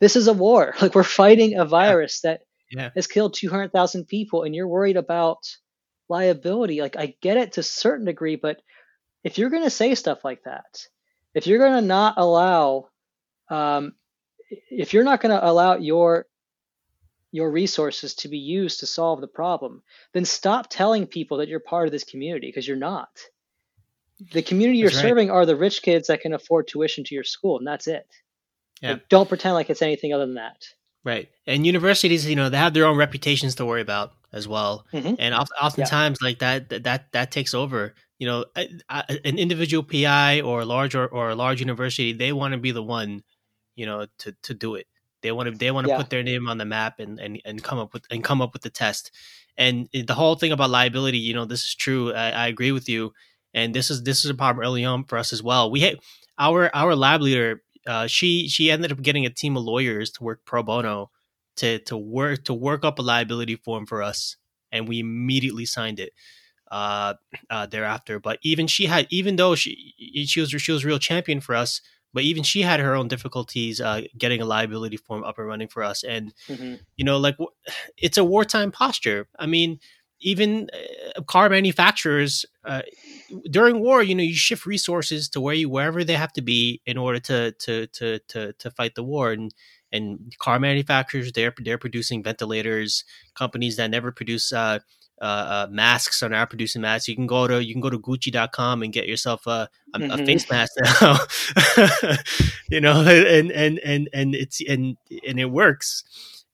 this 0.00 0.16
is 0.16 0.28
a 0.28 0.32
war. 0.32 0.74
Like 0.80 0.94
we're 0.94 1.02
fighting 1.02 1.58
a 1.58 1.64
virus 1.64 2.20
yeah. 2.22 2.30
that 2.30 2.40
yeah. 2.70 2.90
has 2.94 3.06
killed 3.06 3.34
200,000 3.34 4.06
people 4.06 4.42
and 4.42 4.54
you're 4.54 4.68
worried 4.68 4.96
about 4.96 5.56
liability. 6.08 6.80
Like 6.80 6.96
I 6.96 7.14
get 7.20 7.36
it 7.36 7.52
to 7.52 7.60
a 7.60 7.64
certain 7.64 8.06
degree, 8.06 8.36
but 8.36 8.60
if 9.24 9.38
you're 9.38 9.50
going 9.50 9.64
to 9.64 9.70
say 9.70 9.94
stuff 9.94 10.24
like 10.24 10.44
that, 10.44 10.86
if 11.34 11.46
you're 11.46 11.58
going 11.58 11.80
to 11.80 11.86
not 11.86 12.14
allow 12.16 12.88
um, 13.50 13.94
if 14.70 14.92
you're 14.92 15.04
not 15.04 15.20
going 15.20 15.34
to 15.34 15.46
allow 15.46 15.76
your 15.76 16.26
your 17.30 17.50
resources 17.50 18.14
to 18.14 18.28
be 18.28 18.38
used 18.38 18.80
to 18.80 18.86
solve 18.86 19.20
the 19.20 19.28
problem, 19.28 19.82
then 20.14 20.24
stop 20.24 20.68
telling 20.70 21.06
people 21.06 21.38
that 21.38 21.48
you're 21.48 21.60
part 21.60 21.86
of 21.86 21.92
this 21.92 22.04
community 22.04 22.48
because 22.48 22.66
you're 22.66 22.76
not 22.76 23.10
the 24.32 24.42
community 24.42 24.78
you're 24.78 24.90
serving 24.90 25.30
are 25.30 25.46
the 25.46 25.56
rich 25.56 25.82
kids 25.82 26.08
that 26.08 26.20
can 26.20 26.32
afford 26.32 26.66
tuition 26.66 27.04
to 27.04 27.14
your 27.14 27.24
school, 27.24 27.58
and 27.58 27.66
that's 27.66 27.86
it. 27.86 28.06
Yeah. 28.80 28.92
Like, 28.92 29.08
don't 29.08 29.28
pretend 29.28 29.54
like 29.54 29.70
it's 29.70 29.82
anything 29.82 30.12
other 30.12 30.26
than 30.26 30.36
that. 30.36 30.66
Right. 31.04 31.28
And 31.46 31.66
universities, 31.66 32.28
you 32.28 32.36
know, 32.36 32.48
they 32.48 32.56
have 32.56 32.74
their 32.74 32.84
own 32.84 32.96
reputations 32.96 33.54
to 33.56 33.64
worry 33.64 33.80
about 33.80 34.12
as 34.32 34.46
well. 34.46 34.86
Mm-hmm. 34.92 35.14
And 35.18 35.34
oftentimes, 35.34 36.18
yeah. 36.20 36.26
like 36.26 36.38
that, 36.40 36.68
that 36.84 37.12
that 37.12 37.30
takes 37.30 37.54
over. 37.54 37.94
You 38.18 38.26
know, 38.26 38.44
an 38.88 39.38
individual 39.38 39.84
PI 39.84 40.40
or 40.40 40.62
a 40.62 40.64
large 40.64 40.96
or, 40.96 41.06
or 41.06 41.30
a 41.30 41.36
large 41.36 41.60
university, 41.60 42.12
they 42.12 42.32
want 42.32 42.52
to 42.52 42.58
be 42.58 42.72
the 42.72 42.82
one, 42.82 43.22
you 43.76 43.86
know, 43.86 44.06
to 44.18 44.34
to 44.42 44.54
do 44.54 44.74
it. 44.74 44.88
They 45.22 45.30
want 45.30 45.48
to 45.48 45.56
they 45.56 45.70
want 45.70 45.86
to 45.86 45.92
yeah. 45.92 45.98
put 45.98 46.10
their 46.10 46.24
name 46.24 46.48
on 46.48 46.58
the 46.58 46.64
map 46.64 46.98
and, 46.98 47.20
and 47.20 47.40
and 47.44 47.62
come 47.62 47.78
up 47.78 47.92
with 47.92 48.04
and 48.10 48.24
come 48.24 48.42
up 48.42 48.52
with 48.52 48.62
the 48.62 48.70
test. 48.70 49.12
And 49.56 49.88
the 49.92 50.14
whole 50.14 50.34
thing 50.34 50.50
about 50.50 50.70
liability, 50.70 51.18
you 51.18 51.32
know, 51.32 51.44
this 51.44 51.64
is 51.64 51.74
true. 51.76 52.12
I, 52.12 52.30
I 52.30 52.46
agree 52.48 52.72
with 52.72 52.88
you 52.88 53.12
and 53.54 53.74
this 53.74 53.90
is 53.90 54.02
this 54.02 54.24
is 54.24 54.30
a 54.30 54.34
problem 54.34 54.64
early 54.64 54.84
on 54.84 55.04
for 55.04 55.18
us 55.18 55.32
as 55.32 55.42
well. 55.42 55.70
We 55.70 55.80
had 55.80 55.98
our 56.38 56.74
our 56.74 56.94
lab 56.94 57.22
leader. 57.22 57.62
Uh, 57.88 58.06
she 58.06 58.48
she 58.48 58.70
ended 58.70 58.92
up 58.92 59.00
getting 59.00 59.24
a 59.24 59.30
team 59.30 59.56
of 59.56 59.64
lawyers 59.64 60.10
to 60.10 60.22
work 60.22 60.40
pro 60.44 60.62
bono 60.62 61.10
to 61.56 61.78
to 61.80 61.96
work 61.96 62.44
to 62.44 62.54
work 62.54 62.84
up 62.84 62.98
a 62.98 63.02
liability 63.02 63.56
form 63.56 63.86
for 63.86 64.02
us, 64.02 64.36
and 64.70 64.86
we 64.86 65.00
immediately 65.00 65.64
signed 65.64 65.98
it 65.98 66.12
uh, 66.70 67.14
uh, 67.48 67.66
thereafter. 67.66 68.20
But 68.20 68.38
even 68.42 68.66
she 68.66 68.86
had, 68.86 69.06
even 69.10 69.36
though 69.36 69.54
she 69.54 69.94
she 70.26 70.40
was 70.40 70.50
she 70.50 70.70
was 70.70 70.84
a 70.84 70.86
real 70.86 70.98
champion 70.98 71.40
for 71.40 71.54
us, 71.54 71.80
but 72.12 72.24
even 72.24 72.42
she 72.42 72.62
had 72.62 72.80
her 72.80 72.94
own 72.94 73.08
difficulties 73.08 73.80
uh, 73.80 74.02
getting 74.16 74.40
a 74.40 74.44
liability 74.44 74.98
form 74.98 75.24
up 75.24 75.38
and 75.38 75.46
running 75.46 75.68
for 75.68 75.82
us. 75.82 76.04
And 76.04 76.34
mm-hmm. 76.46 76.74
you 76.96 77.04
know, 77.04 77.18
like 77.18 77.36
it's 77.96 78.18
a 78.18 78.24
wartime 78.24 78.70
posture. 78.70 79.28
I 79.38 79.46
mean, 79.46 79.80
even 80.20 80.68
uh, 81.16 81.22
car 81.22 81.48
manufacturers 81.48 82.44
uh, 82.64 82.82
during 83.50 83.80
war, 83.80 84.02
you 84.02 84.14
know, 84.14 84.22
you 84.22 84.34
shift 84.34 84.66
resources 84.66 85.28
to 85.30 85.40
where 85.40 85.54
you 85.54 85.68
wherever 85.68 86.04
they 86.04 86.14
have 86.14 86.32
to 86.32 86.42
be 86.42 86.80
in 86.86 86.98
order 86.98 87.20
to 87.20 87.52
to 87.52 87.86
to 87.88 88.18
to 88.28 88.52
to 88.54 88.70
fight 88.70 88.94
the 88.94 89.04
war. 89.04 89.32
And 89.32 89.52
and 89.90 90.34
car 90.38 90.58
manufacturers 90.58 91.32
they're 91.32 91.54
they're 91.58 91.78
producing 91.78 92.22
ventilators. 92.22 93.04
Companies 93.34 93.76
that 93.76 93.90
never 93.90 94.12
produce 94.12 94.52
uh, 94.52 94.80
uh, 95.20 95.24
uh, 95.24 95.66
masks 95.70 96.22
are 96.22 96.28
now 96.28 96.44
producing 96.44 96.82
masks. 96.82 97.08
You 97.08 97.16
can 97.16 97.26
go 97.26 97.46
to 97.46 97.62
you 97.62 97.74
can 97.74 97.80
go 97.80 97.90
to 97.90 97.98
Gucci.com 97.98 98.82
and 98.82 98.92
get 98.92 99.08
yourself 99.08 99.46
a, 99.46 99.68
a, 99.94 99.98
mm-hmm. 99.98 100.10
a 100.10 100.24
face 100.24 100.48
mask 100.50 100.72
now. 101.00 102.16
you 102.68 102.80
know, 102.80 103.00
and 103.00 103.50
and 103.50 103.78
and 103.80 104.08
and 104.12 104.34
it's 104.34 104.60
and 104.68 104.96
and 105.26 105.40
it 105.40 105.50
works. 105.50 106.04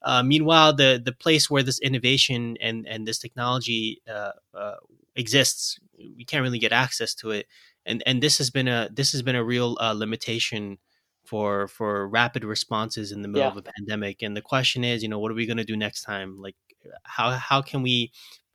Uh, 0.05 0.23
meanwhile, 0.23 0.75
the 0.75 1.01
the 1.03 1.13
place 1.13 1.51
where 1.51 1.63
this 1.63 1.81
innovation 1.81 2.57
and 2.61 2.87
and 2.87 3.09
this 3.09 3.19
technology 3.19 4.03
uh, 4.09 4.33
uh, 4.53 4.77
exists, 5.17 5.79
we 5.99 6.25
can't 6.25 6.43
really 6.43 6.59
get 6.59 6.73
access 6.73 7.15
to 7.15 7.31
it, 7.31 7.47
and 7.87 8.03
and 8.07 8.23
this 8.23 8.37
has 8.39 8.51
been 8.51 8.69
a 8.69 8.89
this 8.93 9.13
has 9.13 9.23
been 9.23 9.35
a 9.35 9.43
real 9.43 9.79
uh, 9.81 9.93
limitation 9.93 10.79
for 11.25 11.67
for 11.69 12.07
rapid 12.07 12.45
responses 12.45 13.13
in 13.13 13.23
the 13.23 13.29
middle 13.29 13.47
yeah. 13.47 13.51
of 13.51 13.57
a 13.57 13.63
pandemic. 13.63 14.23
And 14.23 14.37
the 14.37 14.43
question 14.43 14.85
is, 14.85 15.03
you 15.03 15.09
know, 15.09 15.19
what 15.19 15.33
are 15.33 15.35
we 15.35 15.47
going 15.47 15.57
to 15.57 15.65
do 15.65 15.77
next 15.77 16.03
time? 16.03 16.39
Like, 16.39 16.57
how 17.05 17.31
how 17.31 17.63
can 17.63 17.83
we 17.83 18.13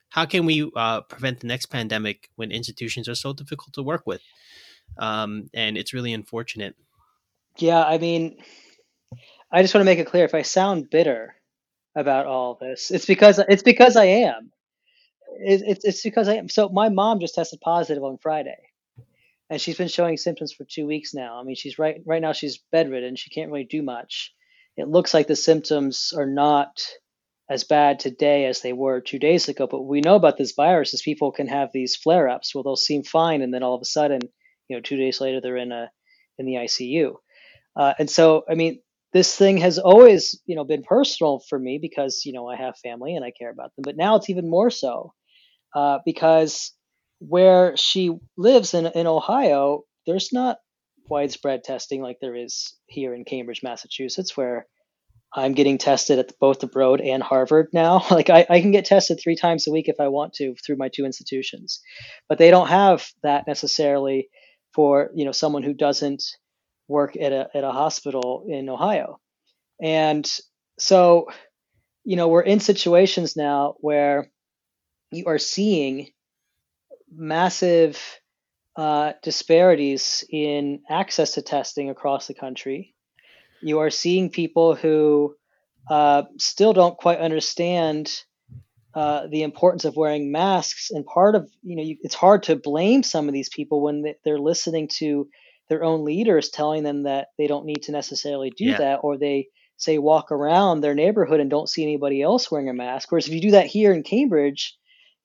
how 0.10 0.26
can 0.26 0.46
we 0.46 0.72
uh, 0.76 1.02
prevent 1.02 1.40
the 1.40 1.48
next 1.48 1.68
pandemic 1.68 2.30
when 2.36 2.52
institutions 2.52 3.10
are 3.10 3.16
so 3.16 3.34
difficult 3.34 3.74
to 3.74 3.84
work 3.84 4.06
with? 4.06 4.22
Um, 4.98 5.50
and 5.54 5.78
it's 5.78 5.94
really 5.94 6.14
unfortunate. 6.14 6.76
Yeah, 7.58 7.84
I 7.84 7.98
mean, 7.98 8.38
I 9.52 9.62
just 9.62 9.74
want 9.74 9.82
to 9.82 9.86
make 9.86 10.00
it 10.00 10.08
clear: 10.08 10.26
if 10.26 10.36
I 10.36 10.44
sound 10.44 10.90
bitter, 10.90 11.36
about 12.00 12.26
all 12.26 12.58
this. 12.60 12.92
It's 12.92 13.06
because 13.06 13.40
it's 13.40 13.64
because 13.64 13.96
I 13.96 14.06
am. 14.06 14.52
It, 15.40 15.64
it's 15.66 15.86
it's 15.86 16.04
because 16.04 16.28
I 16.28 16.36
am. 16.36 16.50
So 16.50 16.70
my 16.70 16.90
mom 16.90 17.20
just 17.20 17.36
tested 17.36 17.62
positive 17.62 18.04
on 18.04 18.18
Friday, 18.18 18.58
and 19.50 19.62
she's 19.62 19.78
been 19.78 19.88
showing 19.88 20.18
symptoms 20.18 20.54
for 20.54 20.66
two 20.66 20.88
weeks 20.88 21.14
now. 21.14 21.40
I 21.40 21.44
mean, 21.44 21.56
she's 21.56 21.80
right 21.80 22.02
right 22.06 22.22
now 22.22 22.34
she's 22.34 22.60
bedridden. 22.72 23.16
She 23.16 23.30
can't 23.30 23.52
really 23.52 23.66
do 23.66 23.82
much. 23.82 24.34
It 24.78 24.88
looks 24.88 25.14
like 25.14 25.28
the 25.28 25.36
symptoms 25.36 26.14
are 26.16 26.26
not 26.26 26.82
as 27.50 27.64
bad 27.64 28.00
today 28.00 28.46
as 28.46 28.62
they 28.62 28.74
were 28.74 29.02
two 29.02 29.20
days 29.20 29.50
ago. 29.50 29.68
But 29.68 29.82
we 29.82 30.02
know 30.02 30.16
about 30.16 30.38
this 30.38 30.54
virus 30.54 30.94
is 30.94 31.02
people 31.02 31.32
can 31.32 31.48
have 31.48 31.72
these 31.74 31.96
flare 31.96 32.30
ups 32.30 32.54
where 32.54 32.64
they'll 32.64 32.76
seem 32.76 33.04
fine, 33.04 33.42
and 33.42 33.54
then 33.54 33.64
all 33.64 33.76
of 33.76 33.82
a 33.82 33.86
sudden, 33.86 34.22
you 34.68 34.76
know, 34.76 34.82
two 34.82 34.98
days 34.98 35.20
later 35.20 35.42
they're 35.42 35.58
in 35.58 35.72
a 35.72 35.92
in 36.38 36.46
the 36.46 36.54
ICU. 36.54 37.16
Uh, 37.76 37.94
and 38.00 38.10
so, 38.10 38.44
I 38.50 38.56
mean, 38.56 38.82
this 39.14 39.36
thing 39.36 39.58
has 39.58 39.80
always, 39.80 40.40
you 40.46 40.56
know, 40.56 40.64
been 40.64 40.84
personal 40.84 41.42
for 41.50 41.58
me 41.58 41.80
because, 41.82 42.22
you 42.26 42.34
know, 42.34 42.48
I 42.48 42.56
have 42.56 42.78
family 42.78 43.16
and 43.16 43.26
I 43.26 43.32
care 43.32 43.50
about 43.50 43.76
them. 43.76 43.84
But 43.84 43.98
now 43.98 44.16
it's 44.16 44.30
even 44.30 44.50
more 44.50 44.70
so 44.70 45.14
uh, 45.76 46.00
because 46.06 46.74
where 47.20 47.76
she 47.76 48.12
lives 48.38 48.74
in, 48.74 48.86
in 48.88 49.08
Ohio, 49.08 49.84
there's 50.06 50.32
not 50.32 50.58
widespread 51.10 51.64
testing 51.64 52.02
like 52.02 52.18
there 52.22 52.36
is 52.36 52.76
here 52.88 53.16
in 53.16 53.26
Cambridge, 53.26 53.62
Massachusetts, 53.64 54.38
where 54.38 54.68
I'm 55.34 55.54
getting 55.54 55.78
tested 55.78 56.20
at 56.20 56.32
both 56.40 56.60
the 56.60 56.68
Broad 56.68 57.02
and 57.02 57.22
Harvard 57.22 57.70
now. 57.74 58.06
Like 58.12 58.30
I, 58.30 58.46
I 58.50 58.62
can 58.62 58.72
get 58.72 58.86
tested 58.86 59.20
three 59.22 59.36
times 59.36 59.68
a 59.68 59.72
week 59.72 59.88
if 59.88 60.00
I 60.00 60.08
want 60.08 60.34
to 60.34 60.56
through 60.66 60.78
my 60.78 60.90
two 60.90 61.06
institutions, 61.06 61.82
but 62.28 62.38
they 62.38 62.52
don't 62.52 62.68
have 62.68 63.08
that 63.24 63.48
necessarily 63.48 64.30
for 64.74 65.10
you 65.16 65.26
know 65.26 65.32
someone 65.32 65.64
who 65.64 65.74
doesn't 65.74 66.24
work 66.90 67.16
at 67.16 67.32
a 67.32 67.50
at 67.54 67.64
a 67.64 67.72
hospital 67.72 68.46
in 68.50 68.68
Ohio. 68.68 69.20
And 69.82 70.30
so, 70.78 71.28
you 72.04 72.18
know, 72.18 72.28
we're 72.28 72.42
in 72.42 72.60
situations 72.60 73.38
now 73.38 73.76
where 73.80 74.30
you 75.12 75.26
are 75.28 75.40
seeing 75.40 76.10
massive 77.12 78.02
uh, 78.76 79.14
disparities 79.24 80.24
in 80.30 80.82
access 80.90 81.34
to 81.34 81.42
testing 81.42 81.90
across 81.90 82.28
the 82.28 82.34
country. 82.34 82.94
You 83.62 83.80
are 83.80 83.90
seeing 83.90 84.30
people 84.30 84.76
who 84.76 85.36
uh, 85.90 86.24
still 86.38 86.74
don't 86.74 86.98
quite 86.98 87.20
understand 87.20 88.12
uh, 88.94 89.28
the 89.28 89.44
importance 89.44 89.86
of 89.86 89.96
wearing 89.96 90.32
masks. 90.32 90.92
And 90.92 91.06
part 91.06 91.36
of, 91.36 91.50
you 91.62 91.76
know, 91.76 91.84
you, 91.84 91.98
it's 92.02 92.16
hard 92.16 92.44
to 92.44 92.56
blame 92.56 93.04
some 93.04 93.28
of 93.28 93.34
these 93.34 93.50
people 93.50 93.82
when 93.82 94.16
they're 94.24 94.40
listening 94.40 94.90
to 95.00 95.28
their 95.70 95.84
own 95.84 96.04
leaders 96.04 96.50
telling 96.50 96.84
them 96.84 97.04
that 97.04 97.28
they 97.38 97.48
don't 97.48 97.66
need 97.66 97.84
to 97.84 97.92
necessarily 97.92 98.50
do 98.50 98.66
yeah. 98.66 98.78
that, 98.78 99.00
or 99.04 99.18
they 99.18 99.48
say 99.78 99.98
walk 99.98 100.32
around 100.32 100.82
their 100.82 100.96
neighborhood 100.96 101.40
and 101.40 101.50
don't 101.50 101.70
see 101.70 101.84
anybody 101.84 102.22
else 102.22 102.52
wearing 102.52 102.70
a 102.70 102.74
mask. 102.74 103.12
Whereas 103.12 103.28
if 103.28 103.34
you 103.34 103.42
do 103.42 103.52
that 103.52 103.68
here 103.68 103.94
in 103.94 104.04
Cambridge, 104.04 104.76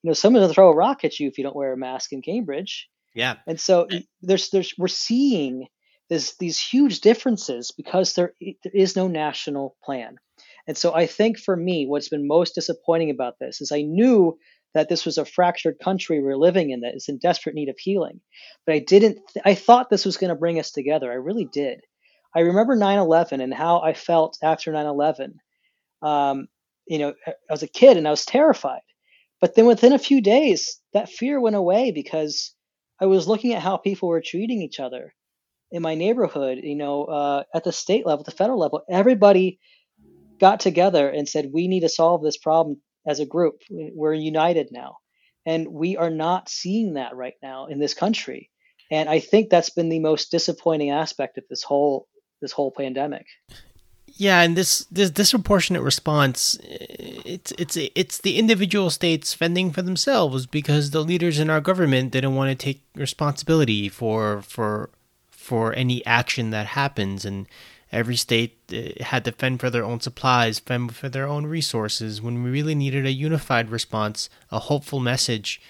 you 0.01 0.09
know, 0.09 0.13
someone 0.13 0.41
will 0.41 0.53
throw 0.53 0.69
a 0.69 0.75
rock 0.75 1.03
at 1.03 1.19
you 1.19 1.27
if 1.27 1.37
you 1.37 1.43
don't 1.43 1.55
wear 1.55 1.73
a 1.73 1.77
mask 1.77 2.13
in 2.13 2.21
Cambridge. 2.21 2.87
Yeah. 3.13 3.35
And 3.47 3.59
so 3.59 3.83
eh. 3.85 4.01
there's 4.21 4.49
there's 4.49 4.73
we're 4.77 4.87
seeing 4.87 5.67
there's 6.09 6.35
these 6.37 6.59
huge 6.61 7.01
differences 7.01 7.71
because 7.75 8.13
there, 8.13 8.33
there 8.39 8.73
is 8.73 8.95
no 8.95 9.07
national 9.07 9.75
plan. 9.83 10.17
And 10.67 10.77
so 10.77 10.93
I 10.93 11.05
think 11.07 11.37
for 11.39 11.55
me, 11.55 11.85
what's 11.87 12.09
been 12.09 12.27
most 12.27 12.55
disappointing 12.55 13.09
about 13.09 13.39
this 13.39 13.61
is 13.61 13.71
I 13.71 13.81
knew 13.81 14.37
that 14.75 14.89
this 14.89 15.05
was 15.05 15.17
a 15.17 15.25
fractured 15.25 15.79
country 15.79 16.21
we 16.21 16.27
are 16.27 16.37
living 16.37 16.69
in 16.69 16.81
that 16.81 16.95
is 16.95 17.09
in 17.09 17.17
desperate 17.17 17.55
need 17.55 17.69
of 17.69 17.79
healing. 17.79 18.19
But 18.65 18.75
I 18.75 18.79
didn't, 18.79 19.19
th- 19.33 19.43
I 19.43 19.55
thought 19.55 19.89
this 19.89 20.05
was 20.05 20.17
going 20.17 20.29
to 20.29 20.35
bring 20.35 20.59
us 20.59 20.71
together. 20.71 21.11
I 21.11 21.15
really 21.15 21.45
did. 21.45 21.79
I 22.35 22.41
remember 22.41 22.75
9 22.75 22.99
11 22.99 23.41
and 23.41 23.53
how 23.53 23.79
I 23.79 23.93
felt 23.93 24.37
after 24.43 24.71
9 24.71 24.85
11. 24.85 25.39
Um, 26.01 26.47
you 26.85 26.99
know, 26.99 27.13
I 27.25 27.33
was 27.49 27.63
a 27.63 27.67
kid 27.67 27.97
and 27.97 28.07
I 28.07 28.11
was 28.11 28.25
terrified. 28.25 28.81
But 29.41 29.55
then 29.55 29.65
within 29.65 29.93
a 29.93 29.99
few 29.99 30.21
days, 30.21 30.79
that 30.93 31.09
fear 31.09 31.39
went 31.39 31.55
away 31.55 31.91
because 31.91 32.53
I 32.99 33.05
was 33.05 33.27
looking 33.27 33.53
at 33.53 33.61
how 33.61 33.77
people 33.77 34.09
were 34.09 34.21
treating 34.21 34.61
each 34.61 34.79
other 34.79 35.13
in 35.71 35.81
my 35.81 35.95
neighborhood, 35.95 36.59
you 36.61 36.75
know, 36.75 37.05
uh, 37.05 37.43
at 37.53 37.63
the 37.63 37.71
state 37.71 38.05
level, 38.05 38.23
the 38.23 38.31
federal 38.31 38.59
level. 38.59 38.81
Everybody 38.89 39.59
got 40.39 40.59
together 40.59 41.09
and 41.09 41.27
said, 41.27 41.51
we 41.53 41.67
need 41.67 41.81
to 41.81 41.89
solve 41.89 42.21
this 42.21 42.37
problem 42.37 42.81
as 43.05 43.19
a 43.19 43.25
group. 43.25 43.61
We're 43.69 44.13
united 44.13 44.69
now. 44.71 44.97
And 45.45 45.67
we 45.67 45.95
are 45.97 46.09
not 46.09 46.49
seeing 46.49 46.93
that 46.93 47.15
right 47.15 47.35
now 47.41 47.67
in 47.67 47.79
this 47.79 47.93
country. 47.93 48.49
And 48.91 49.09
I 49.09 49.19
think 49.19 49.49
that's 49.49 49.69
been 49.69 49.89
the 49.89 49.99
most 49.99 50.31
disappointing 50.31 50.91
aspect 50.91 51.37
of 51.37 51.43
this 51.49 51.63
whole 51.63 52.07
this 52.41 52.51
whole 52.51 52.71
pandemic. 52.71 53.25
Yeah, 54.17 54.41
and 54.41 54.55
this 54.55 54.85
this 54.85 55.09
disproportionate 55.09 55.81
response 55.81 56.57
eh, 56.63 57.21
it's 57.25 57.51
it's 57.57 57.77
it's 57.77 58.19
the 58.19 58.37
individual 58.37 58.89
states 58.89 59.33
fending 59.33 59.71
for 59.71 59.81
themselves 59.81 60.45
because 60.45 60.91
the 60.91 61.01
leaders 61.03 61.39
in 61.39 61.49
our 61.49 61.61
government 61.61 62.11
didn't 62.11 62.35
want 62.35 62.49
to 62.49 62.55
take 62.55 62.81
responsibility 62.95 63.89
for 63.89 64.41
for 64.41 64.89
for 65.31 65.73
any 65.73 66.05
action 66.05 66.51
that 66.51 66.67
happens 66.67 67.25
and 67.25 67.47
every 67.91 68.15
state 68.15 68.57
uh, 68.73 69.03
had 69.03 69.25
to 69.25 69.31
fend 69.31 69.59
for 69.59 69.69
their 69.69 69.83
own 69.83 69.99
supplies, 69.99 70.59
fend 70.59 70.95
for 70.95 71.09
their 71.09 71.27
own 71.27 71.45
resources 71.45 72.21
when 72.21 72.43
we 72.43 72.49
really 72.49 72.75
needed 72.75 73.05
a 73.05 73.11
unified 73.11 73.69
response, 73.69 74.29
a 74.51 74.59
hopeful 74.59 74.99
message 74.99 75.61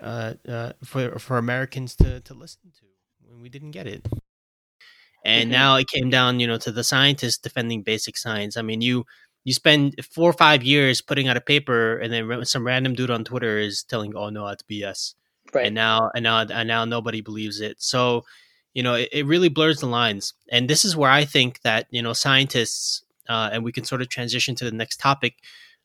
uh, 0.00 0.34
uh, 0.48 0.72
for 0.84 1.18
for 1.18 1.38
Americans 1.38 1.94
to, 1.96 2.20
to 2.20 2.34
listen 2.34 2.60
to 2.80 2.86
when 3.28 3.40
we 3.40 3.48
didn't 3.48 3.70
get 3.72 3.86
it. 3.86 4.06
And 5.24 5.50
now 5.50 5.76
it 5.76 5.88
came 5.88 6.08
down, 6.08 6.38
you 6.38 6.46
know, 6.46 6.58
to 6.58 6.70
the 6.70 6.84
scientists 6.84 7.38
defending 7.38 7.82
basic 7.82 8.16
science. 8.16 8.56
I 8.56 8.62
mean, 8.62 8.80
you 8.80 9.04
you 9.44 9.52
spend 9.52 9.94
four 10.12 10.30
or 10.30 10.32
five 10.32 10.62
years 10.62 11.00
putting 11.00 11.28
out 11.28 11.36
a 11.36 11.40
paper, 11.40 11.98
and 11.98 12.12
then 12.12 12.44
some 12.44 12.64
random 12.66 12.94
dude 12.94 13.10
on 13.10 13.24
Twitter 13.24 13.58
is 13.58 13.82
telling, 13.82 14.14
"Oh 14.16 14.28
no, 14.30 14.46
it's 14.48 14.62
BS." 14.62 15.14
Right. 15.52 15.66
And 15.66 15.74
now, 15.74 16.10
and 16.14 16.22
now, 16.22 16.40
and 16.40 16.68
now 16.68 16.84
nobody 16.84 17.20
believes 17.20 17.60
it. 17.60 17.76
So 17.80 18.24
you 18.76 18.82
know, 18.82 18.92
it, 18.92 19.08
it 19.10 19.26
really 19.26 19.48
blurs 19.48 19.80
the 19.80 19.86
lines. 19.86 20.34
And 20.52 20.68
this 20.68 20.84
is 20.84 20.94
where 20.94 21.10
I 21.10 21.24
think 21.24 21.62
that, 21.62 21.86
you 21.90 22.02
know, 22.02 22.12
scientists, 22.12 23.02
uh, 23.26 23.48
and 23.50 23.64
we 23.64 23.72
can 23.72 23.84
sort 23.84 24.02
of 24.02 24.10
transition 24.10 24.54
to 24.56 24.66
the 24.66 24.70
next 24.70 25.00
topic. 25.00 25.38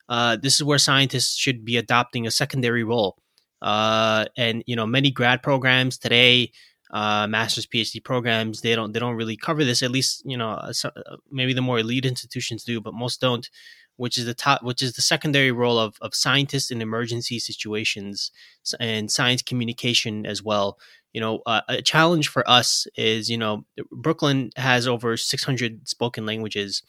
Uh, 0.09 0.35
this 0.35 0.55
is 0.55 0.65
where 0.65 0.77
scientists 0.77 1.37
should 1.37 1.63
be 1.63 1.77
adopting 1.77 2.27
a 2.27 2.31
secondary 2.31 2.83
role. 2.83 3.17
Uh, 3.61 4.25
and 4.35 4.61
you 4.67 4.75
know, 4.75 4.85
many 4.85 5.09
grad 5.09 5.41
programs 5.41 5.97
today, 5.97 6.51
uh, 6.91 7.27
master's, 7.27 7.65
PhD 7.65 8.03
programs, 8.03 8.59
they 8.59 8.75
don't 8.75 8.91
they 8.91 8.99
don't 8.99 9.15
really 9.15 9.37
cover 9.37 9.63
this. 9.63 9.81
At 9.81 9.91
least 9.91 10.23
you 10.25 10.35
know, 10.35 10.49
uh, 10.49 10.73
uh, 10.83 11.15
maybe 11.31 11.53
the 11.53 11.61
more 11.61 11.79
elite 11.79 12.05
institutions 12.05 12.65
do, 12.65 12.81
but 12.81 12.93
most 12.93 13.21
don't. 13.21 13.49
Which 13.97 14.17
is 14.17 14.25
the 14.25 14.33
top, 14.33 14.63
which 14.63 14.81
is 14.81 14.93
the 14.93 15.01
secondary 15.01 15.51
role 15.51 15.77
of 15.77 15.95
of 16.01 16.15
scientists 16.15 16.71
in 16.71 16.81
emergency 16.81 17.37
situations 17.37 18.31
and 18.79 19.11
science 19.11 19.43
communication 19.43 20.25
as 20.25 20.41
well 20.41 20.77
you 21.13 21.21
know, 21.21 21.41
uh, 21.45 21.61
a 21.67 21.81
challenge 21.81 22.29
for 22.29 22.49
us 22.49 22.87
is, 22.95 23.29
you 23.29 23.37
know, 23.37 23.65
Brooklyn 23.91 24.51
has 24.55 24.87
over 24.87 25.17
600 25.17 25.87
spoken 25.87 26.25
languages. 26.25 26.83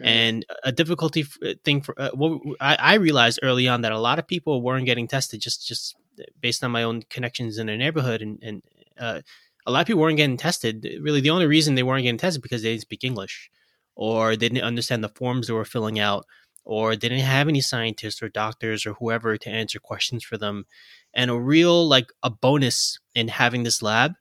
And 0.00 0.44
a 0.64 0.72
difficulty 0.72 1.24
uh, 1.44 1.54
thing 1.64 1.80
for 1.80 1.94
uh, 2.00 2.10
what 2.14 2.40
I, 2.60 2.76
I, 2.80 2.94
realized 2.94 3.38
early 3.44 3.68
on 3.68 3.82
that 3.82 3.92
a 3.92 3.98
lot 3.98 4.18
of 4.18 4.26
people 4.26 4.60
weren't 4.60 4.86
getting 4.86 5.06
tested 5.06 5.40
just 5.40 5.68
just 5.68 5.94
based 6.40 6.64
on 6.64 6.72
my 6.72 6.82
own 6.82 7.02
connections 7.10 7.58
in 7.58 7.68
the 7.68 7.76
neighborhood, 7.76 8.20
and, 8.20 8.38
and 8.42 8.62
uh, 8.98 9.20
a 9.66 9.70
lot 9.70 9.82
of 9.82 9.86
people 9.86 10.02
weren't 10.02 10.16
getting 10.16 10.36
tested. 10.36 10.84
Really, 11.00 11.20
the 11.20 11.30
only 11.30 11.46
reason 11.46 11.76
they 11.76 11.84
weren't 11.84 12.02
getting 12.02 12.18
tested 12.18 12.42
because 12.42 12.62
they 12.62 12.70
didn't 12.70 12.82
speak 12.82 13.04
English, 13.04 13.50
or 13.94 14.30
they 14.34 14.48
didn't 14.48 14.64
understand 14.64 15.04
the 15.04 15.08
forms 15.10 15.46
they 15.46 15.52
were 15.52 15.64
filling 15.64 16.00
out, 16.00 16.26
or 16.64 16.96
they 16.96 17.08
didn't 17.08 17.20
have 17.20 17.48
any 17.48 17.60
scientists 17.60 18.20
or 18.20 18.28
doctors 18.28 18.86
or 18.86 18.94
whoever 18.94 19.36
to 19.36 19.48
answer 19.48 19.78
questions 19.78 20.24
for 20.24 20.36
them 20.36 20.66
and 21.14 21.30
a 21.30 21.38
real 21.38 21.86
like 21.86 22.06
a 22.22 22.30
bonus 22.30 22.98
in 23.14 23.28
having 23.28 23.62
this 23.62 23.82
lab 23.82 24.12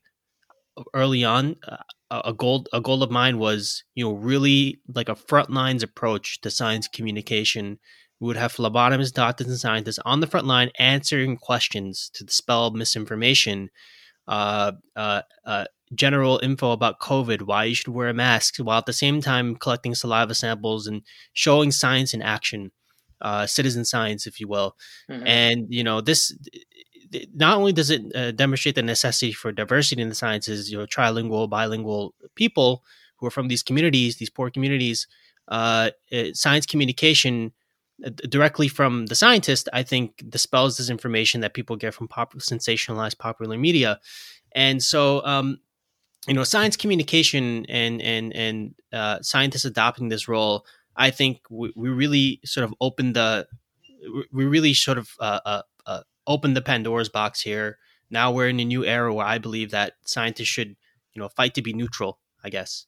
early 0.94 1.24
on 1.24 1.56
uh, 1.68 1.78
a 2.26 2.34
goal 2.34 2.66
a 2.74 2.82
goal 2.82 3.04
of 3.04 3.12
mine 3.12 3.38
was 3.38 3.84
you 3.96 4.06
know 4.06 4.14
really 4.14 4.80
like 4.94 5.10
a 5.10 5.16
front 5.16 5.50
lines 5.50 5.84
approach 5.84 6.41
to 6.41 6.52
science 6.52 6.88
communication. 6.88 7.80
We 8.20 8.28
would 8.28 8.38
have 8.38 8.54
phlebotomists 8.54 9.14
doctors 9.14 9.48
and 9.48 9.58
scientists 9.58 10.00
on 10.06 10.20
the 10.20 10.28
front 10.28 10.48
line 10.48 10.70
answering 10.80 11.38
questions 11.38 12.10
to 12.14 12.24
dispel 12.24 12.72
misinformation 12.72 13.70
uh, 14.28 14.74
uh, 14.96 15.22
uh, 15.46 15.66
general 15.94 16.39
info 16.41 16.72
about 16.72 17.00
covid 17.00 17.44
why 17.44 17.66
you 17.66 17.76
should 17.76 17.89
wear 17.89 18.08
a 18.08 18.14
mask 18.14 18.58
while 18.58 18.80
at 18.80 18.86
the 18.86 18.94
same 18.94 19.22
time 19.22 19.56
collecting 19.56 19.94
saliva 19.94 20.34
samples 20.34 20.88
and 20.88 21.02
showing 21.34 21.72
science 21.72 22.14
in 22.14 22.22
action 22.22 22.72
uh, 23.24 23.47
citizen 23.47 23.86
science, 23.86 24.28
if 24.28 24.39
you 24.39 24.47
will. 24.47 24.76
Mm-hmm. 25.09 25.28
And 25.28 25.65
you 25.69 25.84
know, 25.84 26.01
this 26.01 26.36
not 27.34 27.57
only 27.57 27.74
does 27.74 27.89
it 27.89 28.15
uh, 28.15 28.32
demonstrate 28.32 28.76
the 28.76 28.84
necessity 28.84 29.32
for 29.32 29.51
diversity 29.51 30.01
in 30.01 30.09
the 30.09 30.15
sciences, 30.15 30.71
you 30.71 30.78
know, 30.78 30.86
trilingual, 30.86 31.49
bilingual 31.49 32.13
people 32.36 32.84
who 33.17 33.28
are 33.28 33.32
from 33.32 33.47
these 33.47 33.63
communities, 33.63 34.17
these 34.17 34.30
poor 34.30 34.49
communities, 34.49 35.07
uh, 35.47 35.91
science 36.34 36.65
communication 36.65 37.53
uh, 38.03 38.09
directly 38.30 38.67
from 38.67 39.05
the 39.07 39.15
scientist, 39.15 39.69
I 39.71 39.84
think 39.84 40.24
dispels 40.30 40.78
this 40.78 40.89
information 40.89 41.41
that 41.41 41.53
people 41.53 41.76
get 41.76 41.93
from 41.93 42.07
pop- 42.07 42.34
sensationalized 42.36 43.17
popular 43.17 43.57
media. 43.57 43.99
And 44.53 44.82
so, 44.82 45.24
um, 45.26 45.59
you 46.28 46.34
know, 46.34 46.43
science 46.43 46.78
communication 46.78 47.65
and 47.67 48.01
and 48.01 48.34
and 48.34 48.76
uh, 48.91 49.21
scientists 49.21 49.65
adopting 49.65 50.07
this 50.07 50.28
role 50.28 50.65
I 50.96 51.10
think 51.10 51.41
we, 51.50 51.72
we 51.76 51.89
really 51.89 52.39
sort 52.46 52.64
of 52.66 52.74
opened 52.82 53.16
the 53.16 53.48
we 54.32 54.46
really 54.46 54.74
sort 54.74 54.98
of 54.98 55.10
uh, 55.20 55.39
uh, 55.46 55.62
uh, 55.86 56.02
opened 56.28 56.56
the 56.56 56.62
Pandora's 56.62 57.10
box 57.10 57.41
here. 57.41 57.78
Now 58.10 58.32
we're 58.32 58.50
in 58.50 58.60
a 58.60 58.66
new 58.66 58.86
era 58.86 59.14
where 59.14 59.26
I 59.26 59.38
believe 59.38 59.72
that 59.72 59.94
scientists 60.06 60.48
should 60.48 60.76
you 61.14 61.22
know 61.22 61.30
fight 61.30 61.54
to 61.56 61.62
be 61.62 61.74
neutral, 61.74 62.20
I 62.44 62.50
guess. 62.50 62.86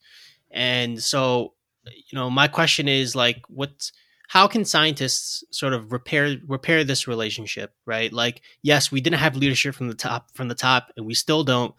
And 0.52 1.02
so 1.02 1.54
you 1.86 2.18
know 2.18 2.30
my 2.30 2.48
question 2.48 2.88
is 2.88 3.16
like 3.16 3.42
what 3.48 3.92
how 4.28 4.48
can 4.48 4.66
scientists 4.66 5.44
sort 5.52 5.74
of 5.74 5.92
repair 5.92 6.36
repair 6.48 6.84
this 6.84 7.08
relationship 7.08 7.74
right 7.86 8.12
like 8.12 8.42
yes 8.64 8.92
we 8.92 9.02
didn't 9.02 9.20
have 9.20 9.36
leadership 9.36 9.76
from 9.76 9.88
the 9.88 9.96
top 9.96 10.32
from 10.34 10.48
the 10.48 10.56
top 10.56 10.92
and 10.98 11.06
we 11.06 11.14
still 11.14 11.44
don't 11.44 11.76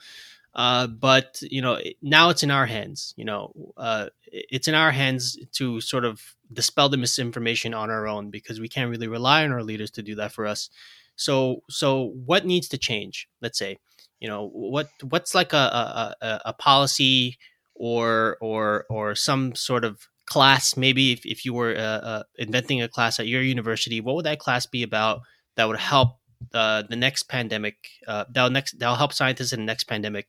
uh, 0.56 0.86
but 0.86 1.38
you 1.42 1.60
know, 1.60 1.78
now 2.00 2.30
it's 2.30 2.42
in 2.42 2.50
our 2.50 2.64
hands. 2.64 3.12
You 3.16 3.26
know, 3.26 3.52
uh, 3.76 4.06
it's 4.24 4.66
in 4.66 4.74
our 4.74 4.90
hands 4.90 5.38
to 5.52 5.80
sort 5.82 6.06
of 6.06 6.20
dispel 6.50 6.88
the 6.88 6.96
misinformation 6.96 7.74
on 7.74 7.90
our 7.90 8.08
own 8.08 8.30
because 8.30 8.58
we 8.58 8.68
can't 8.68 8.90
really 8.90 9.06
rely 9.06 9.44
on 9.44 9.52
our 9.52 9.62
leaders 9.62 9.90
to 9.92 10.02
do 10.02 10.14
that 10.14 10.32
for 10.32 10.46
us. 10.46 10.70
So, 11.14 11.62
so 11.68 12.12
what 12.24 12.46
needs 12.46 12.68
to 12.68 12.78
change? 12.78 13.28
Let's 13.42 13.58
say, 13.58 13.78
you 14.18 14.28
know, 14.28 14.48
what 14.48 14.88
what's 15.02 15.34
like 15.34 15.52
a 15.52 16.14
a, 16.22 16.40
a 16.46 16.52
policy 16.54 17.36
or 17.74 18.38
or 18.40 18.86
or 18.88 19.14
some 19.14 19.54
sort 19.54 19.84
of 19.84 20.08
class 20.24 20.76
maybe 20.76 21.12
if, 21.12 21.24
if 21.24 21.44
you 21.44 21.52
were 21.52 21.74
uh, 21.76 22.00
uh, 22.10 22.22
inventing 22.36 22.82
a 22.82 22.88
class 22.88 23.20
at 23.20 23.28
your 23.28 23.42
university 23.42 24.00
what 24.00 24.16
would 24.16 24.24
that 24.24 24.40
class 24.40 24.66
be 24.66 24.82
about 24.82 25.20
that 25.54 25.68
would 25.68 25.76
help 25.78 26.18
uh, 26.52 26.82
the 26.88 26.96
next 26.96 27.24
pandemic 27.24 27.76
uh, 28.06 28.24
that'll 28.30 28.50
next 28.50 28.78
that'll 28.78 28.96
help 28.96 29.12
scientists 29.12 29.52
in 29.52 29.60
the 29.60 29.66
next 29.66 29.84
pandemic 29.84 30.26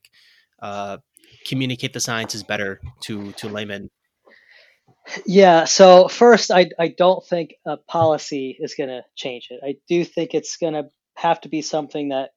uh, 0.60 0.98
communicate 1.46 1.92
the 1.92 2.00
sciences 2.00 2.42
better 2.42 2.80
to 3.00 3.32
to 3.32 3.48
laymen? 3.48 3.90
Yeah. 5.26 5.64
So 5.64 6.08
first, 6.08 6.50
I 6.50 6.70
I 6.78 6.88
don't 6.88 7.24
think 7.24 7.54
a 7.66 7.76
policy 7.76 8.56
is 8.58 8.74
going 8.74 8.90
to 8.90 9.02
change 9.16 9.48
it. 9.50 9.60
I 9.64 9.76
do 9.88 10.04
think 10.04 10.34
it's 10.34 10.56
going 10.56 10.74
to 10.74 10.88
have 11.16 11.40
to 11.42 11.48
be 11.48 11.62
something 11.62 12.10
that 12.10 12.30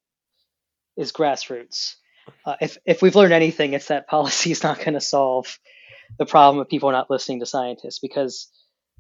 is 0.98 1.12
grassroots. 1.12 1.96
Uh, 2.46 2.56
if 2.62 2.78
if 2.86 3.02
we've 3.02 3.16
learned 3.16 3.34
anything, 3.34 3.74
it's 3.74 3.88
that 3.88 4.08
policy 4.16 4.52
is 4.52 4.64
not 4.64 4.80
going 4.80 4.94
to 4.94 5.02
solve 5.02 5.58
the 6.18 6.26
problem 6.26 6.62
of 6.62 6.70
people 6.70 6.92
not 6.92 7.10
listening 7.10 7.40
to 7.40 7.46
scientists 7.46 8.00
because 8.00 8.50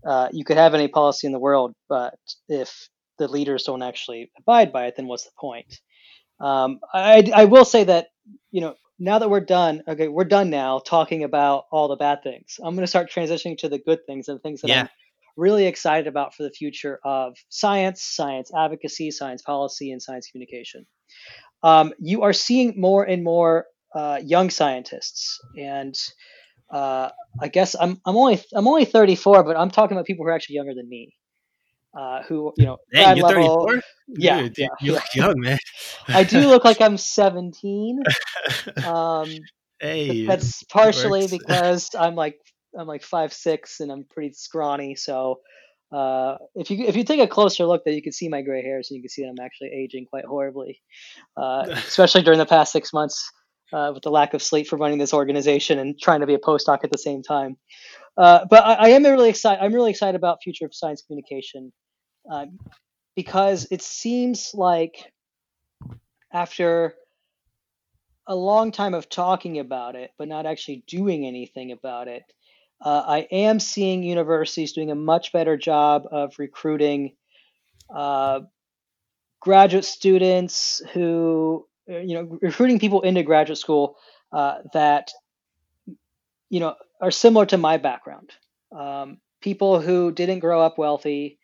uh, 0.05 0.29
you 0.31 0.43
could 0.43 0.57
have 0.57 0.73
any 0.73 0.87
policy 0.87 1.27
in 1.27 1.33
the 1.33 1.39
world, 1.39 1.73
but 1.89 2.15
if 2.47 2.89
the 3.21 3.31
leaders 3.31 3.63
don't 3.63 3.83
actually 3.83 4.31
abide 4.37 4.73
by 4.73 4.87
it, 4.87 4.95
then 4.97 5.07
what's 5.07 5.25
the 5.25 5.31
point? 5.39 5.79
Um, 6.39 6.79
I, 6.93 7.31
I 7.33 7.45
will 7.45 7.65
say 7.65 7.83
that 7.83 8.07
you 8.51 8.61
know 8.61 8.75
now 8.99 9.19
that 9.19 9.29
we're 9.29 9.39
done, 9.39 9.83
okay, 9.87 10.07
we're 10.07 10.25
done 10.25 10.49
now 10.49 10.79
talking 10.79 11.23
about 11.23 11.65
all 11.71 11.87
the 11.87 11.95
bad 11.95 12.23
things. 12.23 12.59
I'm 12.63 12.75
going 12.75 12.83
to 12.83 12.87
start 12.87 13.09
transitioning 13.09 13.57
to 13.59 13.69
the 13.69 13.79
good 13.79 13.99
things 14.05 14.27
and 14.27 14.41
things 14.41 14.61
that 14.61 14.69
yeah. 14.69 14.81
I'm 14.81 14.89
really 15.37 15.65
excited 15.65 16.07
about 16.07 16.35
for 16.35 16.43
the 16.43 16.51
future 16.51 16.99
of 17.03 17.35
science, 17.49 18.03
science 18.03 18.51
advocacy, 18.55 19.11
science 19.11 19.41
policy, 19.41 19.91
and 19.91 20.01
science 20.01 20.29
communication. 20.31 20.85
Um, 21.63 21.93
you 21.99 22.23
are 22.23 22.33
seeing 22.33 22.79
more 22.79 23.03
and 23.03 23.23
more 23.23 23.65
uh, 23.95 24.19
young 24.23 24.49
scientists, 24.49 25.39
and 25.57 25.95
uh, 26.71 27.09
I 27.41 27.47
guess 27.47 27.75
I'm 27.79 27.99
I'm 28.05 28.15
only 28.17 28.41
I'm 28.53 28.67
only 28.67 28.85
34, 28.85 29.43
but 29.43 29.57
I'm 29.57 29.71
talking 29.71 29.95
about 29.95 30.05
people 30.05 30.25
who 30.25 30.29
are 30.29 30.33
actually 30.33 30.55
younger 30.55 30.73
than 30.73 30.89
me. 30.89 31.13
Uh, 31.93 32.23
who 32.23 32.53
you 32.57 32.65
know, 32.65 32.77
hey, 32.93 33.15
you're 33.15 33.27
level, 33.27 33.67
34? 33.67 33.81
Yeah, 34.07 34.41
Dude, 34.43 34.57
yeah, 34.57 34.67
you 34.79 34.93
look 34.93 35.03
young, 35.15 35.39
man. 35.39 35.57
I 36.07 36.23
do 36.23 36.39
look 36.47 36.63
like 36.63 36.81
I'm 36.81 36.97
17. 36.97 38.03
Um, 38.85 39.29
hey, 39.79 40.25
that's 40.25 40.63
partially 40.63 41.27
because 41.27 41.89
I'm 41.97 42.15
like 42.15 42.37
I'm 42.77 42.87
like 42.87 43.03
five 43.03 43.33
six 43.33 43.79
and 43.79 43.91
I'm 43.91 44.03
pretty 44.03 44.33
scrawny. 44.33 44.95
So 44.95 45.39
uh, 45.91 46.37
if 46.55 46.71
you 46.71 46.85
if 46.85 46.95
you 46.95 47.03
take 47.03 47.19
a 47.19 47.27
closer 47.27 47.65
look, 47.65 47.83
that 47.85 47.93
you 47.93 48.01
can 48.01 48.11
see 48.11 48.29
my 48.29 48.41
gray 48.41 48.61
hairs 48.61 48.89
and 48.89 48.97
you 48.97 49.03
can 49.03 49.09
see 49.09 49.23
that 49.23 49.29
I'm 49.29 49.43
actually 49.43 49.69
aging 49.69 50.05
quite 50.05 50.25
horribly, 50.25 50.81
uh, 51.37 51.65
especially 51.69 52.23
during 52.23 52.39
the 52.39 52.45
past 52.45 52.71
six 52.71 52.93
months 52.93 53.29
uh, 53.73 53.91
with 53.93 54.03
the 54.03 54.11
lack 54.11 54.33
of 54.33 54.41
sleep 54.41 54.67
for 54.67 54.77
running 54.77 54.97
this 54.97 55.13
organization 55.13 55.79
and 55.79 55.99
trying 55.99 56.21
to 56.21 56.27
be 56.27 56.33
a 56.33 56.39
postdoc 56.39 56.79
at 56.83 56.91
the 56.91 56.97
same 56.97 57.23
time. 57.23 57.57
Uh, 58.17 58.45
but 58.49 58.63
I, 58.63 58.73
I, 58.73 58.89
am 58.89 59.03
really 59.03 59.29
excited. 59.29 59.63
I'm 59.63 59.73
really 59.73 59.91
excited 59.91 60.15
about 60.15 60.43
future 60.43 60.65
of 60.65 60.75
science 60.75 61.01
communication 61.01 61.71
um, 62.29 62.59
because 63.15 63.67
it 63.71 63.81
seems 63.81 64.51
like 64.53 65.11
after 66.33 66.95
a 68.27 68.35
long 68.35 68.71
time 68.71 68.93
of 68.93 69.09
talking 69.09 69.59
about 69.59 69.95
it, 69.95 70.11
but 70.17 70.27
not 70.27 70.45
actually 70.45 70.83
doing 70.87 71.25
anything 71.25 71.71
about 71.71 72.07
it, 72.07 72.23
uh, 72.83 73.03
I 73.05 73.27
am 73.31 73.59
seeing 73.59 74.03
universities 74.03 74.73
doing 74.73 74.91
a 74.91 74.95
much 74.95 75.31
better 75.31 75.55
job 75.55 76.07
of 76.11 76.33
recruiting 76.39 77.15
uh, 77.93 78.41
graduate 79.39 79.85
students 79.85 80.81
who, 80.93 81.67
uh, 81.89 81.97
you 81.97 82.15
know, 82.15 82.39
recruiting 82.41 82.79
people 82.79 83.01
into 83.01 83.23
graduate 83.23 83.59
school 83.59 83.97
uh, 84.31 84.59
that, 84.73 85.11
you 86.51 86.59
know, 86.59 86.75
are 87.01 87.11
similar 87.11 87.45
to 87.47 87.57
my 87.57 87.77
background. 87.77 88.29
Um, 88.77 89.19
people 89.41 89.79
who 89.79 90.11
didn't 90.11 90.39
grow 90.39 90.61
up 90.61 90.77
wealthy, 90.77 91.39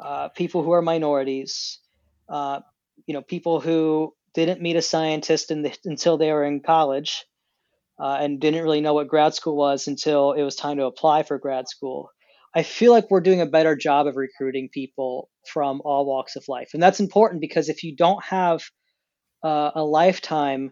uh, 0.00 0.28
people 0.28 0.62
who 0.62 0.72
are 0.72 0.82
minorities, 0.82 1.80
uh, 2.28 2.60
you 3.06 3.14
know, 3.14 3.22
people 3.22 3.58
who 3.58 4.14
didn't 4.34 4.60
meet 4.60 4.76
a 4.76 4.82
scientist 4.82 5.48
the, 5.48 5.74
until 5.86 6.18
they 6.18 6.30
were 6.30 6.44
in 6.44 6.60
college 6.60 7.24
uh, 7.98 8.18
and 8.20 8.38
didn't 8.38 8.62
really 8.62 8.82
know 8.82 8.92
what 8.92 9.08
grad 9.08 9.34
school 9.34 9.56
was 9.56 9.88
until 9.88 10.32
it 10.32 10.42
was 10.42 10.56
time 10.56 10.76
to 10.76 10.84
apply 10.84 11.22
for 11.22 11.38
grad 11.38 11.66
school. 11.66 12.10
I 12.54 12.64
feel 12.64 12.92
like 12.92 13.10
we're 13.10 13.22
doing 13.22 13.40
a 13.40 13.46
better 13.46 13.74
job 13.74 14.06
of 14.06 14.16
recruiting 14.16 14.68
people 14.70 15.30
from 15.50 15.80
all 15.86 16.04
walks 16.04 16.36
of 16.36 16.44
life. 16.48 16.70
And 16.74 16.82
that's 16.82 17.00
important 17.00 17.40
because 17.40 17.70
if 17.70 17.82
you 17.82 17.96
don't 17.96 18.22
have 18.24 18.62
uh, 19.42 19.70
a 19.74 19.82
lifetime 19.82 20.70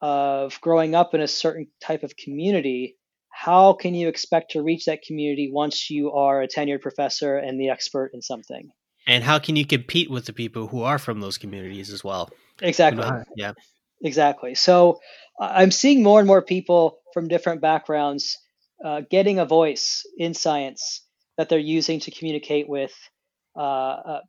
of 0.00 0.60
growing 0.60 0.94
up 0.94 1.14
in 1.14 1.20
a 1.20 1.28
certain 1.28 1.66
type 1.80 2.04
of 2.04 2.16
community, 2.16 2.97
how 3.38 3.72
can 3.72 3.94
you 3.94 4.08
expect 4.08 4.50
to 4.50 4.62
reach 4.62 4.86
that 4.86 5.02
community 5.02 5.48
once 5.52 5.90
you 5.90 6.10
are 6.10 6.42
a 6.42 6.48
tenured 6.48 6.80
professor 6.80 7.36
and 7.36 7.60
the 7.60 7.68
expert 7.68 8.10
in 8.12 8.20
something? 8.20 8.68
And 9.06 9.22
how 9.22 9.38
can 9.38 9.54
you 9.54 9.64
compete 9.64 10.10
with 10.10 10.26
the 10.26 10.32
people 10.32 10.66
who 10.66 10.82
are 10.82 10.98
from 10.98 11.20
those 11.20 11.38
communities 11.38 11.90
as 11.90 12.02
well? 12.02 12.30
Exactly. 12.60 13.04
Yeah. 13.36 13.52
Exactly. 14.02 14.56
So 14.56 14.98
I'm 15.38 15.70
seeing 15.70 16.02
more 16.02 16.18
and 16.18 16.26
more 16.26 16.42
people 16.42 16.98
from 17.14 17.28
different 17.28 17.60
backgrounds 17.60 18.36
uh, 18.84 19.02
getting 19.08 19.38
a 19.38 19.46
voice 19.46 20.04
in 20.18 20.34
science 20.34 21.04
that 21.36 21.48
they're 21.48 21.60
using 21.60 22.00
to 22.00 22.10
communicate 22.10 22.68
with 22.68 22.92
uh, 23.56 23.60
uh, 23.60 24.20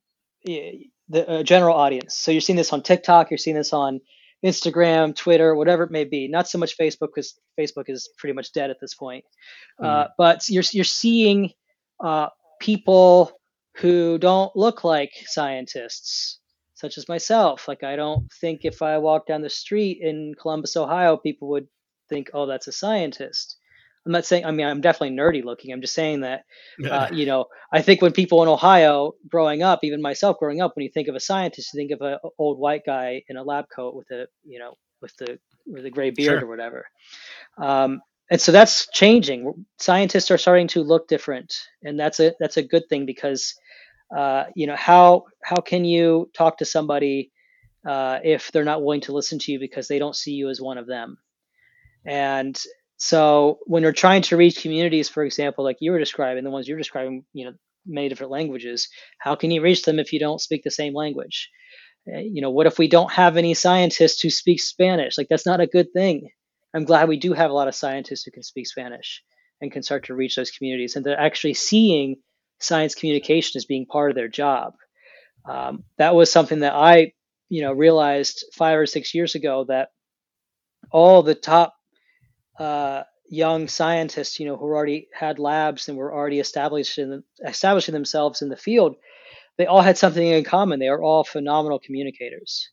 the 0.45 0.89
uh, 1.27 1.41
general 1.41 1.75
audience. 1.75 2.15
So 2.15 2.29
you're 2.29 2.41
seeing 2.41 2.57
this 2.57 2.73
on 2.73 2.83
TikTok, 2.83 3.31
you're 3.31 3.39
seeing 3.39 3.57
this 3.57 3.73
on 3.73 4.01
Instagram, 4.45 5.15
Twitter, 5.15 5.55
whatever 5.55 5.83
it 5.83 5.91
may 5.91 6.05
be. 6.05 6.27
Not 6.27 6.47
so 6.47 6.57
much 6.57 6.77
Facebook 6.77 7.09
because 7.13 7.39
Facebook 7.59 7.85
is 7.89 8.09
pretty 8.17 8.33
much 8.33 8.53
dead 8.53 8.69
at 8.69 8.79
this 8.79 8.93
point. 8.93 9.25
Mm. 9.81 10.07
but 10.17 10.47
you're 10.49 10.63
you're 10.71 10.83
seeing 10.83 11.51
uh, 12.03 12.27
people 12.59 13.31
who 13.77 14.17
don't 14.17 14.55
look 14.55 14.83
like 14.83 15.11
scientists 15.25 16.39
such 16.79 16.97
as 16.97 17.09
myself. 17.09 17.67
Like, 17.67 17.83
I 17.83 17.97
don't 17.97 18.31
think 18.39 18.61
if 18.63 18.81
I 18.81 18.97
walk 18.97 19.27
down 19.27 19.41
the 19.41 19.49
street 19.49 19.99
in 20.01 20.33
Columbus, 20.39 20.77
Ohio, 20.77 21.17
people 21.17 21.49
would 21.49 21.67
think, 22.07 22.29
oh, 22.33 22.45
that's 22.45 22.67
a 22.67 22.71
scientist. 22.71 23.57
I'm 24.09 24.13
not 24.13 24.25
saying, 24.25 24.43
I 24.43 24.49
mean, 24.49 24.65
I'm 24.65 24.81
definitely 24.81 25.15
nerdy 25.15 25.43
looking. 25.43 25.71
I'm 25.71 25.81
just 25.81 25.93
saying 25.93 26.21
that, 26.21 26.45
uh, 26.89 27.09
you 27.13 27.27
know, 27.27 27.45
I 27.71 27.83
think 27.83 28.01
when 28.01 28.11
people 28.11 28.41
in 28.41 28.49
Ohio 28.49 29.13
growing 29.27 29.61
up, 29.61 29.81
even 29.83 30.01
myself 30.01 30.39
growing 30.39 30.61
up, 30.61 30.75
when 30.75 30.83
you 30.83 30.89
think 30.89 31.07
of 31.07 31.13
a 31.13 31.19
scientist, 31.19 31.71
you 31.71 31.77
think 31.77 31.91
of 31.91 32.01
an 32.01 32.17
old 32.39 32.57
white 32.57 32.81
guy 32.83 33.21
in 33.29 33.37
a 33.37 33.43
lab 33.43 33.65
coat 33.69 33.93
with 33.93 34.09
a, 34.09 34.25
you 34.43 34.57
know, 34.57 34.73
with 34.99 35.15
the, 35.17 35.37
with 35.67 35.85
a 35.85 35.91
gray 35.91 36.09
beard 36.09 36.39
sure. 36.39 36.45
or 36.45 36.49
whatever. 36.49 36.87
Um, 37.59 38.01
and 38.31 38.41
so 38.41 38.51
that's 38.51 38.89
changing. 38.89 39.65
Scientists 39.77 40.31
are 40.31 40.39
starting 40.39 40.67
to 40.69 40.81
look 40.81 41.07
different, 41.07 41.55
and 41.83 41.99
that's 41.99 42.19
a 42.19 42.33
that's 42.39 42.57
a 42.57 42.63
good 42.63 42.89
thing 42.89 43.05
because 43.05 43.55
uh, 44.15 44.45
you 44.55 44.65
know 44.65 44.75
how 44.75 45.25
how 45.43 45.61
can 45.61 45.85
you 45.85 46.29
talk 46.33 46.57
to 46.59 46.65
somebody 46.65 47.31
uh, 47.87 48.19
if 48.23 48.51
they're 48.51 48.63
not 48.63 48.83
willing 48.83 49.01
to 49.01 49.13
listen 49.13 49.37
to 49.39 49.51
you 49.51 49.59
because 49.59 49.87
they 49.87 49.99
don't 49.99 50.15
see 50.15 50.33
you 50.33 50.49
as 50.49 50.61
one 50.61 50.77
of 50.77 50.85
them 50.85 51.17
and 52.05 52.59
so 52.99 53.59
when 53.63 53.81
you're 53.81 53.91
trying 53.91 54.21
to 54.21 54.37
reach 54.37 54.61
communities 54.61 55.09
for 55.09 55.23
example 55.23 55.63
like 55.63 55.77
you 55.79 55.91
were 55.91 55.99
describing 55.99 56.43
the 56.43 56.51
ones 56.51 56.67
you're 56.67 56.77
describing 56.77 57.23
you 57.33 57.45
know 57.45 57.53
many 57.85 58.09
different 58.09 58.31
languages 58.31 58.89
how 59.19 59.35
can 59.35 59.51
you 59.51 59.61
reach 59.61 59.83
them 59.83 59.99
if 59.99 60.13
you 60.13 60.19
don't 60.19 60.41
speak 60.41 60.63
the 60.63 60.71
same 60.71 60.93
language? 60.93 61.49
Uh, 62.07 62.19
you 62.19 62.41
know 62.41 62.49
what 62.49 62.67
if 62.67 62.79
we 62.79 62.87
don't 62.87 63.11
have 63.11 63.37
any 63.37 63.53
scientists 63.53 64.21
who 64.21 64.29
speak 64.29 64.61
spanish? 64.61 65.17
Like 65.17 65.27
that's 65.29 65.45
not 65.45 65.61
a 65.61 65.67
good 65.67 65.91
thing. 65.93 66.29
I'm 66.73 66.85
glad 66.85 67.09
we 67.09 67.17
do 67.17 67.33
have 67.33 67.51
a 67.51 67.53
lot 67.53 67.67
of 67.67 67.75
scientists 67.75 68.23
who 68.23 68.31
can 68.31 68.43
speak 68.43 68.67
spanish 68.67 69.23
and 69.61 69.71
can 69.71 69.83
start 69.83 70.05
to 70.05 70.15
reach 70.15 70.35
those 70.35 70.51
communities 70.51 70.95
and 70.95 71.05
they're 71.05 71.19
actually 71.19 71.55
seeing 71.55 72.17
science 72.59 72.95
communication 72.95 73.57
as 73.57 73.65
being 73.65 73.85
part 73.85 74.11
of 74.11 74.15
their 74.15 74.27
job. 74.27 74.73
Um, 75.47 75.83
that 75.97 76.15
was 76.15 76.31
something 76.31 76.59
that 76.59 76.73
I, 76.73 77.13
you 77.49 77.61
know, 77.61 77.73
realized 77.73 78.45
five 78.53 78.77
or 78.77 78.85
six 78.85 79.13
years 79.13 79.35
ago 79.35 79.65
that 79.67 79.89
all 80.91 81.23
the 81.23 81.35
top 81.35 81.73
uh, 82.59 83.03
young 83.29 83.67
scientists, 83.67 84.39
you 84.39 84.45
know, 84.45 84.57
who 84.57 84.65
already 84.65 85.07
had 85.13 85.39
labs 85.39 85.89
and 85.89 85.97
were 85.97 86.13
already 86.13 86.39
establishing 86.39 87.23
establishing 87.45 87.93
themselves 87.93 88.41
in 88.41 88.49
the 88.49 88.57
field, 88.57 88.95
they 89.57 89.65
all 89.65 89.81
had 89.81 89.97
something 89.97 90.25
in 90.25 90.43
common. 90.43 90.79
They 90.79 90.87
are 90.87 91.01
all 91.01 91.23
phenomenal 91.23 91.79
communicators. 91.79 92.69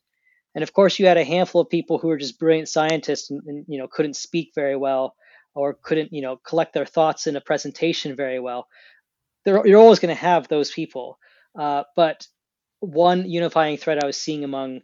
And 0.54 0.62
of 0.62 0.72
course, 0.72 0.98
you 0.98 1.06
had 1.06 1.18
a 1.18 1.24
handful 1.24 1.60
of 1.60 1.68
people 1.70 1.98
who 1.98 2.08
were 2.08 2.16
just 2.16 2.38
brilliant 2.38 2.68
scientists 2.68 3.30
and, 3.30 3.42
and 3.46 3.64
you 3.68 3.78
know 3.78 3.88
couldn't 3.88 4.16
speak 4.16 4.52
very 4.54 4.76
well 4.76 5.14
or 5.54 5.74
couldn't 5.82 6.12
you 6.12 6.22
know 6.22 6.36
collect 6.36 6.74
their 6.74 6.86
thoughts 6.86 7.26
in 7.26 7.36
a 7.36 7.40
presentation 7.40 8.16
very 8.16 8.40
well 8.40 8.66
you're 9.46 9.78
always 9.78 9.98
going 9.98 10.14
to 10.14 10.20
have 10.20 10.48
those 10.48 10.70
people. 10.70 11.18
Uh, 11.58 11.84
but 11.94 12.26
one 12.80 13.28
unifying 13.30 13.76
thread 13.76 14.02
I 14.02 14.06
was 14.06 14.16
seeing 14.16 14.44
among 14.44 14.80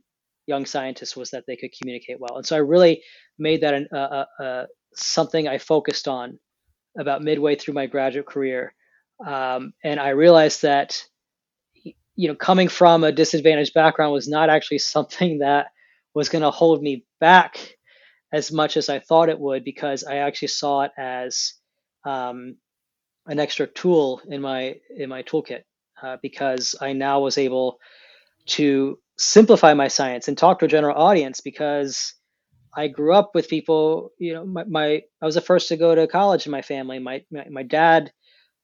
young 0.47 0.67
scientists 0.67 1.17
was 1.17 1.31
that 1.31 1.45
they 1.47 1.57
could 1.57 1.71
communicate 1.79 2.19
well, 2.21 2.37
and 2.37 2.47
so 2.47 2.57
I 2.57 2.61
really 2.61 3.03
made 3.39 3.63
that 3.63 3.75
an, 3.75 3.89
uh, 3.93 4.25
uh, 4.41 4.65
something 4.95 5.49
I 5.49 5.59
focused 5.59 6.09
on 6.09 6.39
about 6.99 7.23
midway 7.23 7.57
through 7.57 7.75
my 7.75 7.87
graduate 7.87 8.27
career. 8.27 8.75
Um, 9.27 9.73
and 9.85 9.99
I 10.01 10.11
realized 10.11 10.63
that 10.63 11.03
you 12.15 12.29
know 12.29 12.35
coming 12.35 12.69
from 12.69 13.05
a 13.05 13.13
disadvantaged 13.13 13.75
background 13.75 14.13
was 14.13 14.29
not 14.29 14.51
actually 14.51 14.79
something 14.95 15.39
that 15.39 15.69
was 16.15 16.29
going 16.29 16.43
to 16.43 16.51
hold 16.51 16.83
me 16.83 17.05
back 17.21 17.77
as 18.33 18.51
much 18.51 18.77
as 18.77 18.89
I 18.89 18.99
thought 18.99 19.29
it 19.29 19.39
would 19.39 19.65
because 19.65 20.05
I 20.05 20.17
actually 20.17 20.49
saw 20.49 20.83
it 20.83 20.93
as 20.97 21.55
um, 22.05 22.57
an 23.27 23.39
extra 23.39 23.67
tool 23.67 24.21
in 24.29 24.41
my 24.41 24.77
in 24.97 25.09
my 25.09 25.23
toolkit 25.23 25.63
uh, 26.03 26.17
because 26.23 26.75
I 26.81 26.93
now 26.93 27.21
was 27.21 27.39
able 27.39 27.79
to 28.47 28.99
simplify 29.19 29.75
my 29.75 29.89
science 29.89 30.29
and 30.29 30.37
talk 30.37 30.59
to 30.59 30.65
a 30.65 30.69
general 30.69 30.97
audience 30.97 31.41
because 31.41 32.15
I 32.75 32.89
grew 32.89 33.15
up 33.15 33.33
with 33.35 33.49
people. 33.49 34.13
You 34.19 34.35
know, 34.35 34.45
my, 34.45 34.65
my 34.65 35.03
I 35.21 35.27
was 35.27 35.35
the 35.35 35.41
first 35.41 35.69
to 35.69 35.77
go 35.77 35.95
to 35.95 36.07
college 36.07 36.47
in 36.47 36.53
my 36.53 36.63
family. 36.63 36.99
My, 36.99 37.25
my 37.31 37.47
my 37.51 37.63
dad 37.63 38.13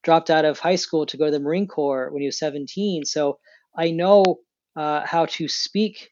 dropped 0.02 0.30
out 0.30 0.44
of 0.44 0.58
high 0.58 0.76
school 0.76 1.06
to 1.06 1.16
go 1.16 1.26
to 1.26 1.30
the 1.30 1.40
Marine 1.40 1.66
Corps 1.66 2.10
when 2.12 2.22
he 2.22 2.26
was 2.26 2.38
17. 2.38 3.04
So 3.04 3.38
I 3.76 3.90
know 3.90 4.22
uh, 4.76 5.04
how 5.04 5.26
to 5.26 5.48
speak 5.48 6.10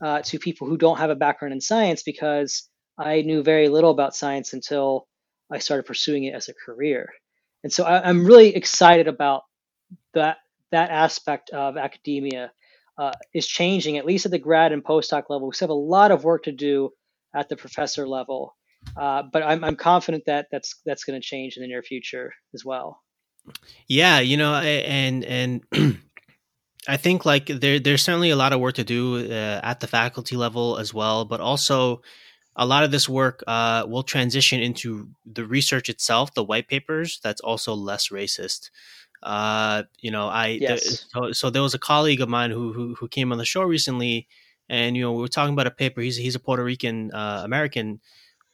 uh, 0.00 0.22
to 0.22 0.38
people 0.38 0.68
who 0.68 0.76
don't 0.76 0.98
have 0.98 1.10
a 1.10 1.16
background 1.16 1.52
in 1.52 1.60
science 1.60 2.02
because 2.02 2.68
I 2.96 3.22
knew 3.22 3.42
very 3.42 3.68
little 3.68 3.90
about 3.90 4.14
science 4.14 4.52
until 4.52 5.08
I 5.50 5.58
started 5.58 5.84
pursuing 5.84 6.24
it 6.24 6.34
as 6.34 6.48
a 6.48 6.54
career. 6.54 7.12
And 7.64 7.72
so 7.72 7.84
I, 7.84 8.08
am 8.08 8.24
really 8.24 8.54
excited 8.54 9.08
about 9.08 9.42
that 10.12 10.38
that 10.70 10.90
aspect 10.90 11.50
of 11.50 11.76
academia 11.76 12.52
uh, 12.98 13.12
is 13.32 13.46
changing, 13.46 13.96
at 13.96 14.06
least 14.06 14.26
at 14.26 14.32
the 14.32 14.38
grad 14.38 14.72
and 14.72 14.84
postdoc 14.84 15.24
level. 15.28 15.48
We 15.48 15.54
still 15.54 15.68
have 15.68 15.70
a 15.70 15.74
lot 15.74 16.10
of 16.10 16.24
work 16.24 16.44
to 16.44 16.52
do 16.52 16.90
at 17.34 17.48
the 17.48 17.56
professor 17.56 18.06
level, 18.06 18.56
uh, 18.96 19.22
but 19.32 19.42
I'm, 19.42 19.64
I'm 19.64 19.76
confident 19.76 20.24
that 20.26 20.46
that's 20.50 20.80
that's 20.86 21.04
going 21.04 21.20
to 21.20 21.26
change 21.26 21.56
in 21.56 21.62
the 21.62 21.68
near 21.68 21.82
future 21.82 22.32
as 22.54 22.64
well. 22.64 23.00
Yeah, 23.88 24.20
you 24.20 24.36
know, 24.36 24.54
and 24.54 25.24
and 25.24 25.62
I 26.88 26.96
think 26.96 27.24
like 27.24 27.46
there 27.46 27.78
there's 27.78 28.02
certainly 28.02 28.30
a 28.30 28.36
lot 28.36 28.52
of 28.52 28.60
work 28.60 28.74
to 28.76 28.84
do 28.84 29.30
uh, 29.30 29.60
at 29.62 29.80
the 29.80 29.86
faculty 29.86 30.36
level 30.36 30.78
as 30.78 30.94
well, 30.94 31.24
but 31.24 31.40
also 31.40 32.02
a 32.56 32.66
lot 32.66 32.84
of 32.84 32.90
this 32.90 33.08
work 33.08 33.42
uh, 33.46 33.84
will 33.88 34.02
transition 34.02 34.60
into 34.60 35.08
the 35.26 35.44
research 35.44 35.88
itself, 35.88 36.34
the 36.34 36.44
white 36.44 36.68
papers. 36.68 37.20
That's 37.22 37.40
also 37.40 37.74
less 37.74 38.08
racist. 38.08 38.70
Uh, 39.22 39.84
you 40.00 40.10
know, 40.10 40.28
I 40.28 40.58
yes. 40.60 41.06
so, 41.12 41.32
so 41.32 41.50
there 41.50 41.62
was 41.62 41.74
a 41.74 41.78
colleague 41.78 42.20
of 42.20 42.28
mine 42.28 42.50
who, 42.50 42.72
who 42.72 42.94
who 42.94 43.08
came 43.08 43.32
on 43.32 43.38
the 43.38 43.44
show 43.44 43.62
recently, 43.62 44.28
and 44.68 44.96
you 44.96 45.02
know 45.02 45.12
we 45.12 45.20
were 45.20 45.28
talking 45.28 45.52
about 45.52 45.66
a 45.66 45.70
paper. 45.70 46.00
He's 46.00 46.16
he's 46.16 46.34
a 46.34 46.40
Puerto 46.40 46.64
Rican 46.64 47.12
uh, 47.12 47.42
American, 47.44 48.00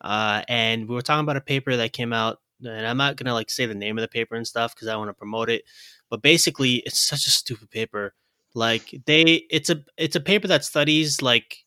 uh, 0.00 0.42
and 0.48 0.88
we 0.88 0.94
were 0.94 1.02
talking 1.02 1.24
about 1.24 1.36
a 1.36 1.42
paper 1.42 1.76
that 1.76 1.92
came 1.92 2.12
out. 2.12 2.40
And 2.62 2.86
I'm 2.86 2.96
not 2.96 3.16
gonna 3.16 3.34
like 3.34 3.50
say 3.50 3.66
the 3.66 3.74
name 3.74 3.96
of 3.98 4.02
the 4.02 4.08
paper 4.08 4.34
and 4.34 4.46
stuff 4.46 4.74
because 4.74 4.88
I 4.88 4.96
want 4.96 5.08
to 5.08 5.14
promote 5.14 5.48
it. 5.50 5.64
But 6.08 6.22
basically, 6.22 6.76
it's 6.86 7.00
such 7.00 7.26
a 7.26 7.30
stupid 7.30 7.70
paper. 7.70 8.14
Like 8.54 8.94
they, 9.06 9.46
it's 9.50 9.70
a 9.70 9.82
it's 9.96 10.16
a 10.16 10.20
paper 10.20 10.48
that 10.48 10.64
studies 10.64 11.22
like 11.22 11.64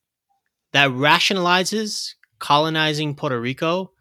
that 0.73 0.89
rationalizes 0.89 2.15
colonizing 2.39 3.15
Puerto 3.15 3.39
Rico 3.39 3.91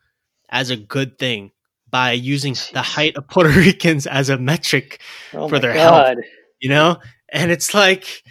as 0.51 0.71
a 0.71 0.77
good 0.77 1.19
thing 1.19 1.53
by 1.91 2.13
using 2.13 2.55
Jeez. 2.55 2.73
the 2.73 2.83
height 2.83 3.17
of 3.17 3.29
Puerto 3.29 3.51
Ricans 3.57 4.07
as 4.07 4.29
a 4.29 4.39
metric 4.39 5.01
oh 5.33 5.49
for 5.49 5.61
their 5.61 5.75
God. 5.75 6.17
health. 6.17 6.27
You 6.61 6.71
know, 6.71 6.99
and 7.29 7.51
it's 7.51 7.75
like, 7.75 8.23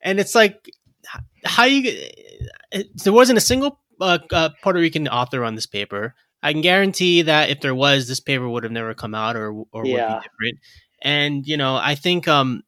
and 0.00 0.20
it's 0.20 0.34
like, 0.34 0.68
how 1.48 1.64
you? 1.64 2.08
There 3.02 3.12
wasn't 3.12 3.38
a 3.38 3.42
single 3.42 3.80
uh, 4.00 4.18
uh, 4.32 4.50
Puerto 4.62 4.78
Rican 4.78 5.08
author 5.08 5.44
on 5.44 5.54
this 5.54 5.66
paper. 5.66 6.14
I 6.42 6.52
can 6.52 6.60
guarantee 6.60 7.22
that 7.22 7.50
if 7.50 7.60
there 7.60 7.74
was, 7.74 8.06
this 8.06 8.20
paper 8.20 8.48
would 8.48 8.62
have 8.62 8.72
never 8.72 8.94
come 8.94 9.14
out 9.14 9.36
or 9.36 9.64
or 9.72 9.86
yeah. 9.86 10.14
would 10.14 10.20
be 10.20 10.28
different. 10.28 10.58
And 11.02 11.46
you 11.46 11.56
know, 11.56 11.76
I 11.76 11.94
think 11.94 12.28
um, 12.28 12.62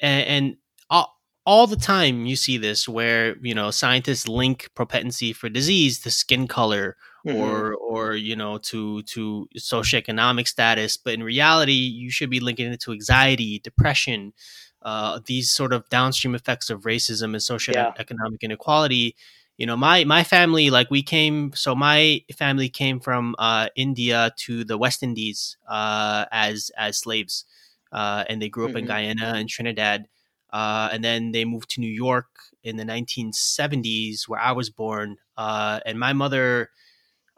and, 0.00 0.26
and 0.26 0.56
all, 0.88 1.20
all 1.46 1.66
the 1.66 1.76
time 1.76 2.26
you 2.26 2.36
see 2.36 2.58
this 2.58 2.88
where 2.88 3.36
you 3.42 3.54
know 3.54 3.70
scientists 3.70 4.28
link 4.28 4.68
propensity 4.74 5.32
for 5.32 5.48
disease 5.48 6.00
to 6.00 6.10
skin 6.10 6.46
color 6.46 6.96
mm-hmm. 7.26 7.38
or 7.38 7.74
or 7.74 8.14
you 8.14 8.36
know 8.36 8.58
to 8.58 9.02
to 9.02 9.48
socioeconomic 9.58 10.46
status 10.46 10.96
but 10.96 11.14
in 11.14 11.22
reality 11.22 11.72
you 11.72 12.10
should 12.10 12.30
be 12.30 12.40
linking 12.40 12.72
it 12.72 12.80
to 12.80 12.92
anxiety 12.92 13.58
depression 13.60 14.32
uh, 14.82 15.20
these 15.26 15.50
sort 15.50 15.72
of 15.72 15.88
downstream 15.88 16.34
effects 16.34 16.70
of 16.70 16.82
racism 16.82 17.24
and 17.24 17.36
socioeconomic 17.36 18.38
yeah. 18.40 18.46
inequality. 18.46 19.16
You 19.56 19.66
know 19.66 19.76
my 19.76 20.04
my 20.04 20.24
family 20.24 20.70
like 20.70 20.90
we 20.90 21.02
came 21.02 21.52
so 21.54 21.74
my 21.74 22.24
family 22.34 22.70
came 22.70 22.98
from 22.98 23.34
uh, 23.38 23.68
india 23.76 24.32
to 24.38 24.64
the 24.64 24.78
west 24.78 25.02
indies 25.02 25.58
uh, 25.68 26.24
as 26.32 26.70
as 26.78 26.98
slaves. 26.98 27.44
Uh, 27.92 28.24
and 28.28 28.40
they 28.40 28.48
grew 28.48 28.64
up 28.64 28.70
mm-hmm. 28.70 28.78
in 28.78 28.86
guyana 28.86 29.32
and 29.36 29.48
trinidad. 29.48 30.06
Uh, 30.50 30.88
and 30.92 31.04
then 31.04 31.32
they 31.32 31.44
moved 31.44 31.68
to 31.70 31.80
new 31.80 31.92
york 31.92 32.28
in 32.64 32.76
the 32.76 32.84
1970s 32.84 34.26
where 34.28 34.40
i 34.40 34.52
was 34.52 34.70
born. 34.70 35.18
Uh, 35.36 35.80
and 35.84 36.00
my 36.00 36.14
mother 36.14 36.70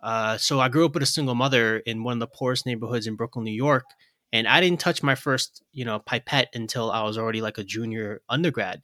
uh, 0.03 0.37
so 0.37 0.59
I 0.59 0.69
grew 0.69 0.85
up 0.85 0.95
with 0.95 1.03
a 1.03 1.07
single 1.07 1.35
mother 1.35 1.79
in 1.79 2.03
one 2.03 2.15
of 2.15 2.21
the 2.21 2.27
poorest 2.27 2.67
neighborhoods 2.67 3.07
in 3.07 3.15
Brooklyn, 3.15 3.45
New 3.45 3.53
York, 3.53 3.85
and 4.33 4.49
I 4.49 4.61
didn't 4.61 4.81
touch 4.81 5.03
my 5.03 5.15
first, 5.15 5.63
you 5.73 5.85
know, 5.85 5.99
pipette 5.99 6.49
until 6.55 6.91
I 6.91 7.03
was 7.03 7.19
already 7.19 7.43
like 7.43 7.59
a 7.59 7.65
junior 7.65 8.23
undergrad. 8.29 8.83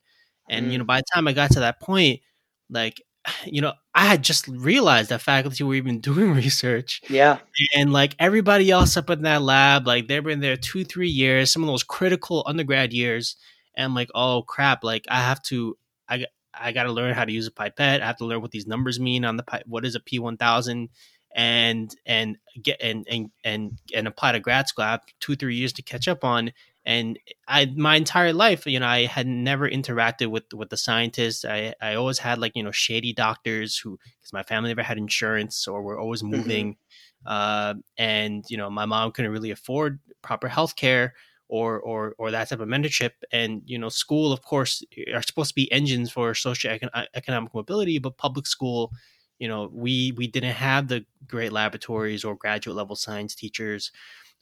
And 0.48 0.66
mm. 0.66 0.72
you 0.72 0.78
know, 0.78 0.84
mm. 0.84 0.88
by 0.88 0.98
the 0.98 1.06
time 1.14 1.26
I 1.26 1.32
got 1.32 1.52
to 1.52 1.60
that 1.60 1.80
point, 1.80 2.20
like, 2.68 3.02
you 3.46 3.60
know, 3.60 3.72
I 3.94 4.04
had 4.04 4.22
just 4.22 4.46
realized 4.48 5.10
that 5.10 5.22
faculty 5.22 5.64
were 5.64 5.74
even 5.74 6.00
doing 6.02 6.34
research. 6.34 7.00
Yeah. 7.08 7.38
And 7.74 7.92
like 7.92 8.14
everybody 8.18 8.70
else 8.70 8.96
up 8.96 9.10
in 9.10 9.22
that 9.22 9.42
lab, 9.42 9.86
like 9.86 10.08
they've 10.08 10.22
been 10.22 10.40
there 10.40 10.56
two, 10.56 10.84
three 10.84 11.08
years, 11.08 11.50
some 11.50 11.62
of 11.62 11.68
those 11.68 11.82
critical 11.82 12.44
undergrad 12.46 12.92
years. 12.92 13.36
And 13.74 13.86
I'm 13.86 13.94
like, 13.94 14.10
oh 14.14 14.42
crap, 14.42 14.84
like 14.84 15.06
I 15.08 15.20
have 15.20 15.42
to, 15.44 15.78
I, 16.08 16.26
I 16.52 16.72
got 16.72 16.84
to 16.84 16.92
learn 16.92 17.14
how 17.14 17.24
to 17.24 17.32
use 17.32 17.46
a 17.46 17.52
pipette. 17.52 18.02
I 18.02 18.06
have 18.06 18.16
to 18.16 18.24
learn 18.24 18.42
what 18.42 18.50
these 18.50 18.66
numbers 18.66 18.98
mean 18.98 19.24
on 19.24 19.36
the 19.36 19.42
pipe. 19.42 19.62
What 19.66 19.84
is 19.84 19.94
a 19.94 20.00
P1000? 20.00 20.88
And 21.34 21.94
and 22.06 22.38
get 22.62 22.80
and 22.82 23.06
and 23.08 23.30
and 23.44 23.78
and 23.94 24.08
apply 24.08 24.32
to 24.32 24.40
grad 24.40 24.68
school. 24.68 24.84
I 24.84 24.92
have 24.92 25.02
two 25.20 25.36
three 25.36 25.56
years 25.56 25.72
to 25.74 25.82
catch 25.82 26.08
up 26.08 26.24
on. 26.24 26.52
And 26.84 27.18
I 27.46 27.66
my 27.76 27.96
entire 27.96 28.32
life, 28.32 28.66
you 28.66 28.80
know, 28.80 28.86
I 28.86 29.04
had 29.04 29.26
never 29.26 29.68
interacted 29.68 30.28
with 30.28 30.44
with 30.54 30.70
the 30.70 30.76
scientists. 30.76 31.44
I 31.44 31.74
I 31.82 31.94
always 31.94 32.18
had 32.18 32.38
like 32.38 32.52
you 32.54 32.62
know 32.62 32.72
shady 32.72 33.12
doctors 33.12 33.78
who 33.78 33.98
because 34.18 34.32
my 34.32 34.42
family 34.42 34.70
never 34.70 34.82
had 34.82 34.96
insurance 34.96 35.68
or 35.68 35.82
were 35.82 36.00
always 36.00 36.22
mm-hmm. 36.22 36.36
moving. 36.36 36.72
Mm-hmm. 36.72 36.78
Uh, 37.26 37.74
and 37.98 38.44
you 38.48 38.56
know, 38.56 38.70
my 38.70 38.86
mom 38.86 39.12
couldn't 39.12 39.32
really 39.32 39.50
afford 39.50 40.00
proper 40.22 40.48
health 40.48 40.76
care 40.76 41.14
or 41.48 41.80
or 41.80 42.14
or 42.18 42.30
that 42.30 42.48
type 42.48 42.60
of 42.60 42.68
mentorship 42.68 43.12
and 43.32 43.62
you 43.64 43.78
know 43.78 43.88
school 43.88 44.32
of 44.32 44.42
course 44.42 44.82
are 45.14 45.22
supposed 45.22 45.48
to 45.48 45.54
be 45.54 45.70
engines 45.72 46.10
for 46.10 46.34
socio-economic 46.34 47.54
mobility 47.54 47.98
but 47.98 48.18
public 48.18 48.46
school 48.46 48.92
you 49.38 49.48
know 49.48 49.70
we 49.72 50.12
we 50.16 50.26
didn't 50.26 50.54
have 50.54 50.88
the 50.88 51.04
great 51.26 51.52
laboratories 51.52 52.24
or 52.24 52.34
graduate 52.34 52.76
level 52.76 52.96
science 52.96 53.34
teachers 53.34 53.92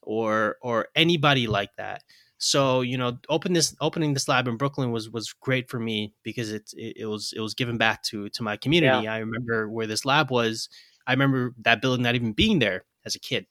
or 0.03 0.57
or 0.63 0.89
anybody 0.95 1.47
like 1.47 1.75
that 1.77 2.03
so 2.39 2.83
you 2.83 2.99
know 2.99 3.19
open 3.29 3.53
this 3.53 3.75
opening 3.81 4.15
this 4.15 4.29
lab 4.29 4.47
in 4.47 4.57
brooklyn 4.57 4.93
was 4.93 5.11
was 5.11 5.33
great 5.33 5.69
for 5.69 5.81
me 5.81 6.13
because 6.23 6.53
it, 6.53 6.71
it, 6.77 6.97
it 6.99 7.07
was 7.07 7.33
it 7.37 7.41
was 7.41 7.55
given 7.55 7.79
back 7.79 8.03
to 8.03 8.29
to 8.31 8.43
my 8.43 8.57
community 8.57 9.05
yeah. 9.05 9.15
i 9.15 9.19
remember 9.19 9.69
where 9.69 9.87
this 9.87 10.05
lab 10.05 10.31
was 10.31 10.69
i 11.07 11.13
remember 11.13 11.55
that 11.63 11.81
building 11.81 12.03
not 12.03 12.15
even 12.15 12.33
being 12.33 12.59
there 12.59 12.85
as 13.05 13.15
a 13.15 13.21
kid 13.21 13.47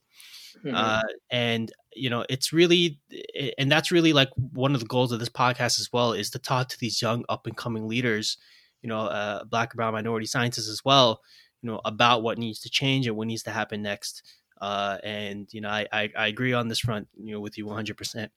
Mm-hmm. 0.63 0.75
Uh, 0.75 1.01
and 1.29 1.71
you 1.95 2.09
know, 2.09 2.25
it's 2.29 2.51
really, 2.51 2.99
and 3.57 3.71
that's 3.71 3.91
really 3.91 4.13
like 4.13 4.29
one 4.35 4.73
of 4.73 4.81
the 4.81 4.87
goals 4.87 5.11
of 5.11 5.19
this 5.19 5.29
podcast 5.29 5.79
as 5.79 5.89
well 5.93 6.13
is 6.13 6.29
to 6.31 6.39
talk 6.39 6.69
to 6.69 6.79
these 6.79 7.01
young 7.01 7.23
up 7.29 7.47
and 7.47 7.55
coming 7.55 7.87
leaders, 7.87 8.37
you 8.85 8.89
know, 8.89 8.99
uh, 8.99 9.43
black 9.45 9.71
and 9.71 9.77
brown 9.77 9.93
minority 9.93 10.27
scientists 10.27 10.69
as 10.69 10.85
well, 10.85 11.19
you 11.63 11.71
know, 11.71 11.81
about 11.85 12.21
what 12.21 12.37
needs 12.37 12.59
to 12.59 12.69
change 12.69 13.07
and 13.07 13.17
what 13.17 13.25
needs 13.25 13.41
to 13.41 13.49
happen 13.49 13.81
next. 13.81 14.21
Uh, 14.61 14.99
and 15.03 15.51
you 15.51 15.59
know, 15.59 15.69
I, 15.69 15.87
I, 15.91 16.11
I 16.15 16.27
agree 16.27 16.53
on 16.53 16.67
this 16.67 16.81
front, 16.81 17.07
you 17.19 17.33
know, 17.33 17.39
with 17.39 17.57
you 17.57 17.65
100. 17.65 17.97
percent 17.97 18.31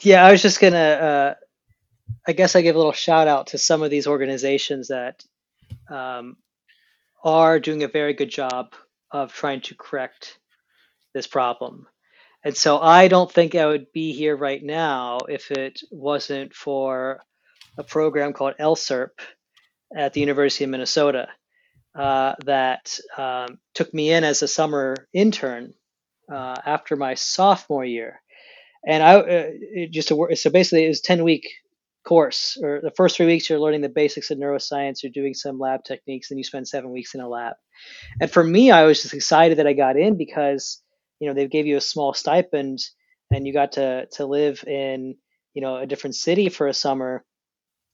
Yeah, 0.00 0.26
I 0.26 0.32
was 0.32 0.42
just 0.42 0.60
gonna. 0.60 0.76
Uh, 0.76 1.34
I 2.26 2.32
guess 2.32 2.56
I 2.56 2.62
give 2.62 2.74
a 2.74 2.78
little 2.78 2.92
shout 2.92 3.28
out 3.28 3.48
to 3.48 3.58
some 3.58 3.84
of 3.84 3.90
these 3.90 4.08
organizations 4.08 4.88
that 4.88 5.24
um, 5.88 6.36
are 7.22 7.60
doing 7.60 7.84
a 7.84 7.88
very 7.88 8.14
good 8.14 8.30
job 8.30 8.74
of 9.12 9.32
trying 9.32 9.60
to 9.60 9.76
correct 9.76 10.38
this 11.14 11.28
problem. 11.28 11.86
And 12.42 12.56
so 12.56 12.80
I 12.80 13.06
don't 13.06 13.30
think 13.30 13.54
I 13.54 13.66
would 13.66 13.92
be 13.92 14.12
here 14.12 14.36
right 14.36 14.62
now 14.62 15.18
if 15.28 15.52
it 15.52 15.82
wasn't 15.92 16.52
for 16.52 17.20
a 17.78 17.84
program 17.84 18.32
called 18.32 18.54
LSSURP 18.58 19.10
at 19.94 20.12
the 20.12 20.20
University 20.20 20.64
of 20.64 20.70
Minnesota 20.70 21.28
uh, 21.94 22.34
that 22.44 22.98
um, 23.16 23.58
took 23.74 23.92
me 23.92 24.10
in 24.10 24.24
as 24.24 24.42
a 24.42 24.48
summer 24.48 24.96
intern 25.12 25.74
uh, 26.32 26.56
after 26.64 26.96
my 26.96 27.14
sophomore 27.14 27.84
year. 27.84 28.20
And 28.86 29.02
I 29.02 29.16
uh, 29.16 29.50
just 29.90 30.08
so 30.08 30.50
basically 30.50 30.84
it 30.84 30.88
was 30.88 31.00
a 31.00 31.02
ten 31.02 31.24
week 31.24 31.48
course, 32.06 32.56
or 32.62 32.80
the 32.82 32.92
first 32.92 33.16
three 33.16 33.26
weeks 33.26 33.50
you're 33.50 33.58
learning 33.58 33.80
the 33.80 33.88
basics 33.88 34.30
of 34.30 34.38
neuroscience, 34.38 35.02
you're 35.02 35.12
doing 35.12 35.34
some 35.34 35.58
lab 35.58 35.82
techniques, 35.84 36.28
then 36.28 36.38
you 36.38 36.44
spend 36.44 36.68
seven 36.68 36.92
weeks 36.92 37.14
in 37.14 37.20
a 37.20 37.28
lab. 37.28 37.54
And 38.20 38.30
for 38.30 38.44
me, 38.44 38.70
I 38.70 38.84
was 38.84 39.02
just 39.02 39.14
excited 39.14 39.58
that 39.58 39.66
I 39.66 39.72
got 39.72 39.96
in 39.96 40.16
because 40.16 40.80
you 41.18 41.28
know 41.28 41.34
they 41.34 41.48
gave 41.48 41.66
you 41.66 41.76
a 41.76 41.80
small 41.80 42.14
stipend 42.14 42.78
and 43.32 43.46
you 43.46 43.52
got 43.52 43.72
to 43.72 44.06
to 44.12 44.26
live 44.26 44.62
in 44.66 45.16
you 45.54 45.62
know 45.62 45.76
a 45.76 45.86
different 45.86 46.14
city 46.14 46.48
for 46.48 46.68
a 46.68 46.74
summer 46.74 47.24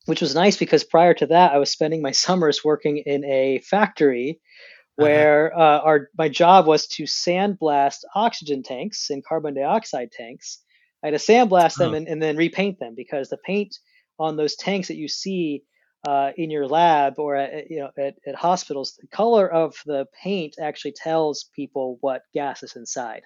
which 0.06 0.20
was 0.20 0.34
nice 0.34 0.56
because 0.56 0.84
prior 0.84 1.14
to 1.14 1.26
that 1.26 1.52
i 1.52 1.58
was 1.58 1.70
spending 1.70 2.02
my 2.02 2.10
summers 2.26 2.64
working 2.64 2.98
in 2.98 3.24
a 3.24 3.58
factory 3.58 4.40
uh-huh. 4.98 5.04
where 5.04 5.58
uh, 5.58 5.80
our 5.80 6.08
my 6.18 6.28
job 6.28 6.66
was 6.66 6.86
to 6.86 7.04
sandblast 7.04 7.98
oxygen 8.14 8.62
tanks 8.62 9.10
and 9.10 9.24
carbon 9.24 9.54
dioxide 9.54 10.10
tanks 10.12 10.58
i 11.02 11.08
had 11.08 11.18
to 11.18 11.32
sandblast 11.32 11.76
them 11.76 11.92
oh. 11.92 11.94
and, 11.94 12.08
and 12.08 12.22
then 12.22 12.36
repaint 12.36 12.78
them 12.78 12.94
because 12.96 13.28
the 13.28 13.38
paint 13.38 13.76
on 14.18 14.36
those 14.36 14.56
tanks 14.56 14.88
that 14.88 14.96
you 14.96 15.08
see 15.08 15.64
uh, 16.06 16.32
in 16.36 16.50
your 16.50 16.66
lab 16.66 17.14
or 17.18 17.36
at, 17.36 17.70
you 17.70 17.78
know 17.78 17.90
at, 17.98 18.14
at 18.26 18.34
hospitals, 18.34 18.98
the 19.00 19.06
color 19.08 19.50
of 19.50 19.76
the 19.86 20.06
paint 20.20 20.56
actually 20.60 20.92
tells 20.92 21.48
people 21.54 21.98
what 22.00 22.22
gas 22.34 22.62
is 22.62 22.76
inside 22.76 23.22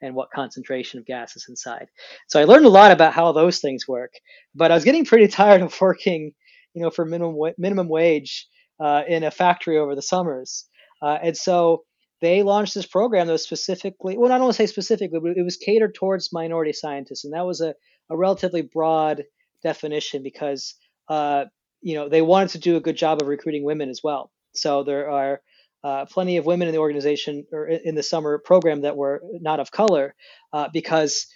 and 0.00 0.14
what 0.14 0.30
concentration 0.30 0.98
of 0.98 1.06
gas 1.06 1.36
is 1.36 1.46
inside. 1.48 1.88
So 2.28 2.40
I 2.40 2.44
learned 2.44 2.66
a 2.66 2.70
lot 2.70 2.92
about 2.92 3.12
how 3.12 3.32
those 3.32 3.58
things 3.58 3.88
work. 3.88 4.12
But 4.54 4.70
I 4.70 4.74
was 4.74 4.84
getting 4.84 5.04
pretty 5.04 5.28
tired 5.28 5.62
of 5.62 5.78
working, 5.80 6.32
you 6.74 6.82
know, 6.82 6.90
for 6.90 7.04
minimum 7.04 7.36
minimum 7.58 7.88
wage 7.88 8.46
uh, 8.80 9.02
in 9.08 9.24
a 9.24 9.30
factory 9.30 9.78
over 9.78 9.94
the 9.94 10.02
summers, 10.02 10.68
uh, 11.02 11.18
and 11.22 11.36
so 11.36 11.82
they 12.20 12.42
launched 12.42 12.74
this 12.74 12.86
program 12.86 13.26
that 13.26 13.32
was 13.32 13.44
specifically 13.44 14.16
well, 14.16 14.32
I 14.32 14.36
don't 14.36 14.44
want 14.44 14.56
to 14.56 14.62
say 14.62 14.66
specifically, 14.66 15.20
but 15.20 15.36
it 15.36 15.44
was 15.44 15.56
catered 15.56 15.94
towards 15.94 16.32
minority 16.32 16.72
scientists, 16.72 17.24
and 17.24 17.34
that 17.34 17.46
was 17.46 17.60
a, 17.60 17.74
a 18.10 18.16
relatively 18.16 18.62
broad 18.62 19.24
definition 19.62 20.22
because 20.22 20.74
uh, 21.08 21.44
you 21.80 21.94
know 21.94 22.08
they 22.08 22.22
wanted 22.22 22.50
to 22.50 22.58
do 22.58 22.76
a 22.76 22.80
good 22.80 22.96
job 22.96 23.20
of 23.22 23.28
recruiting 23.28 23.64
women 23.64 23.88
as 23.88 24.00
well. 24.02 24.30
So 24.54 24.82
there 24.82 25.10
are 25.10 25.40
uh, 25.84 26.04
plenty 26.06 26.36
of 26.36 26.46
women 26.46 26.68
in 26.68 26.72
the 26.72 26.80
organization 26.80 27.46
or 27.52 27.66
in 27.68 27.94
the 27.94 28.02
summer 28.02 28.38
program 28.38 28.82
that 28.82 28.96
were 28.96 29.22
not 29.40 29.60
of 29.60 29.70
color, 29.70 30.14
uh, 30.52 30.68
because 30.72 31.26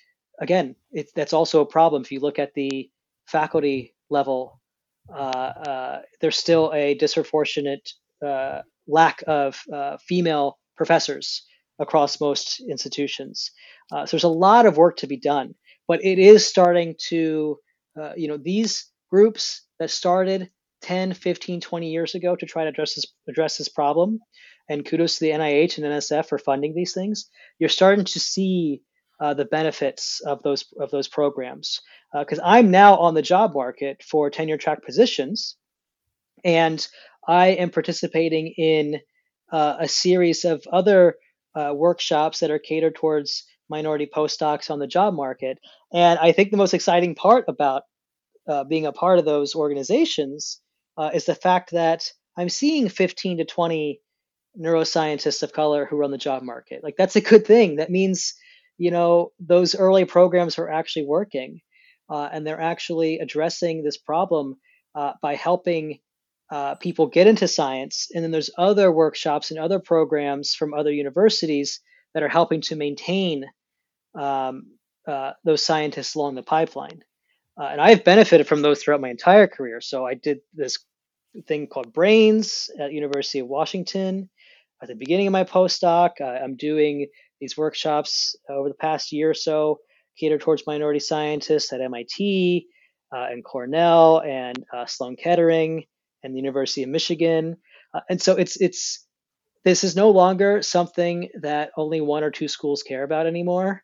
again, 0.41 0.75
it, 0.91 1.11
that's 1.15 1.33
also 1.33 1.61
a 1.61 1.67
problem. 1.67 2.03
If 2.03 2.11
you 2.11 2.21
look 2.21 2.39
at 2.39 2.55
the 2.55 2.91
faculty 3.27 3.95
level, 4.11 4.61
uh, 5.13 5.53
uh 5.67 6.01
there's 6.21 6.37
still 6.37 6.73
a 6.75 6.95
disproportionate 6.95 7.93
uh, 8.25 8.63
lack 8.87 9.23
of 9.27 9.61
uh, 9.73 9.97
female 9.99 10.59
professors 10.77 11.45
across 11.79 12.21
most 12.21 12.61
institutions. 12.69 13.51
So 13.91 14.05
there's 14.11 14.25
a 14.25 14.29
lot 14.29 14.65
of 14.65 14.79
work 14.79 14.97
to 14.99 15.07
be 15.07 15.19
done, 15.19 15.55
but 15.87 16.03
it 16.03 16.19
is 16.19 16.47
starting 16.47 16.95
to, 17.09 17.59
you 18.17 18.29
know, 18.29 18.39
these 18.39 18.91
groups 19.11 19.63
that 19.79 19.91
started 19.91 20.51
10, 20.83 21.15
15, 21.15 21.61
20 21.61 21.91
years 21.91 22.15
ago 22.15 22.37
to 22.37 22.47
try 22.47 22.65
to 22.65 22.71
address 22.71 22.95
this, 22.95 23.07
address 23.29 23.59
this 23.59 23.69
problem. 23.69 24.21
And 24.69 24.85
kudos 24.85 25.19
to 25.19 25.25
the 25.25 25.31
NIH 25.33 25.79
and 25.79 25.87
NSF 25.87 26.27
for 26.29 26.39
funding 26.39 26.75
these 26.75 26.95
things. 26.95 27.29
You're 27.59 27.69
starting 27.69 28.05
to 28.05 28.21
see 28.21 28.83
uh, 29.21 29.35
the 29.35 29.45
benefits 29.45 30.21
of 30.21 30.43
those 30.43 30.65
of 30.81 30.91
those 30.91 31.09
programs. 31.09 31.81
Because 32.13 32.39
uh, 32.39 32.45
I'm 32.45 32.71
now 32.71 32.97
on 32.97 33.15
the 33.15 33.23
job 33.23 33.55
market 33.55 34.03
for 34.03 34.31
tenure 34.31 34.59
track 34.59 34.85
positions, 34.85 35.57
and 36.45 36.87
I 37.27 37.49
am 37.49 37.71
participating 37.71 38.49
in 38.59 39.01
uh, 39.51 39.77
a 39.81 39.89
series 39.89 40.45
of 40.45 40.67
other 40.73 41.17
uh, 41.55 41.73
workshops 41.75 42.41
that 42.41 42.51
are 42.51 42.59
catered 42.59 42.97
towards 42.97 43.45
minority 43.69 44.09
postdocs 44.13 44.71
on 44.71 44.79
the 44.79 44.87
job 44.87 45.15
market. 45.15 45.59
And 45.93 46.19
I 46.19 46.33
think 46.33 46.51
the 46.51 46.57
most 46.57 46.75
exciting 46.75 47.15
part 47.15 47.45
about 47.49 47.83
uh, 48.49 48.65
being 48.65 48.87
a 48.87 48.93
part 48.93 49.19
of 49.19 49.25
those 49.25 49.55
organizations 49.55 50.61
uh, 50.97 51.11
is 51.15 51.25
the 51.25 51.35
fact 51.35 51.73
that 51.73 52.11
I'm 52.37 52.49
seeing 52.49 52.89
15 52.89 53.39
to 53.39 53.45
20 53.45 54.01
neuroscientists 54.59 55.43
of 55.43 55.53
color 55.53 55.87
who 55.87 55.97
run 55.97 56.11
the 56.11 56.19
job 56.19 56.43
market. 56.43 56.83
Like 56.83 56.97
that's 56.97 57.17
a 57.17 57.21
good 57.21 57.47
thing. 57.47 57.77
That 57.77 57.91
means, 57.91 58.35
you 58.79 58.91
know, 58.91 59.33
those 59.41 59.75
early 59.75 60.05
programs 60.05 60.59
are 60.59 60.69
actually 60.69 61.07
working, 61.07 61.61
uh, 62.11 62.29
and 62.31 62.47
they're 62.47 62.61
actually 62.61 63.19
addressing 63.19 63.83
this 63.83 63.97
problem 63.97 64.57
uh, 64.95 65.13
by 65.23 65.35
helping 65.35 66.01
uh, 66.51 66.75
people 66.75 67.07
get 67.07 67.27
into 67.27 67.49
science. 67.49 68.09
And 68.15 68.23
then 68.23 68.31
there's 68.31 68.51
other 68.59 68.93
workshops 68.93 69.51
and 69.51 69.59
other 69.59 69.79
programs 69.79 70.55
from 70.55 70.75
other 70.75 70.93
universities 70.93 71.81
that 72.13 72.23
are 72.23 72.29
helping 72.29 72.61
to 72.63 72.77
maintain 72.77 73.47
um, 74.15 74.67
uh, 75.09 75.33
those 75.45 75.65
scientists 75.65 76.15
along 76.15 76.35
the 76.35 76.43
pipeline. 76.43 77.03
Uh, 77.61 77.65
and 77.65 77.81
I've 77.81 78.05
benefited 78.05 78.47
from 78.47 78.63
those 78.63 78.83
throughout 78.83 79.01
my 79.01 79.11
entire 79.11 79.47
career. 79.47 79.81
So 79.81 80.07
I 80.07 80.15
did 80.15 80.41
this 80.55 80.79
thing 81.47 81.67
called 81.67 81.93
Brains 81.93 82.71
at 82.79 82.93
University 82.93 83.41
of 83.41 83.49
Washington 83.49 84.29
at 84.83 84.89
the 84.89 84.95
beginning 84.95 85.27
of 85.27 85.33
my 85.33 85.45
postdoc. 85.45 86.21
Uh, 86.21 86.25
I'm 86.25 86.57
doing 86.57 87.09
these 87.41 87.57
workshops 87.57 88.37
over 88.49 88.69
the 88.69 88.75
past 88.75 89.13
year 89.13 89.31
or 89.31 89.35
so 89.35 89.79
catered 90.19 90.41
towards 90.41 90.67
minority 90.67 91.01
scientists 91.01 91.73
at 91.73 91.81
MIT 91.81 92.67
uh, 93.15 93.27
and 93.31 93.45
Cornell 93.45 94.21
and 94.21 94.65
uh, 94.75 94.87
Sloan 94.87 95.17
Kettering 95.17 95.85
and 96.23 96.35
the 96.35 96.39
University 96.39 96.83
of 96.83 96.89
Michigan. 96.91 97.57
Uh, 97.95 98.01
and 98.09 98.21
so 98.21 98.37
it's 98.37 98.61
it's 98.61 99.07
this 99.65 99.85
is 99.85 99.95
no 99.95 100.11
longer 100.11 100.61
something 100.63 101.29
that 101.41 101.71
only 101.77 102.01
one 102.01 102.25
or 102.25 102.31
two 102.31 102.49
schools 102.49 102.83
care 102.83 103.05
about 103.05 103.27
anymore. 103.27 103.83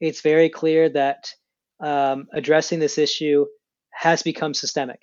It's 0.00 0.22
very 0.22 0.48
clear 0.48 0.88
that 0.90 1.30
um, 1.80 2.28
addressing 2.32 2.78
this 2.78 2.98
issue 2.98 3.46
has 3.90 4.22
become 4.22 4.54
systemic, 4.54 5.02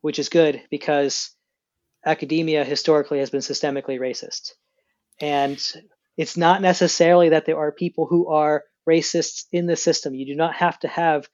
which 0.00 0.18
is 0.18 0.28
good 0.28 0.62
because 0.70 1.30
academia 2.04 2.64
historically 2.64 3.18
has 3.18 3.30
been 3.30 3.40
systemically 3.40 3.98
racist. 3.98 4.52
And 5.20 5.62
it's 6.16 6.36
not 6.36 6.62
necessarily 6.62 7.30
that 7.30 7.46
there 7.46 7.58
are 7.58 7.72
people 7.72 8.06
who 8.06 8.28
are 8.28 8.64
racists 8.88 9.44
in 9.52 9.66
the 9.66 9.76
system. 9.76 10.14
You 10.14 10.26
do 10.26 10.36
not 10.36 10.54
have 10.54 10.78
to 10.80 10.88
have 10.88 11.28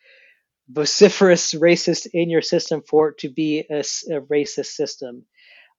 vociferous 0.69 1.53
racist 1.55 2.07
in 2.13 2.31
your 2.31 2.43
system 2.43 2.83
for 2.89 3.09
it 3.09 3.19
to 3.19 3.29
be 3.29 3.65
a, 3.71 3.81
a 3.81 4.21
racist 4.21 4.73
system. 4.73 5.25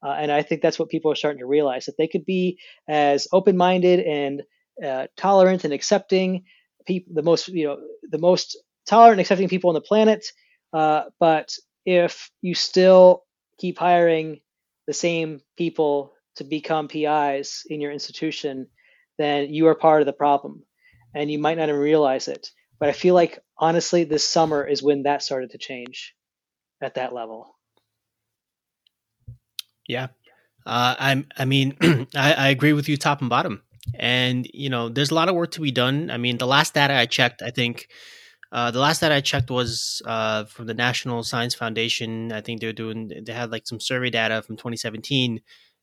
Uh, 0.03 0.15
and 0.17 0.31
I 0.31 0.41
think 0.41 0.61
that's 0.61 0.79
what 0.79 0.89
people 0.89 1.11
are 1.11 1.15
starting 1.15 1.39
to 1.39 1.45
realize 1.45 1.85
that 1.85 1.97
they 1.97 2.07
could 2.07 2.25
be 2.25 2.59
as 2.87 3.27
open-minded 3.31 3.99
and 3.99 4.43
uh, 4.83 5.07
tolerant 5.15 5.63
and 5.63 5.73
accepting 5.73 6.43
people, 6.87 7.13
the 7.13 7.21
most 7.21 7.47
you 7.49 7.67
know, 7.67 7.77
the 8.09 8.17
most 8.17 8.57
tolerant 8.87 9.13
and 9.13 9.21
accepting 9.21 9.49
people 9.49 9.69
on 9.69 9.73
the 9.73 9.81
planet. 9.81 10.25
Uh, 10.73 11.03
but 11.19 11.55
if 11.85 12.29
you 12.41 12.55
still 12.55 13.23
keep 13.57 13.77
hiring 13.77 14.39
the 14.87 14.93
same 14.93 15.41
people 15.57 16.13
to 16.35 16.43
become 16.43 16.87
PIs 16.87 17.63
in 17.69 17.81
your 17.81 17.91
institution, 17.91 18.67
then 19.17 19.53
you 19.53 19.67
are 19.67 19.75
part 19.75 20.01
of 20.01 20.05
the 20.05 20.13
problem, 20.13 20.63
and 21.13 21.29
you 21.29 21.39
might 21.39 21.57
not 21.57 21.69
even 21.69 21.79
realize 21.79 22.27
it. 22.27 22.49
But 22.79 22.89
I 22.89 22.93
feel 22.93 23.13
like 23.13 23.39
honestly, 23.57 24.03
this 24.03 24.27
summer 24.27 24.65
is 24.65 24.81
when 24.81 25.03
that 25.03 25.21
started 25.21 25.51
to 25.51 25.57
change 25.57 26.15
at 26.81 26.95
that 26.95 27.13
level. 27.13 27.55
Yeah, 29.87 30.07
uh, 30.65 30.95
I 30.97 31.25
I 31.37 31.45
mean 31.45 31.77
I, 32.15 32.33
I 32.33 32.47
agree 32.49 32.73
with 32.73 32.89
you 32.89 32.97
top 32.97 33.21
and 33.21 33.29
bottom, 33.29 33.61
and 33.93 34.47
you 34.53 34.69
know 34.69 34.89
there's 34.89 35.11
a 35.11 35.15
lot 35.15 35.29
of 35.29 35.35
work 35.35 35.51
to 35.51 35.61
be 35.61 35.71
done. 35.71 36.09
I 36.09 36.17
mean 36.17 36.37
the 36.37 36.47
last 36.47 36.73
data 36.73 36.95
I 36.95 37.05
checked, 37.05 37.41
I 37.41 37.51
think 37.51 37.87
uh, 38.51 38.71
the 38.71 38.79
last 38.79 38.99
that 38.99 39.11
I 39.11 39.21
checked 39.21 39.49
was 39.49 40.01
uh, 40.05 40.43
from 40.45 40.67
the 40.67 40.73
National 40.73 41.23
Science 41.23 41.55
Foundation. 41.55 42.31
I 42.31 42.41
think 42.41 42.59
they're 42.59 42.73
doing 42.73 43.11
they 43.25 43.33
had 43.33 43.51
like 43.51 43.65
some 43.67 43.79
survey 43.79 44.09
data 44.09 44.41
from 44.41 44.57
2017 44.57 45.41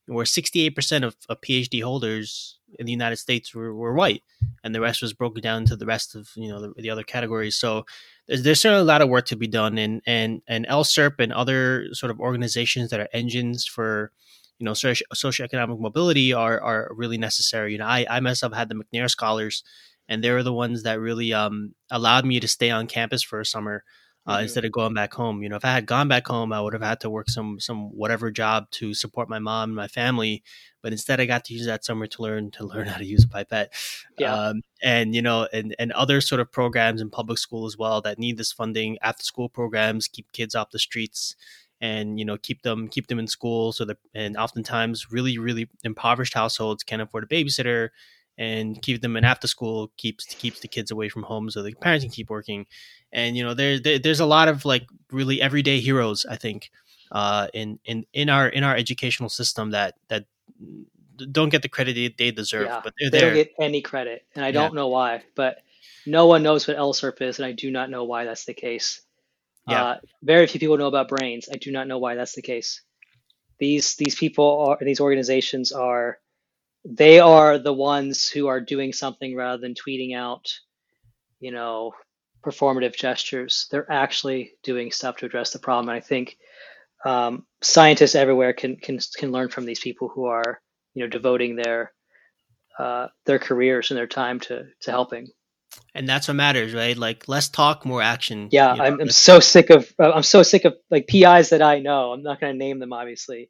where 0.09 0.25
68% 0.25 1.03
of, 1.03 1.15
of 1.29 1.39
PhD 1.41 1.83
holders 1.83 2.59
in 2.79 2.85
the 2.87 2.91
United 2.91 3.17
States 3.17 3.53
were, 3.53 3.75
were 3.75 3.93
white, 3.93 4.23
and 4.63 4.73
the 4.73 4.81
rest 4.81 5.01
was 5.01 5.13
broken 5.13 5.41
down 5.41 5.61
into 5.61 5.75
the 5.75 5.85
rest 5.85 6.15
of 6.15 6.29
you 6.35 6.49
know 6.49 6.61
the, 6.61 6.73
the 6.77 6.89
other 6.89 7.03
categories. 7.03 7.57
So 7.57 7.85
there's, 8.27 8.43
there's 8.43 8.61
certainly 8.61 8.81
a 8.81 8.85
lot 8.85 9.01
of 9.01 9.09
work 9.09 9.25
to 9.27 9.35
be 9.35 9.47
done, 9.47 9.77
and 9.77 10.01
and 10.05 10.41
and 10.47 10.67
LSSURP 10.67 11.15
and 11.19 11.33
other 11.33 11.87
sort 11.93 12.11
of 12.11 12.19
organizations 12.19 12.89
that 12.91 12.99
are 12.99 13.09
engines 13.13 13.65
for 13.65 14.11
you 14.59 14.65
know 14.65 14.73
socio- 14.73 15.07
socioeconomic 15.13 15.79
mobility 15.79 16.33
are 16.33 16.61
are 16.61 16.91
really 16.93 17.17
necessary. 17.17 17.71
You 17.71 17.79
know, 17.79 17.87
I 17.87 18.05
I 18.09 18.19
myself 18.19 18.53
had 18.53 18.69
the 18.69 18.75
McNair 18.75 19.09
Scholars 19.09 19.63
and 20.09 20.23
they 20.23 20.31
were 20.31 20.43
the 20.43 20.51
ones 20.51 20.83
that 20.83 20.99
really 20.99 21.33
um, 21.33 21.75
allowed 21.89 22.25
me 22.25 22.39
to 22.39 22.47
stay 22.47 22.71
on 22.71 22.87
campus 22.87 23.21
for 23.21 23.39
a 23.39 23.45
summer 23.45 23.83
uh, 24.25 24.33
mm-hmm. 24.33 24.43
instead 24.43 24.65
of 24.65 24.71
going 24.71 24.93
back 24.93 25.13
home. 25.13 25.41
You 25.43 25.49
know, 25.49 25.55
if 25.55 25.63
I 25.63 25.71
had 25.71 25.85
gone 25.85 26.07
back 26.07 26.27
home, 26.27 26.51
I 26.51 26.59
would 26.59 26.73
have 26.73 26.81
had 26.81 26.99
to 27.01 27.09
work 27.09 27.29
some 27.29 27.59
some 27.59 27.95
whatever 27.95 28.31
job 28.31 28.69
to 28.71 28.93
support 28.93 29.29
my 29.29 29.39
mom 29.39 29.69
and 29.69 29.75
my 29.75 29.87
family. 29.87 30.43
But 30.81 30.91
instead, 30.91 31.21
I 31.21 31.25
got 31.25 31.45
to 31.45 31.53
use 31.53 31.67
that 31.67 31.85
summer 31.85 32.07
to 32.07 32.21
learn 32.21 32.51
to 32.51 32.65
learn 32.65 32.87
how 32.87 32.97
to 32.97 33.05
use 33.05 33.23
a 33.23 33.27
pipette. 33.27 33.71
Yeah. 34.17 34.33
Um, 34.33 34.61
and 34.81 35.13
you 35.13 35.21
know, 35.21 35.47
and 35.53 35.75
and 35.77 35.91
other 35.93 36.21
sort 36.21 36.41
of 36.41 36.51
programs 36.51 37.01
in 37.01 37.11
public 37.11 37.37
school 37.37 37.67
as 37.67 37.77
well 37.77 38.01
that 38.01 38.19
need 38.19 38.37
this 38.37 38.51
funding. 38.51 38.97
After 39.01 39.23
school 39.23 39.47
programs 39.47 40.07
keep 40.07 40.31
kids 40.31 40.55
off 40.55 40.71
the 40.71 40.79
streets 40.79 41.35
and 41.81 42.19
you 42.19 42.25
know 42.25 42.37
keep 42.37 42.63
them 42.63 42.87
keep 42.89 43.07
them 43.07 43.19
in 43.19 43.27
school 43.27 43.71
so 43.71 43.85
that 43.85 43.97
and 44.13 44.35
oftentimes 44.35 45.11
really 45.11 45.37
really 45.37 45.69
impoverished 45.85 46.33
households 46.33 46.83
can't 46.83 47.01
afford 47.01 47.23
a 47.23 47.27
babysitter 47.27 47.89
and 48.39 48.81
keep 48.81 49.01
them 49.01 49.17
in 49.17 49.25
after 49.25 49.47
school 49.47 49.91
keeps 49.97 50.25
keeps 50.25 50.61
the 50.61 50.67
kids 50.67 50.89
away 50.89 51.09
from 51.09 51.23
home 51.23 51.51
so 51.51 51.61
the 51.61 51.73
parents 51.75 52.05
can 52.05 52.11
keep 52.11 52.29
working. 52.29 52.65
And 53.11 53.35
you 53.37 53.43
know 53.43 53.53
there, 53.53 53.79
there 53.79 53.99
there's 53.99 54.21
a 54.21 54.25
lot 54.25 54.47
of 54.47 54.65
like 54.65 54.87
really 55.11 55.41
everyday 55.41 55.79
heroes 55.79 56.25
i 56.29 56.35
think 56.35 56.71
uh, 57.11 57.47
in 57.53 57.79
in 57.85 58.05
in 58.13 58.29
our 58.29 58.47
in 58.47 58.63
our 58.63 58.75
educational 58.75 59.29
system 59.29 59.71
that 59.71 59.95
that 60.09 60.25
don't 61.31 61.49
get 61.49 61.63
the 61.63 61.69
credit 61.69 62.17
they 62.17 62.31
deserve 62.31 62.67
yeah, 62.67 62.81
but 62.83 62.93
they 63.11 63.19
don't 63.19 63.33
get 63.33 63.51
any 63.59 63.81
credit 63.81 64.25
and 64.35 64.45
i 64.45 64.51
don't 64.51 64.75
know 64.75 64.87
why 64.87 65.23
but 65.35 65.57
no 66.05 66.27
one 66.27 66.43
knows 66.43 66.67
what 66.67 66.77
lserp 66.77 67.21
is 67.21 67.39
and 67.39 67.45
i 67.45 67.51
do 67.51 67.71
not 67.71 67.89
know 67.89 68.03
why 68.03 68.25
that's 68.25 68.45
the 68.45 68.53
case. 68.53 69.01
Yeah. 69.67 69.83
Uh, 69.83 69.97
very 70.23 70.47
few 70.47 70.59
people 70.59 70.77
know 70.77 70.87
about 70.87 71.09
brains. 71.09 71.47
I 71.51 71.57
do 71.57 71.71
not 71.71 71.87
know 71.87 71.99
why 71.99 72.15
that's 72.15 72.33
the 72.33 72.41
case. 72.41 72.81
These 73.59 73.95
these 73.97 74.15
people 74.15 74.65
are 74.67 74.77
these 74.81 74.99
organizations 74.99 75.71
are 75.71 76.17
they 76.85 77.19
are 77.19 77.57
the 77.57 77.73
ones 77.73 78.29
who 78.29 78.47
are 78.47 78.61
doing 78.61 78.93
something 78.93 79.35
rather 79.35 79.61
than 79.61 79.73
tweeting 79.73 80.15
out, 80.15 80.51
you 81.39 81.51
know, 81.51 81.93
performative 82.43 82.95
gestures. 82.95 83.67
They're 83.71 83.91
actually 83.91 84.53
doing 84.63 84.91
stuff 84.91 85.17
to 85.17 85.25
address 85.25 85.51
the 85.51 85.59
problem. 85.59 85.89
And 85.89 85.97
I 85.97 86.01
think 86.01 86.37
um, 87.05 87.45
scientists 87.61 88.15
everywhere 88.15 88.53
can 88.53 88.75
can 88.75 88.99
can 89.17 89.31
learn 89.31 89.49
from 89.49 89.65
these 89.65 89.79
people 89.79 90.09
who 90.09 90.25
are 90.25 90.61
you 90.93 91.03
know 91.03 91.09
devoting 91.09 91.55
their 91.55 91.93
uh, 92.77 93.07
their 93.25 93.39
careers 93.39 93.91
and 93.91 93.97
their 93.97 94.07
time 94.07 94.39
to 94.41 94.65
to 94.81 94.91
helping. 94.91 95.27
And 95.93 96.07
that's 96.07 96.27
what 96.27 96.35
matters, 96.35 96.73
right? 96.73 96.97
Like 96.97 97.27
less 97.27 97.49
talk, 97.49 97.85
more 97.85 98.01
action. 98.01 98.49
Yeah, 98.51 98.73
you 98.73 98.77
know? 98.77 98.83
I'm, 98.85 99.01
I'm 99.01 99.09
so 99.09 99.39
sick 99.39 99.69
of 99.69 99.91
I'm 99.99 100.23
so 100.23 100.43
sick 100.43 100.65
of 100.65 100.75
like 100.89 101.07
PIs 101.07 101.49
that 101.49 101.61
I 101.61 101.79
know. 101.79 102.11
I'm 102.11 102.23
not 102.23 102.39
going 102.39 102.53
to 102.53 102.57
name 102.57 102.79
them, 102.79 102.93
obviously, 102.93 103.49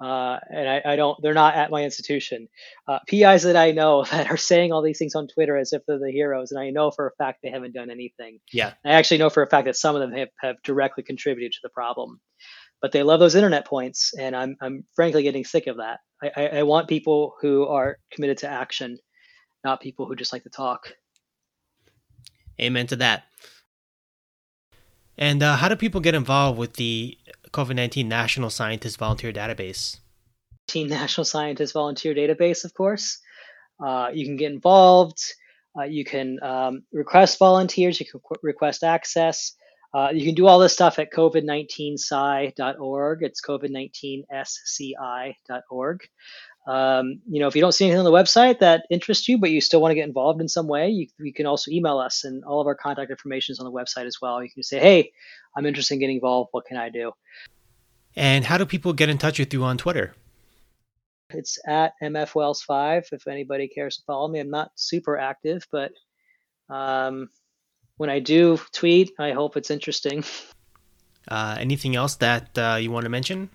uh, 0.00 0.38
and 0.48 0.68
I, 0.68 0.82
I, 0.84 0.96
don't 0.96 1.20
they're 1.22 1.34
not 1.34 1.54
at 1.54 1.70
my 1.70 1.84
institution. 1.84 2.48
Uh, 2.88 2.98
pis 3.06 3.42
that 3.42 3.56
i 3.56 3.70
know 3.70 4.04
that 4.10 4.30
are 4.30 4.36
saying 4.36 4.72
all 4.72 4.82
these 4.82 4.98
things 4.98 5.14
on 5.14 5.28
twitter 5.28 5.56
as 5.56 5.72
if 5.72 5.82
they're 5.86 5.98
the 5.98 6.10
heroes 6.10 6.50
and 6.50 6.60
i 6.60 6.70
know 6.70 6.90
for 6.90 7.06
a 7.06 7.12
fact 7.16 7.40
they 7.42 7.50
haven't 7.50 7.74
done 7.74 7.90
anything. 7.90 8.40
Yeah. 8.52 8.72
I 8.84 8.92
actually 8.92 9.18
know 9.18 9.30
for 9.30 9.42
a 9.42 9.48
fact 9.48 9.66
that 9.66 9.76
some 9.76 9.94
of 9.94 10.00
them 10.00 10.12
have, 10.12 10.28
have 10.40 10.56
directly 10.62 11.02
contributed 11.02 11.52
to 11.52 11.58
the 11.62 11.70
problem. 11.70 12.20
But 12.82 12.92
they 12.92 13.02
love 13.02 13.20
those 13.20 13.34
internet 13.34 13.66
points 13.66 14.14
and 14.18 14.34
i'm, 14.34 14.56
I'm 14.60 14.84
frankly 14.96 15.22
getting 15.22 15.44
sick 15.44 15.66
of 15.66 15.76
that. 15.76 16.00
I, 16.22 16.30
I, 16.36 16.46
I 16.58 16.62
want 16.62 16.88
people 16.88 17.34
who 17.40 17.66
are 17.66 17.98
committed 18.10 18.38
to 18.38 18.48
action 18.48 18.98
not 19.64 19.80
people 19.80 20.06
who 20.06 20.16
just 20.16 20.32
like 20.32 20.44
to 20.44 20.50
talk. 20.50 20.92
Amen 22.60 22.86
to 22.88 22.96
that. 22.96 23.24
And 25.16 25.42
uh, 25.42 25.56
how 25.56 25.68
do 25.68 25.76
people 25.76 26.00
get 26.00 26.14
involved 26.14 26.58
with 26.58 26.74
the 26.74 27.18
COVID 27.52 27.74
19 27.74 28.08
National 28.08 28.50
Scientist 28.50 28.98
Volunteer 28.98 29.32
Database? 29.32 29.98
National 30.74 31.24
Scientist 31.24 31.72
Volunteer 31.72 32.14
Database, 32.14 32.64
of 32.64 32.74
course. 32.74 33.18
Uh, 33.84 34.10
you 34.12 34.24
can 34.24 34.36
get 34.36 34.52
involved. 34.52 35.18
Uh, 35.78 35.84
you 35.84 36.04
can 36.04 36.38
um, 36.42 36.82
request 36.92 37.38
volunteers. 37.38 37.98
You 37.98 38.06
can 38.06 38.20
qu- 38.20 38.36
request 38.42 38.84
access. 38.84 39.54
Uh, 39.92 40.10
you 40.12 40.24
can 40.24 40.36
do 40.36 40.46
all 40.46 40.60
this 40.60 40.72
stuff 40.72 41.00
at 41.00 41.12
covid19sci.org. 41.12 43.22
It's 43.22 43.40
covid19sci.org. 43.44 46.00
Um, 46.66 47.20
you 47.28 47.40
know, 47.40 47.48
if 47.48 47.56
you 47.56 47.62
don't 47.62 47.72
see 47.72 47.86
anything 47.86 47.98
on 47.98 48.04
the 48.04 48.12
website 48.12 48.58
that 48.58 48.84
interests 48.90 49.28
you, 49.28 49.38
but 49.38 49.50
you 49.50 49.60
still 49.60 49.80
want 49.80 49.92
to 49.92 49.94
get 49.94 50.06
involved 50.06 50.40
in 50.40 50.48
some 50.48 50.68
way, 50.68 50.90
you, 50.90 51.06
you 51.18 51.32
can 51.32 51.46
also 51.46 51.70
email 51.70 51.98
us, 51.98 52.24
and 52.24 52.44
all 52.44 52.60
of 52.60 52.66
our 52.66 52.74
contact 52.74 53.10
information 53.10 53.52
is 53.52 53.58
on 53.58 53.64
the 53.64 53.72
website 53.72 54.06
as 54.06 54.18
well. 54.20 54.42
You 54.42 54.50
can 54.50 54.62
say, 54.62 54.78
"Hey, 54.78 55.12
I'm 55.56 55.66
interested 55.66 55.94
in 55.94 56.00
getting 56.00 56.16
involved. 56.16 56.50
What 56.52 56.66
can 56.66 56.76
I 56.76 56.90
do?" 56.90 57.12
And 58.14 58.44
how 58.44 58.58
do 58.58 58.66
people 58.66 58.92
get 58.92 59.08
in 59.08 59.18
touch 59.18 59.38
with 59.38 59.52
you 59.52 59.64
on 59.64 59.78
Twitter? 59.78 60.14
It's 61.32 61.58
at 61.66 61.92
mfwells5 62.02 63.12
if 63.12 63.28
anybody 63.28 63.68
cares 63.68 63.98
to 63.98 64.02
follow 64.04 64.28
me. 64.28 64.40
I'm 64.40 64.50
not 64.50 64.72
super 64.74 65.16
active, 65.16 65.66
but 65.70 65.92
um, 66.68 67.30
when 67.96 68.10
I 68.10 68.18
do 68.18 68.58
tweet, 68.72 69.12
I 69.18 69.32
hope 69.32 69.56
it's 69.56 69.70
interesting. 69.70 70.24
Uh, 71.28 71.56
anything 71.58 71.94
else 71.94 72.16
that 72.16 72.58
uh, 72.58 72.78
you 72.80 72.90
want 72.90 73.04
to 73.04 73.10
mention? 73.10 73.50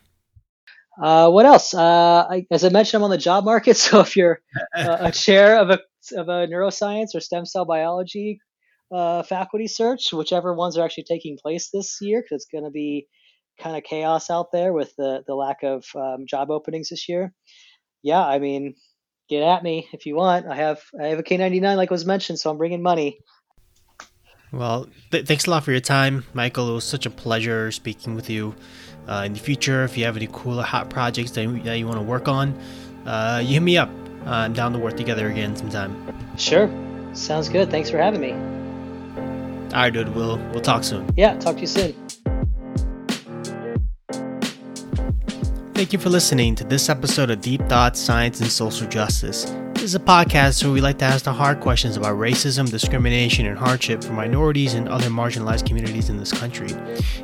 Uh, 1.01 1.29
what 1.29 1.45
else? 1.45 1.73
Uh, 1.73 2.25
I, 2.29 2.45
as 2.51 2.63
I 2.63 2.69
mentioned, 2.69 3.01
I'm 3.01 3.05
on 3.05 3.09
the 3.09 3.17
job 3.17 3.43
market. 3.43 3.77
So 3.85 3.99
if 3.99 4.15
you're 4.15 4.41
a 4.75 5.11
chair 5.11 5.57
of 5.59 5.69
a 5.69 5.79
of 6.15 6.29
a 6.29 6.47
neuroscience 6.47 7.15
or 7.15 7.19
stem 7.19 7.45
cell 7.45 7.65
biology 7.65 8.39
uh, 8.91 9.23
faculty 9.23 9.67
search, 9.67 10.13
whichever 10.13 10.53
ones 10.53 10.77
are 10.77 10.85
actually 10.85 11.03
taking 11.03 11.37
place 11.37 11.69
this 11.71 11.97
year, 12.01 12.21
because 12.21 12.43
it's 12.43 12.51
going 12.51 12.63
to 12.63 12.71
be 12.71 13.07
kind 13.59 13.75
of 13.75 13.83
chaos 13.83 14.29
out 14.29 14.51
there 14.51 14.73
with 14.73 14.95
the 14.97 15.23
the 15.27 15.35
lack 15.35 15.63
of 15.63 15.85
um, 15.95 16.25
job 16.27 16.51
openings 16.51 16.89
this 16.89 17.09
year. 17.09 17.33
Yeah, 18.03 18.25
I 18.25 18.39
mean, 18.39 18.75
get 19.29 19.43
at 19.43 19.63
me 19.63 19.87
if 19.93 20.05
you 20.05 20.15
want. 20.15 20.47
I 20.47 20.55
have 20.55 20.81
I 20.99 21.07
have 21.07 21.19
a 21.19 21.23
K99 21.23 21.75
like 21.75 21.91
was 21.91 22.05
mentioned, 22.05 22.39
so 22.39 22.49
I'm 22.49 22.57
bringing 22.57 22.81
money. 22.81 23.19
Well, 24.51 24.87
th- 25.11 25.25
thanks 25.25 25.47
a 25.47 25.49
lot 25.49 25.65
for 25.65 25.71
your 25.71 25.81
time, 25.81 26.23
Michael. 26.33 26.69
It 26.69 26.73
was 26.75 26.85
such 26.85 27.05
a 27.05 27.09
pleasure 27.09 27.71
speaking 27.71 28.15
with 28.15 28.29
you. 28.29 28.55
Uh, 29.07 29.23
in 29.25 29.33
the 29.33 29.39
future, 29.39 29.83
if 29.83 29.97
you 29.97 30.05
have 30.05 30.17
any 30.17 30.27
cool 30.31 30.59
or 30.59 30.63
hot 30.63 30.89
projects 30.89 31.31
that, 31.31 31.43
you, 31.43 31.57
you 31.71 31.85
want 31.85 31.99
to 31.99 32.03
work 32.03 32.27
on, 32.27 32.59
uh, 33.05 33.41
you 33.43 33.53
hit 33.53 33.61
me 33.61 33.77
up. 33.77 33.89
Uh, 34.25 34.31
I'm 34.31 34.53
down 34.53 34.73
to 34.73 34.79
work 34.79 34.97
together 34.97 35.29
again 35.29 35.55
sometime. 35.55 35.95
Sure. 36.37 36.69
Sounds 37.13 37.47
good. 37.47 37.69
Thanks 37.69 37.89
for 37.89 37.97
having 37.97 38.21
me. 38.21 38.33
All 39.73 39.81
right, 39.81 39.93
dude. 39.93 40.15
We'll 40.15 40.37
we'll 40.51 40.61
talk 40.61 40.83
soon. 40.83 41.07
Yeah, 41.15 41.37
talk 41.37 41.55
to 41.55 41.61
you 41.61 41.67
soon. 41.67 41.93
Thank 45.73 45.91
you 45.91 45.99
for 45.99 46.09
listening 46.09 46.55
to 46.55 46.63
this 46.63 46.87
episode 46.87 47.29
of 47.29 47.41
Deep 47.41 47.61
Thoughts, 47.67 47.99
Science, 47.99 48.39
and 48.39 48.49
Social 48.49 48.87
Justice. 48.87 49.45
Is 49.85 49.93
a 49.93 49.99
podcast 49.99 50.63
where 50.63 50.73
we 50.73 50.81
like 50.81 50.97
to 50.97 51.05
ask 51.05 51.25
the 51.25 51.31
hard 51.31 51.59
questions 51.59 51.95
about 51.95 52.17
racism, 52.17 52.67
discrimination, 52.71 53.45
and 53.45 53.55
hardship 53.55 54.03
for 54.03 54.13
minorities 54.13 54.73
and 54.73 54.89
other 54.89 55.09
marginalized 55.09 55.67
communities 55.67 56.09
in 56.09 56.17
this 56.17 56.31
country. 56.31 56.71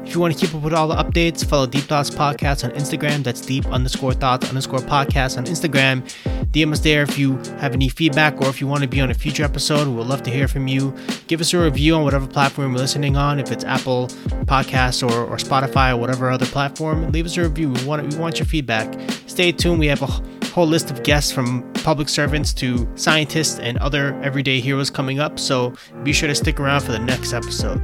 If 0.06 0.14
you 0.14 0.20
want 0.20 0.38
to 0.38 0.46
keep 0.46 0.54
up 0.54 0.62
with 0.62 0.72
all 0.72 0.88
the 0.88 0.94
updates, 0.94 1.44
follow 1.44 1.66
Deep 1.66 1.86
Thoughts 1.86 2.12
Podcast 2.12 2.64
on 2.64 2.70
Instagram. 2.78 3.24
That's 3.24 3.42
deep 3.42 3.66
underscore 3.66 4.14
thoughts 4.14 4.48
underscore 4.48 4.78
podcast 4.78 5.40
on 5.40 5.46
Instagram. 5.46 6.04
DM 6.52 6.72
us 6.72 6.82
there 6.82 7.02
if 7.02 7.18
you 7.18 7.38
have 7.58 7.74
any 7.74 7.90
feedback 7.90 8.40
or 8.40 8.50
if 8.50 8.62
you 8.62 8.68
want 8.68 8.84
to 8.84 8.88
be 8.88 9.02
on 9.02 9.10
a 9.10 9.16
future 9.16 9.44
episode. 9.44 9.88
We'd 9.88 10.06
love 10.06 10.22
to 10.22 10.30
hear 10.30 10.48
from 10.48 10.68
you. 10.68 10.94
Give 11.26 11.42
us 11.42 11.52
a 11.56 11.58
review 11.58 11.96
on 11.96 12.04
whatever 12.04 12.28
platform 12.28 12.74
you're 12.74 12.78
listening 12.82 13.18
on, 13.18 13.40
if 13.40 13.52
it's 13.52 13.64
Apple 13.64 14.06
Podcasts 14.46 15.02
or, 15.02 15.26
or 15.26 15.38
Spotify 15.38 15.94
or 15.94 15.98
whatever 15.98 16.30
other 16.30 16.46
platform. 16.46 17.12
Leave 17.12 17.26
us 17.26 17.36
a 17.38 17.42
review. 17.42 17.72
We 17.72 17.84
want, 17.86 18.08
we 18.08 18.20
want 18.20 18.38
your 18.38 18.46
feedback. 18.46 19.00
Stay 19.26 19.52
tuned. 19.52 19.80
We 19.80 19.88
have 19.88 20.04
a 20.04 20.41
whole 20.52 20.68
list 20.68 20.92
of 20.92 21.04
guests 21.04 21.32
from 21.32 21.64
public 21.74 22.10
servants 22.10 22.54
to 22.54 22.88
scientists 22.96 23.60
and 23.60 23.78
other 23.80 24.14
everyday 24.22 24.60
heroes 24.60 24.90
coming 24.90 25.20
up, 25.20 25.40
so 25.40 25.74
be 26.04 26.14
sure 26.14 26.28
to 26.28 26.36
stick 26.36 26.60
around 26.60 26.82
for 26.82 26.92
the 26.92 27.00
next 27.00 27.34
episode. 27.34 27.82